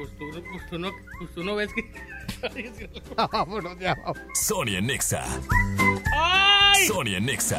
[0.00, 1.82] Pues tú, pues tú no, pues tú no ves que...
[3.30, 4.16] Vámonos, ya vamos.
[4.32, 5.22] Sonia Nexa.
[6.16, 6.86] ¡Ay!
[6.86, 7.58] Sonia Nexa.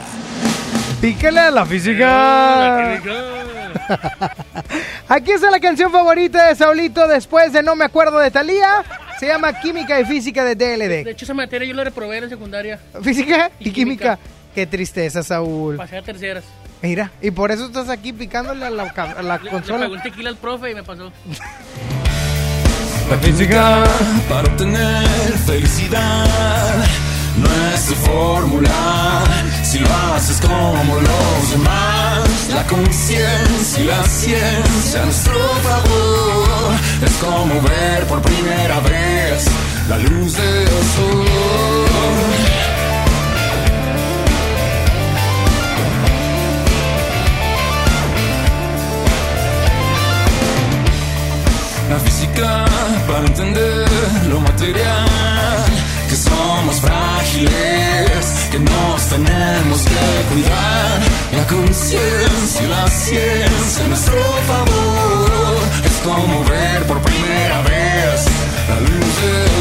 [1.00, 2.96] Pícale a la física.
[5.08, 8.84] Aquí está la canción favorita de Saulito después de No me acuerdo de Talía.
[9.20, 11.08] Se llama Química y Física de De DLD.
[11.10, 12.80] hecho, esa materia yo la reprobé en secundaria.
[13.04, 14.18] Física y, Y química.
[14.56, 15.78] Qué tristeza, Saúl.
[15.78, 16.44] Pasé a terceras.
[16.82, 19.80] Mira, y por eso estás aquí picándole a la, a la Le, le consola.
[19.82, 21.12] pagó un tequila al profe y me pasó.
[23.20, 23.84] Física
[24.30, 26.86] para obtener felicidad
[27.38, 29.24] no es de fórmula.
[29.64, 36.72] Si lo haces como los demás, la conciencia y la ciencia nuestro favor
[37.06, 39.46] es como ver por primera vez
[39.90, 41.26] la luz del sol.
[51.90, 52.71] La física
[53.12, 53.86] para entender
[54.30, 55.66] lo material,
[56.08, 61.00] que somos frágiles, que nos tenemos que cuidar.
[61.36, 68.26] La conciencia y la ciencia a nuestro favor es como ver por primera vez
[68.70, 69.61] la luz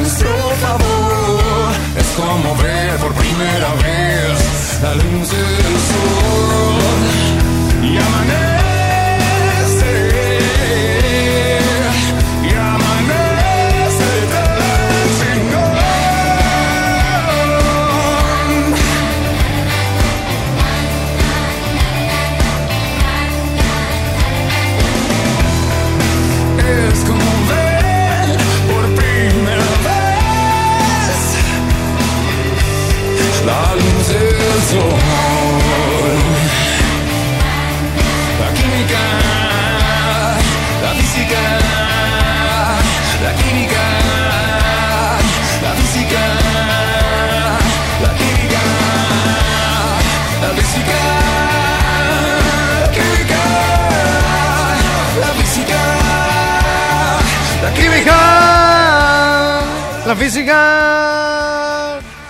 [0.00, 0.28] nuestro
[0.60, 6.80] favor es como ver por primera vez la luz del sol
[7.82, 8.53] y amanece.
[34.64, 34.80] La
[38.54, 39.02] química,
[40.82, 41.42] la física,
[43.22, 43.84] la química,
[45.62, 46.22] la física,
[48.02, 48.62] la química,
[50.40, 51.00] la química,
[55.20, 55.80] la física.
[57.62, 58.18] La química,
[60.06, 60.58] la física,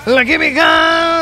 [0.07, 0.65] la química,
[1.05, 1.14] la.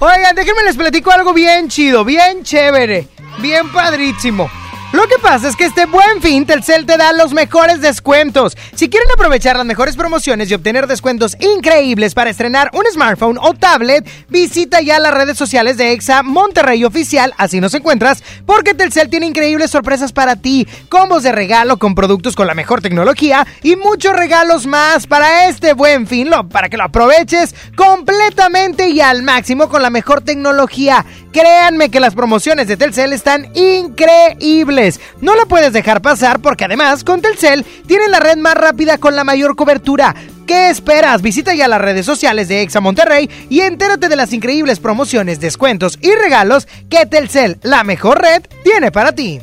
[0.00, 3.08] Oigan, déjenme les platico algo bien chido, bien chévere,
[3.38, 4.50] bien padrísimo.
[4.96, 8.56] Lo que pasa es que este buen fin Telcel te da los mejores descuentos.
[8.74, 13.52] Si quieren aprovechar las mejores promociones y obtener descuentos increíbles para estrenar un smartphone o
[13.52, 19.10] tablet, visita ya las redes sociales de EXA Monterrey Oficial, así nos encuentras, porque Telcel
[19.10, 23.76] tiene increíbles sorpresas para ti, combos de regalo con productos con la mejor tecnología y
[23.76, 29.22] muchos regalos más para este buen fin, lo- para que lo aproveches completamente y al
[29.22, 31.04] máximo con la mejor tecnología.
[31.32, 34.85] Créanme que las promociones de Telcel están increíbles.
[35.20, 39.16] No la puedes dejar pasar porque además con Telcel tienen la red más rápida con
[39.16, 40.14] la mayor cobertura.
[40.46, 41.22] ¿Qué esperas?
[41.22, 45.98] Visita ya las redes sociales de Exa Monterrey y entérate de las increíbles promociones, descuentos
[46.00, 49.40] y regalos que Telcel, la mejor red, tiene para ti.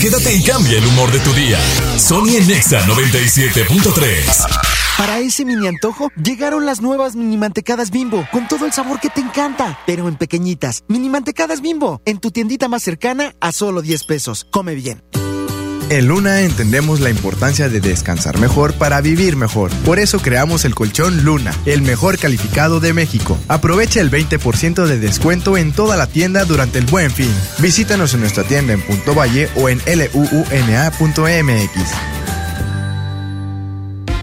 [0.00, 1.58] Quédate y cambia el humor de tu día.
[1.96, 4.81] Sony en Nexa 97.3.
[4.98, 9.10] Para ese mini antojo, llegaron las nuevas mini mantecadas bimbo, con todo el sabor que
[9.10, 10.84] te encanta, pero en pequeñitas.
[10.88, 14.46] Mini mantecadas bimbo, en tu tiendita más cercana a solo 10 pesos.
[14.50, 15.02] Come bien.
[15.92, 19.70] En Luna entendemos la importancia de descansar mejor para vivir mejor.
[19.84, 23.36] Por eso creamos el colchón Luna, el mejor calificado de México.
[23.48, 27.30] Aprovecha el 20% de descuento en toda la tienda durante el buen fin.
[27.58, 30.22] Visítanos en nuestra tienda en Punto Valle o en luuna.mx.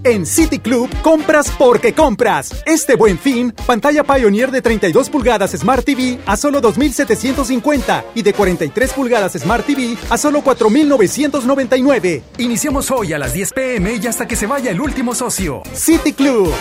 [0.03, 2.63] En City Club compras porque compras.
[2.65, 8.33] Este buen fin, pantalla Pioneer de 32 pulgadas Smart TV a solo 2.750 y de
[8.33, 12.21] 43 pulgadas Smart TV a solo 4.999.
[12.37, 15.61] Iniciamos hoy a las 10 pm y hasta que se vaya el último socio.
[15.73, 16.53] City Club.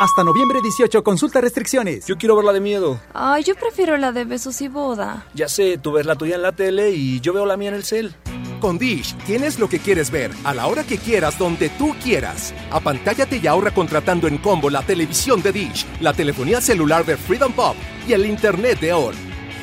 [0.00, 2.06] Hasta noviembre 18, consulta restricciones.
[2.06, 3.00] Yo quiero ver la de miedo.
[3.12, 5.24] Ay, yo prefiero la de besos y boda.
[5.34, 7.76] Ya sé, tú ves la tuya en la tele y yo veo la mía en
[7.76, 8.12] el cel.
[8.60, 12.52] Con Dish tienes lo que quieres ver, a la hora que quieras, donde tú quieras.
[12.72, 17.52] Apantállate y ahorra contratando en combo la televisión de Dish, la telefonía celular de Freedom
[17.52, 17.76] Pop
[18.08, 19.14] y el internet de ON.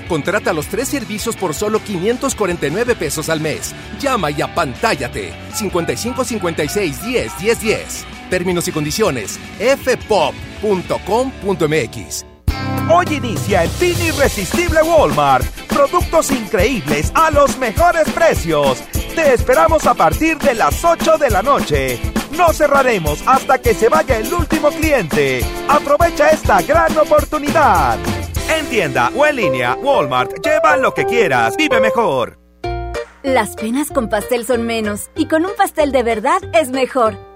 [0.08, 3.76] Contrata los tres servicios por solo 549 pesos al mes.
[4.00, 5.34] Llama y apantállate.
[5.54, 8.06] 55 56 10 10 10.
[8.32, 9.38] Términos y condiciones.
[9.60, 10.32] fpop.com.mx.
[12.90, 15.46] Hoy inicia el fin irresistible Walmart.
[15.68, 18.82] Productos increíbles a los mejores precios.
[19.16, 22.00] Te esperamos a partir de las 8 de la noche.
[22.38, 25.42] No cerraremos hasta que se vaya el último cliente.
[25.68, 28.00] Aprovecha esta gran oportunidad.
[28.50, 32.40] En tienda o en línea, Walmart, lleva lo que quieras, vive mejor.
[33.24, 37.31] Las penas con pastel son menos y con un pastel de verdad es mejor.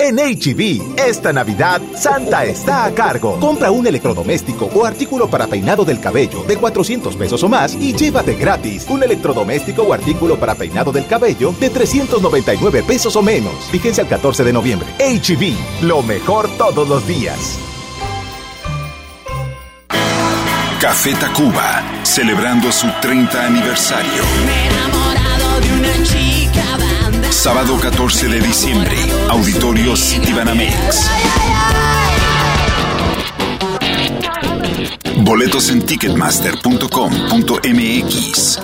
[0.00, 3.40] En HB, esta Navidad, Santa está a cargo.
[3.40, 7.92] Compra un electrodoméstico o artículo para peinado del cabello de 400 pesos o más y
[7.92, 13.52] llévate gratis un electrodoméstico o artículo para peinado del cabello de 399 pesos o menos.
[13.72, 14.88] Fíjense al 14 de noviembre.
[15.00, 17.58] HB, lo mejor todos los días.
[20.80, 24.22] Café Tacuba, celebrando su 30 aniversario.
[27.30, 28.96] Sábado 14 de diciembre,
[29.28, 31.08] Auditorio Citibanamex.
[35.18, 38.60] Boletos en ticketmaster.com.mx.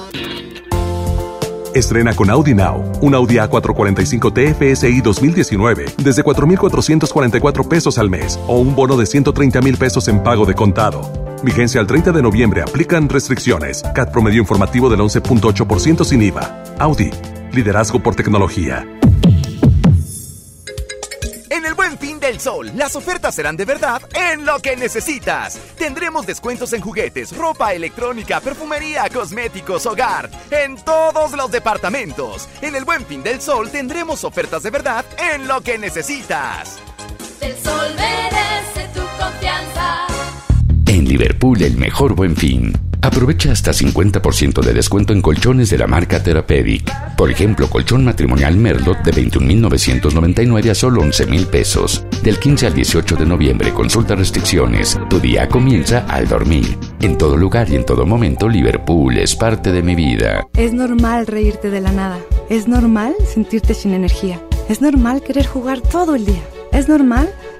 [1.74, 8.58] Estrena con Audi Now, un Audi A445 TFSI 2019 desde 4,444 pesos al mes o
[8.58, 11.12] un bono de 130 mil pesos en pago de contado.
[11.42, 12.62] Vigencia al 30 de noviembre.
[12.62, 13.82] Aplican restricciones.
[13.94, 16.64] CAT promedio informativo del 11.8% sin IVA.
[16.78, 17.10] Audi.
[17.54, 18.86] Liderazgo por tecnología.
[21.50, 25.58] En el Buen Fin del Sol, las ofertas serán de verdad en lo que necesitas.
[25.78, 32.48] Tendremos descuentos en juguetes, ropa electrónica, perfumería, cosméticos, hogar, en todos los departamentos.
[32.60, 36.80] En el Buen Fin del Sol tendremos ofertas de verdad en lo que necesitas.
[37.40, 40.06] El sol merece tu confianza.
[40.86, 42.72] En Liverpool, el mejor buen fin.
[43.04, 46.90] Aprovecha hasta 50% de descuento en colchones de la marca Therapeutic.
[47.16, 52.06] Por ejemplo, colchón matrimonial Merlot de 21.999 a solo 11.000 pesos.
[52.22, 54.98] Del 15 al 18 de noviembre, consulta restricciones.
[55.10, 56.78] Tu día comienza al dormir.
[57.02, 60.48] En todo lugar y en todo momento, Liverpool es parte de mi vida.
[60.56, 62.18] Es normal reírte de la nada.
[62.48, 64.40] Es normal sentirte sin energía.
[64.70, 66.42] Es normal querer jugar todo el día.
[66.72, 67.28] Es normal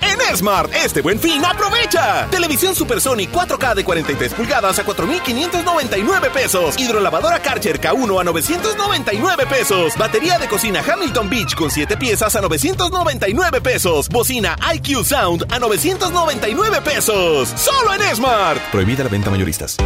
[0.00, 2.26] En Smart, este buen fin, aprovecha.
[2.30, 6.78] Televisión Super Sony 4K de 43 pulgadas a 4,599 pesos.
[6.78, 9.96] Hidrolavadora Karcher K1 a 999 pesos.
[9.96, 14.08] Batería de cocina Hamilton Beach con 7 piezas a 999 pesos.
[14.08, 17.48] Bocina IQ Sound a 999 pesos.
[17.56, 18.60] Solo en Smart.
[18.70, 19.76] Prohibida la venta mayoristas.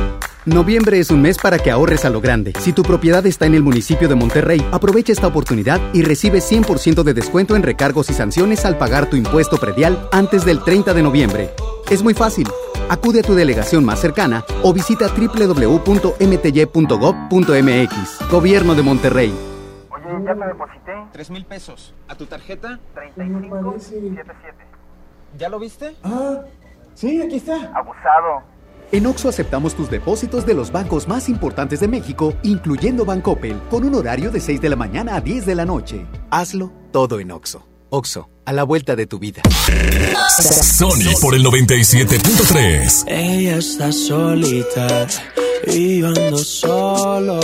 [0.44, 2.52] Noviembre es un mes para que ahorres a lo grande.
[2.58, 7.04] Si tu propiedad está en el municipio de Monterrey, aprovecha esta oportunidad y recibe 100%
[7.04, 11.02] de descuento en recargos y sanciones al pagar tu impuesto predial antes del 30 de
[11.02, 11.50] noviembre.
[11.90, 12.48] Es muy fácil.
[12.88, 15.80] Acude a tu delegación más cercana o visita www.mty.gov.mx.
[18.30, 19.34] Gobierno de Monterrey.
[19.90, 20.92] Oye, ya te deposité.
[21.12, 21.94] Tres mil pesos.
[22.08, 22.78] ¿A tu tarjeta?
[23.14, 24.56] 3577.
[25.38, 25.96] ¿Ya lo viste?
[26.02, 26.40] Ah,
[26.94, 27.72] sí, aquí está.
[27.74, 28.42] Abusado.
[28.92, 33.84] En Oxo aceptamos tus depósitos de los bancos más importantes de México, incluyendo Bancoppel, con
[33.84, 36.06] un horario de 6 de la mañana a 10 de la noche.
[36.30, 37.71] Hazlo todo en Oxo.
[37.94, 39.42] Oxo, a la vuelta de tu vida.
[40.62, 43.04] Sony por el 97.3.
[43.06, 45.06] Ella está solita
[45.66, 47.38] y yo ando solo.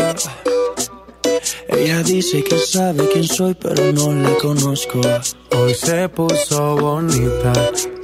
[1.68, 5.02] Ella dice que sabe quién soy, pero no la conozco.
[5.54, 7.52] Hoy se puso bonita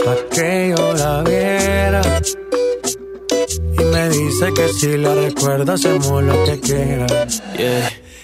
[0.04, 2.20] pa' que yo la viera.
[3.72, 7.06] Y me dice que si la recuerda hacemos lo que quiera.
[7.56, 8.03] Yeah.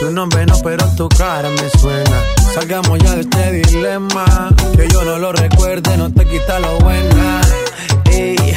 [0.00, 2.16] Tu nombre no, pero tu cara me suena.
[2.54, 4.24] Salgamos ya de este dilema.
[4.74, 7.42] Que yo no lo recuerde, no te quita lo buena.
[8.10, 8.56] Ey,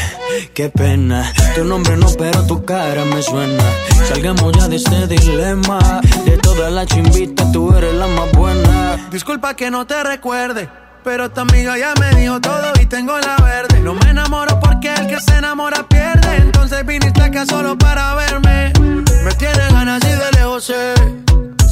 [0.54, 1.34] qué pena.
[1.54, 3.64] Tu nombre no, pero tu cara me suena.
[4.08, 5.80] Salgamos ya de este dilema.
[6.24, 9.10] De todas las chimbitas, tú eres la más buena.
[9.12, 10.70] Disculpa que no te recuerde.
[11.04, 13.82] Pero tu amiga ya me dijo todo y tengo la verde.
[13.82, 16.38] No me enamoro porque el que se enamora pierde.
[16.38, 18.72] Entonces viniste acá solo para verme.
[19.26, 20.94] Me tiene ganas y de lejos sé.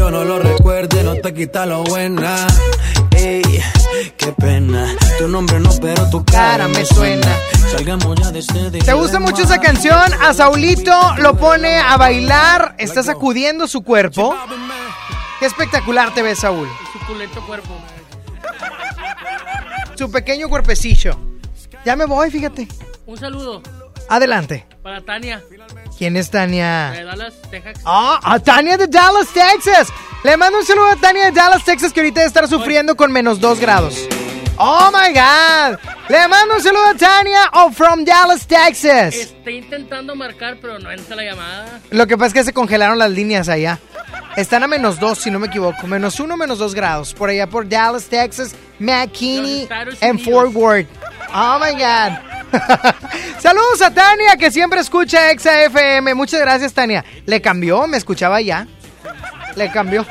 [0.00, 2.46] Yo no lo recuerde, no te quita lo buena.
[3.10, 3.42] Ey,
[4.16, 4.96] qué pena.
[5.18, 7.28] Tu nombre no, pero tu cara me suena.
[7.70, 8.70] Salgamos ya de este.
[8.70, 10.10] ¿Te gusta mucho esa canción?
[10.22, 14.34] A Saulito lo pone a bailar, está sacudiendo su cuerpo.
[15.38, 16.66] Qué espectacular te ves, Saúl.
[16.94, 17.76] Suculento cuerpo.
[19.96, 21.20] Su pequeño cuerpecillo.
[21.84, 22.68] Ya me voy, fíjate.
[23.04, 23.60] Un saludo
[24.08, 24.66] Adelante.
[24.82, 25.44] para Tania
[26.00, 26.92] ¿Quién es Tania?
[26.92, 27.76] de Dallas, Texas.
[27.84, 29.88] Ah, a Tania de Dallas, Texas.
[30.24, 33.12] Le mando un saludo a Tania de Dallas, Texas, que ahorita debe estar sufriendo con
[33.12, 34.08] menos 2 grados.
[34.56, 35.78] Oh my God.
[36.08, 39.14] Le mando un saludo a Tania oh, from Dallas, Texas.
[39.14, 41.80] Estoy intentando marcar, pero no entra la llamada.
[41.90, 43.78] Lo que pasa es que se congelaron las líneas allá.
[44.38, 45.86] Están a menos 2, si no me equivoco.
[45.86, 47.12] Menos 1, menos 2 grados.
[47.12, 49.68] Por allá por Dallas, Texas, McKinney
[50.00, 50.88] en Fort Worth.
[51.34, 52.29] Oh my God.
[53.38, 56.14] Saludos a Tania, que siempre escucha Exa FM.
[56.14, 57.04] Muchas gracias, Tania.
[57.26, 57.86] ¿Le cambió?
[57.86, 58.66] ¿Me escuchaba ya?
[59.56, 60.06] Le cambió.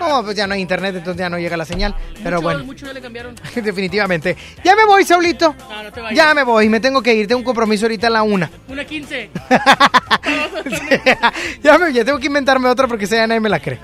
[0.00, 1.94] No, pues ya no hay internet, entonces ya no llega la señal.
[2.24, 3.34] Pero bueno, Muchos ya le cambiaron.
[3.54, 4.34] definitivamente.
[4.64, 5.54] Ya me voy, Saulito.
[5.68, 6.16] No, no te vayas.
[6.16, 7.28] Ya me voy, me tengo que ir.
[7.28, 8.50] Tengo un compromiso ahorita a la una.
[8.68, 9.30] Una 15.
[11.62, 13.78] ya, me, ya tengo que inventarme otra porque ya nadie me la cree.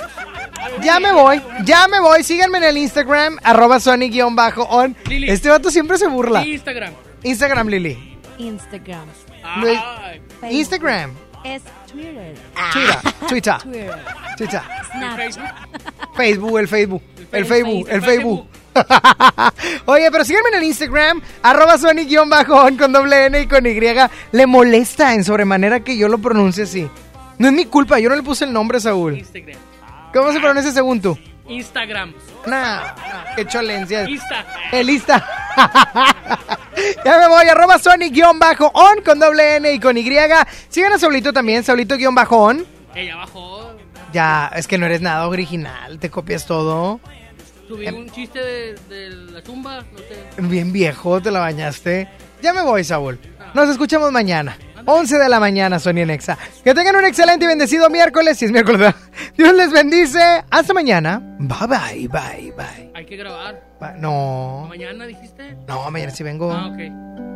[0.83, 2.25] Ya me voy, ya me voy.
[2.25, 4.97] Síganme en el Instagram, arroba Sony-on.
[5.11, 6.47] Este vato siempre se burla.
[6.47, 6.95] Instagram.
[7.27, 8.19] Instagram, Lili.
[8.39, 9.09] Instagram.
[9.61, 9.81] Luis-.
[10.49, 11.11] Instagram.
[11.45, 12.37] Es Twitter.
[12.73, 13.01] Twitter.
[13.29, 13.59] Twitter.
[13.63, 14.01] Twitter.
[14.37, 14.61] Twitter.
[14.93, 15.19] Snap.
[16.17, 17.03] Facebook, el Facebook.
[17.33, 17.89] El Facebook, Facebook.
[17.91, 18.47] el Facebook.
[19.87, 23.81] Oye, pero síganme en el Instagram, arroba Sony-on con doble N y con Y.
[24.33, 26.89] Le molesta en sobremanera que yo lo pronuncie así.
[27.39, 29.19] No es mi culpa, yo no le puse el nombre, Saúl.
[29.19, 29.59] Instagram.
[30.13, 31.19] ¿Cómo se pronuncia según tú?
[31.49, 32.15] Instagram.
[32.47, 32.95] Nah,
[33.35, 34.09] qué cholencia.
[34.09, 34.47] Insta.
[34.73, 35.27] El Insta.
[37.05, 38.39] ya me voy, arroba Sonic-on
[39.05, 40.05] con doble N y con Y.
[40.69, 42.67] Sigan a Saulito también, Saulito-on.
[42.95, 43.73] Ella abajo.
[44.13, 47.01] Ya, es que no eres nada original, te copias todo.
[47.69, 49.85] Subí un chiste de, de la tumba.
[49.93, 50.43] No sé.
[50.43, 52.09] Bien viejo, te la bañaste.
[52.41, 53.19] Ya me voy, Saúl.
[53.55, 54.57] Nos escuchamos mañana.
[54.87, 56.39] 11 de la mañana, Sonia Nexa.
[56.65, 58.39] Que tengan un excelente y bendecido miércoles.
[58.39, 58.97] Si es miércoles, ¿verdad?
[59.37, 60.45] Dios les bendice.
[60.51, 61.21] Hasta mañana.
[61.39, 62.93] Bye, bye, bye, bye.
[62.95, 63.63] Hay que grabar.
[63.81, 63.99] Bye.
[64.01, 64.67] No.
[64.69, 65.57] ¿Mañana dijiste?
[65.67, 66.53] No, mañana sí vengo.
[66.53, 67.36] Ah, ok.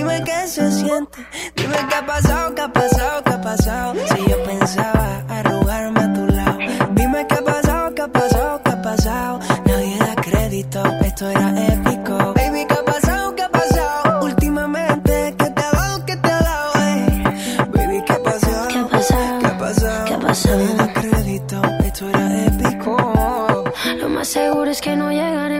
[0.00, 3.94] Dime qué se siente, dime qué ha pasado, qué ha pasado, qué ha pasado.
[4.08, 6.58] Si yo pensaba arrugarme a tu lado,
[6.92, 9.40] dime qué ha pasado, qué ha pasado, qué ha pasado.
[9.66, 12.16] Nadie da crédito, esto era épico.
[12.34, 14.24] Baby, qué ha pasado, qué ha pasado.
[14.24, 16.72] Últimamente, ¿qué te ha dado, qué te ha dado?
[16.76, 17.22] Ey?
[17.74, 20.04] Baby, qué ha pasado, qué ha pasado, qué ha pasado.
[20.06, 20.58] ¿Qué ha pasado?
[20.58, 22.96] Nadie da crédito, esto era épico.
[23.98, 25.59] Lo más seguro es que no llegaremos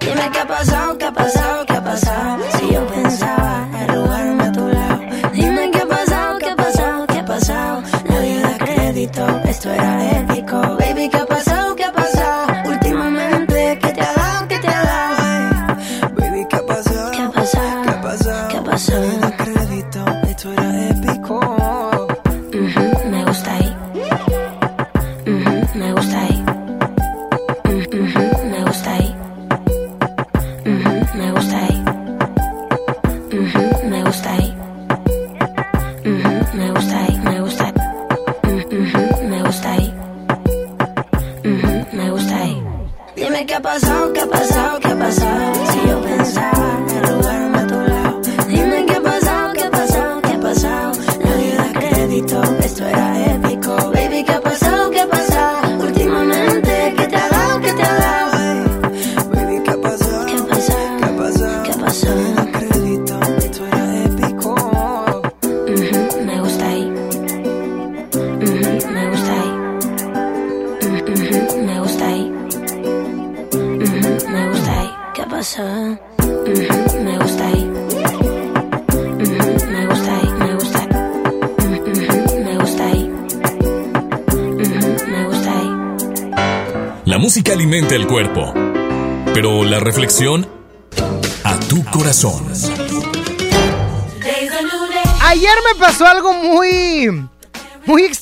[0.00, 2.44] Dime qué ha pasado, qué ha pasado, qué ha pasado.
[2.58, 5.00] Si yo pensaba arrugarme a tu lado.
[5.32, 7.82] Dime qué ha pasado, qué ha pasado, qué ha pasado.
[8.08, 10.60] Nadie da crédito, esto era épico.
[10.78, 12.46] Baby, ¿qué ha pasado, qué ha pasado?
[12.66, 15.76] Últimamente, ¿qué te ha dado, qué te ha dado?
[16.18, 17.10] Baby, ¿qué ha pasado?
[17.12, 17.82] ¿Qué ha pasado?
[17.82, 18.48] ¿Qué ha pasado?
[18.48, 19.00] ¿Qué ha pasado?
[19.00, 19.99] Nadie da crédito,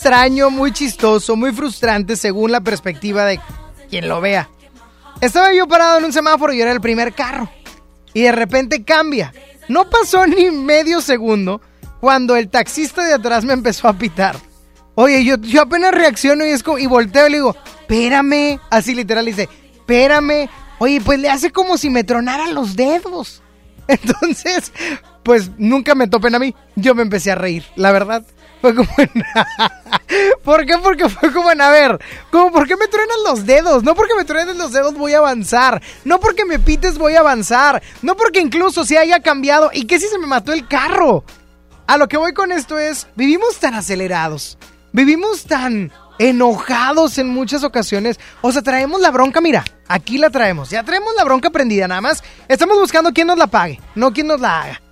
[0.09, 3.39] extraño, muy chistoso, muy frustrante según la perspectiva de
[3.91, 4.49] quien lo vea.
[5.21, 7.51] Estaba yo parado en un semáforo y era el primer carro.
[8.15, 9.35] Y de repente cambia.
[9.69, 11.61] No pasó ni medio segundo
[12.01, 14.37] cuando el taxista de atrás me empezó a pitar.
[14.95, 18.59] Oye, yo, yo apenas reacciono y, es y volteo y le digo, espérame.
[18.71, 20.49] Así literal dice, espérame.
[20.79, 23.43] Oye, pues le hace como si me tronaran los dedos.
[23.89, 24.73] Entonces,
[25.23, 26.55] pues nunca me topen a mí.
[26.77, 28.25] Yo me empecé a reír, la verdad.
[28.61, 29.11] Fue como en...
[30.43, 30.79] ¿Por qué?
[30.79, 31.99] Porque fue como en, a ver,
[32.31, 33.83] como ¿por qué me truenan los dedos?
[33.83, 35.83] No porque me truenen los dedos voy a avanzar.
[36.05, 37.83] No porque me pites voy a avanzar.
[38.03, 39.71] No porque incluso si haya cambiado.
[39.73, 41.25] ¿Y qué si se me mató el carro?
[41.87, 44.59] A lo que voy con esto es, vivimos tan acelerados.
[44.93, 48.19] Vivimos tan enojados en muchas ocasiones.
[48.41, 50.71] O sea, traemos la bronca, mira, aquí la traemos.
[50.71, 52.23] Ya traemos la bronca prendida, nada más.
[52.49, 54.83] Estamos buscando quién nos la pague, no quién nos la haga.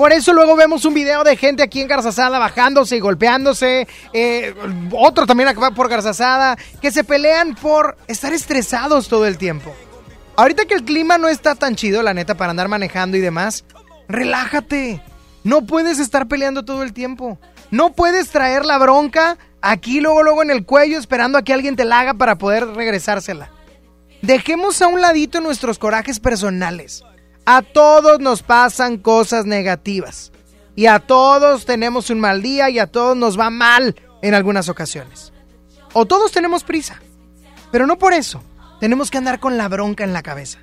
[0.00, 3.86] Por eso luego vemos un video de gente aquí en Garzazada bajándose y golpeándose.
[4.14, 4.54] eh,
[4.92, 6.56] otro también acá por Garzazada.
[6.80, 9.74] Que se pelean por estar estresados todo el tiempo.
[10.36, 13.66] Ahorita que el clima no está tan chido, la neta, para andar manejando y demás,
[14.08, 15.02] relájate.
[15.44, 17.38] No puedes estar peleando todo el tiempo.
[17.70, 21.76] No puedes traer la bronca aquí, luego, luego en el cuello, esperando a que alguien
[21.76, 23.50] te la haga para poder regresársela.
[24.22, 27.04] Dejemos a un ladito nuestros corajes personales.
[27.44, 30.32] A todos nos pasan cosas negativas.
[30.76, 34.68] Y a todos tenemos un mal día y a todos nos va mal en algunas
[34.68, 35.32] ocasiones.
[35.92, 37.00] O todos tenemos prisa.
[37.72, 38.42] Pero no por eso
[38.80, 40.58] tenemos que andar con la bronca en la cabeza.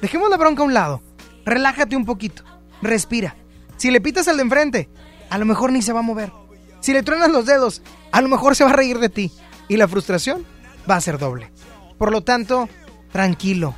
[0.00, 1.02] Dejemos la bronca a un lado.
[1.44, 2.44] Relájate un poquito.
[2.82, 3.36] Respira.
[3.76, 4.88] Si le pitas al de enfrente,
[5.30, 6.32] a lo mejor ni se va a mover.
[6.80, 9.32] Si le truenas los dedos, a lo mejor se va a reír de ti.
[9.68, 10.44] Y la frustración
[10.90, 11.52] va a ser doble.
[11.98, 12.68] Por lo tanto,
[13.12, 13.74] tranquilo.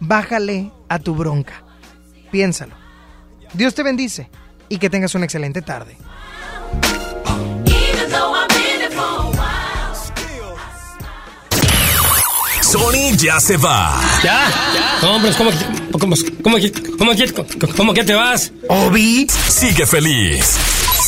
[0.00, 1.62] Bájale a tu bronca.
[2.30, 2.74] Piénsalo.
[3.52, 4.28] Dios te bendice
[4.68, 5.96] y que tengas una excelente tarde.
[12.60, 13.98] Sony ya se va.
[14.22, 14.48] ¿Ya?
[15.00, 15.50] No, pero ¿cómo,
[15.92, 16.58] cómo, cómo,
[16.98, 17.12] cómo,
[17.76, 18.52] cómo que te vas?
[18.68, 20.85] Obi sigue feliz.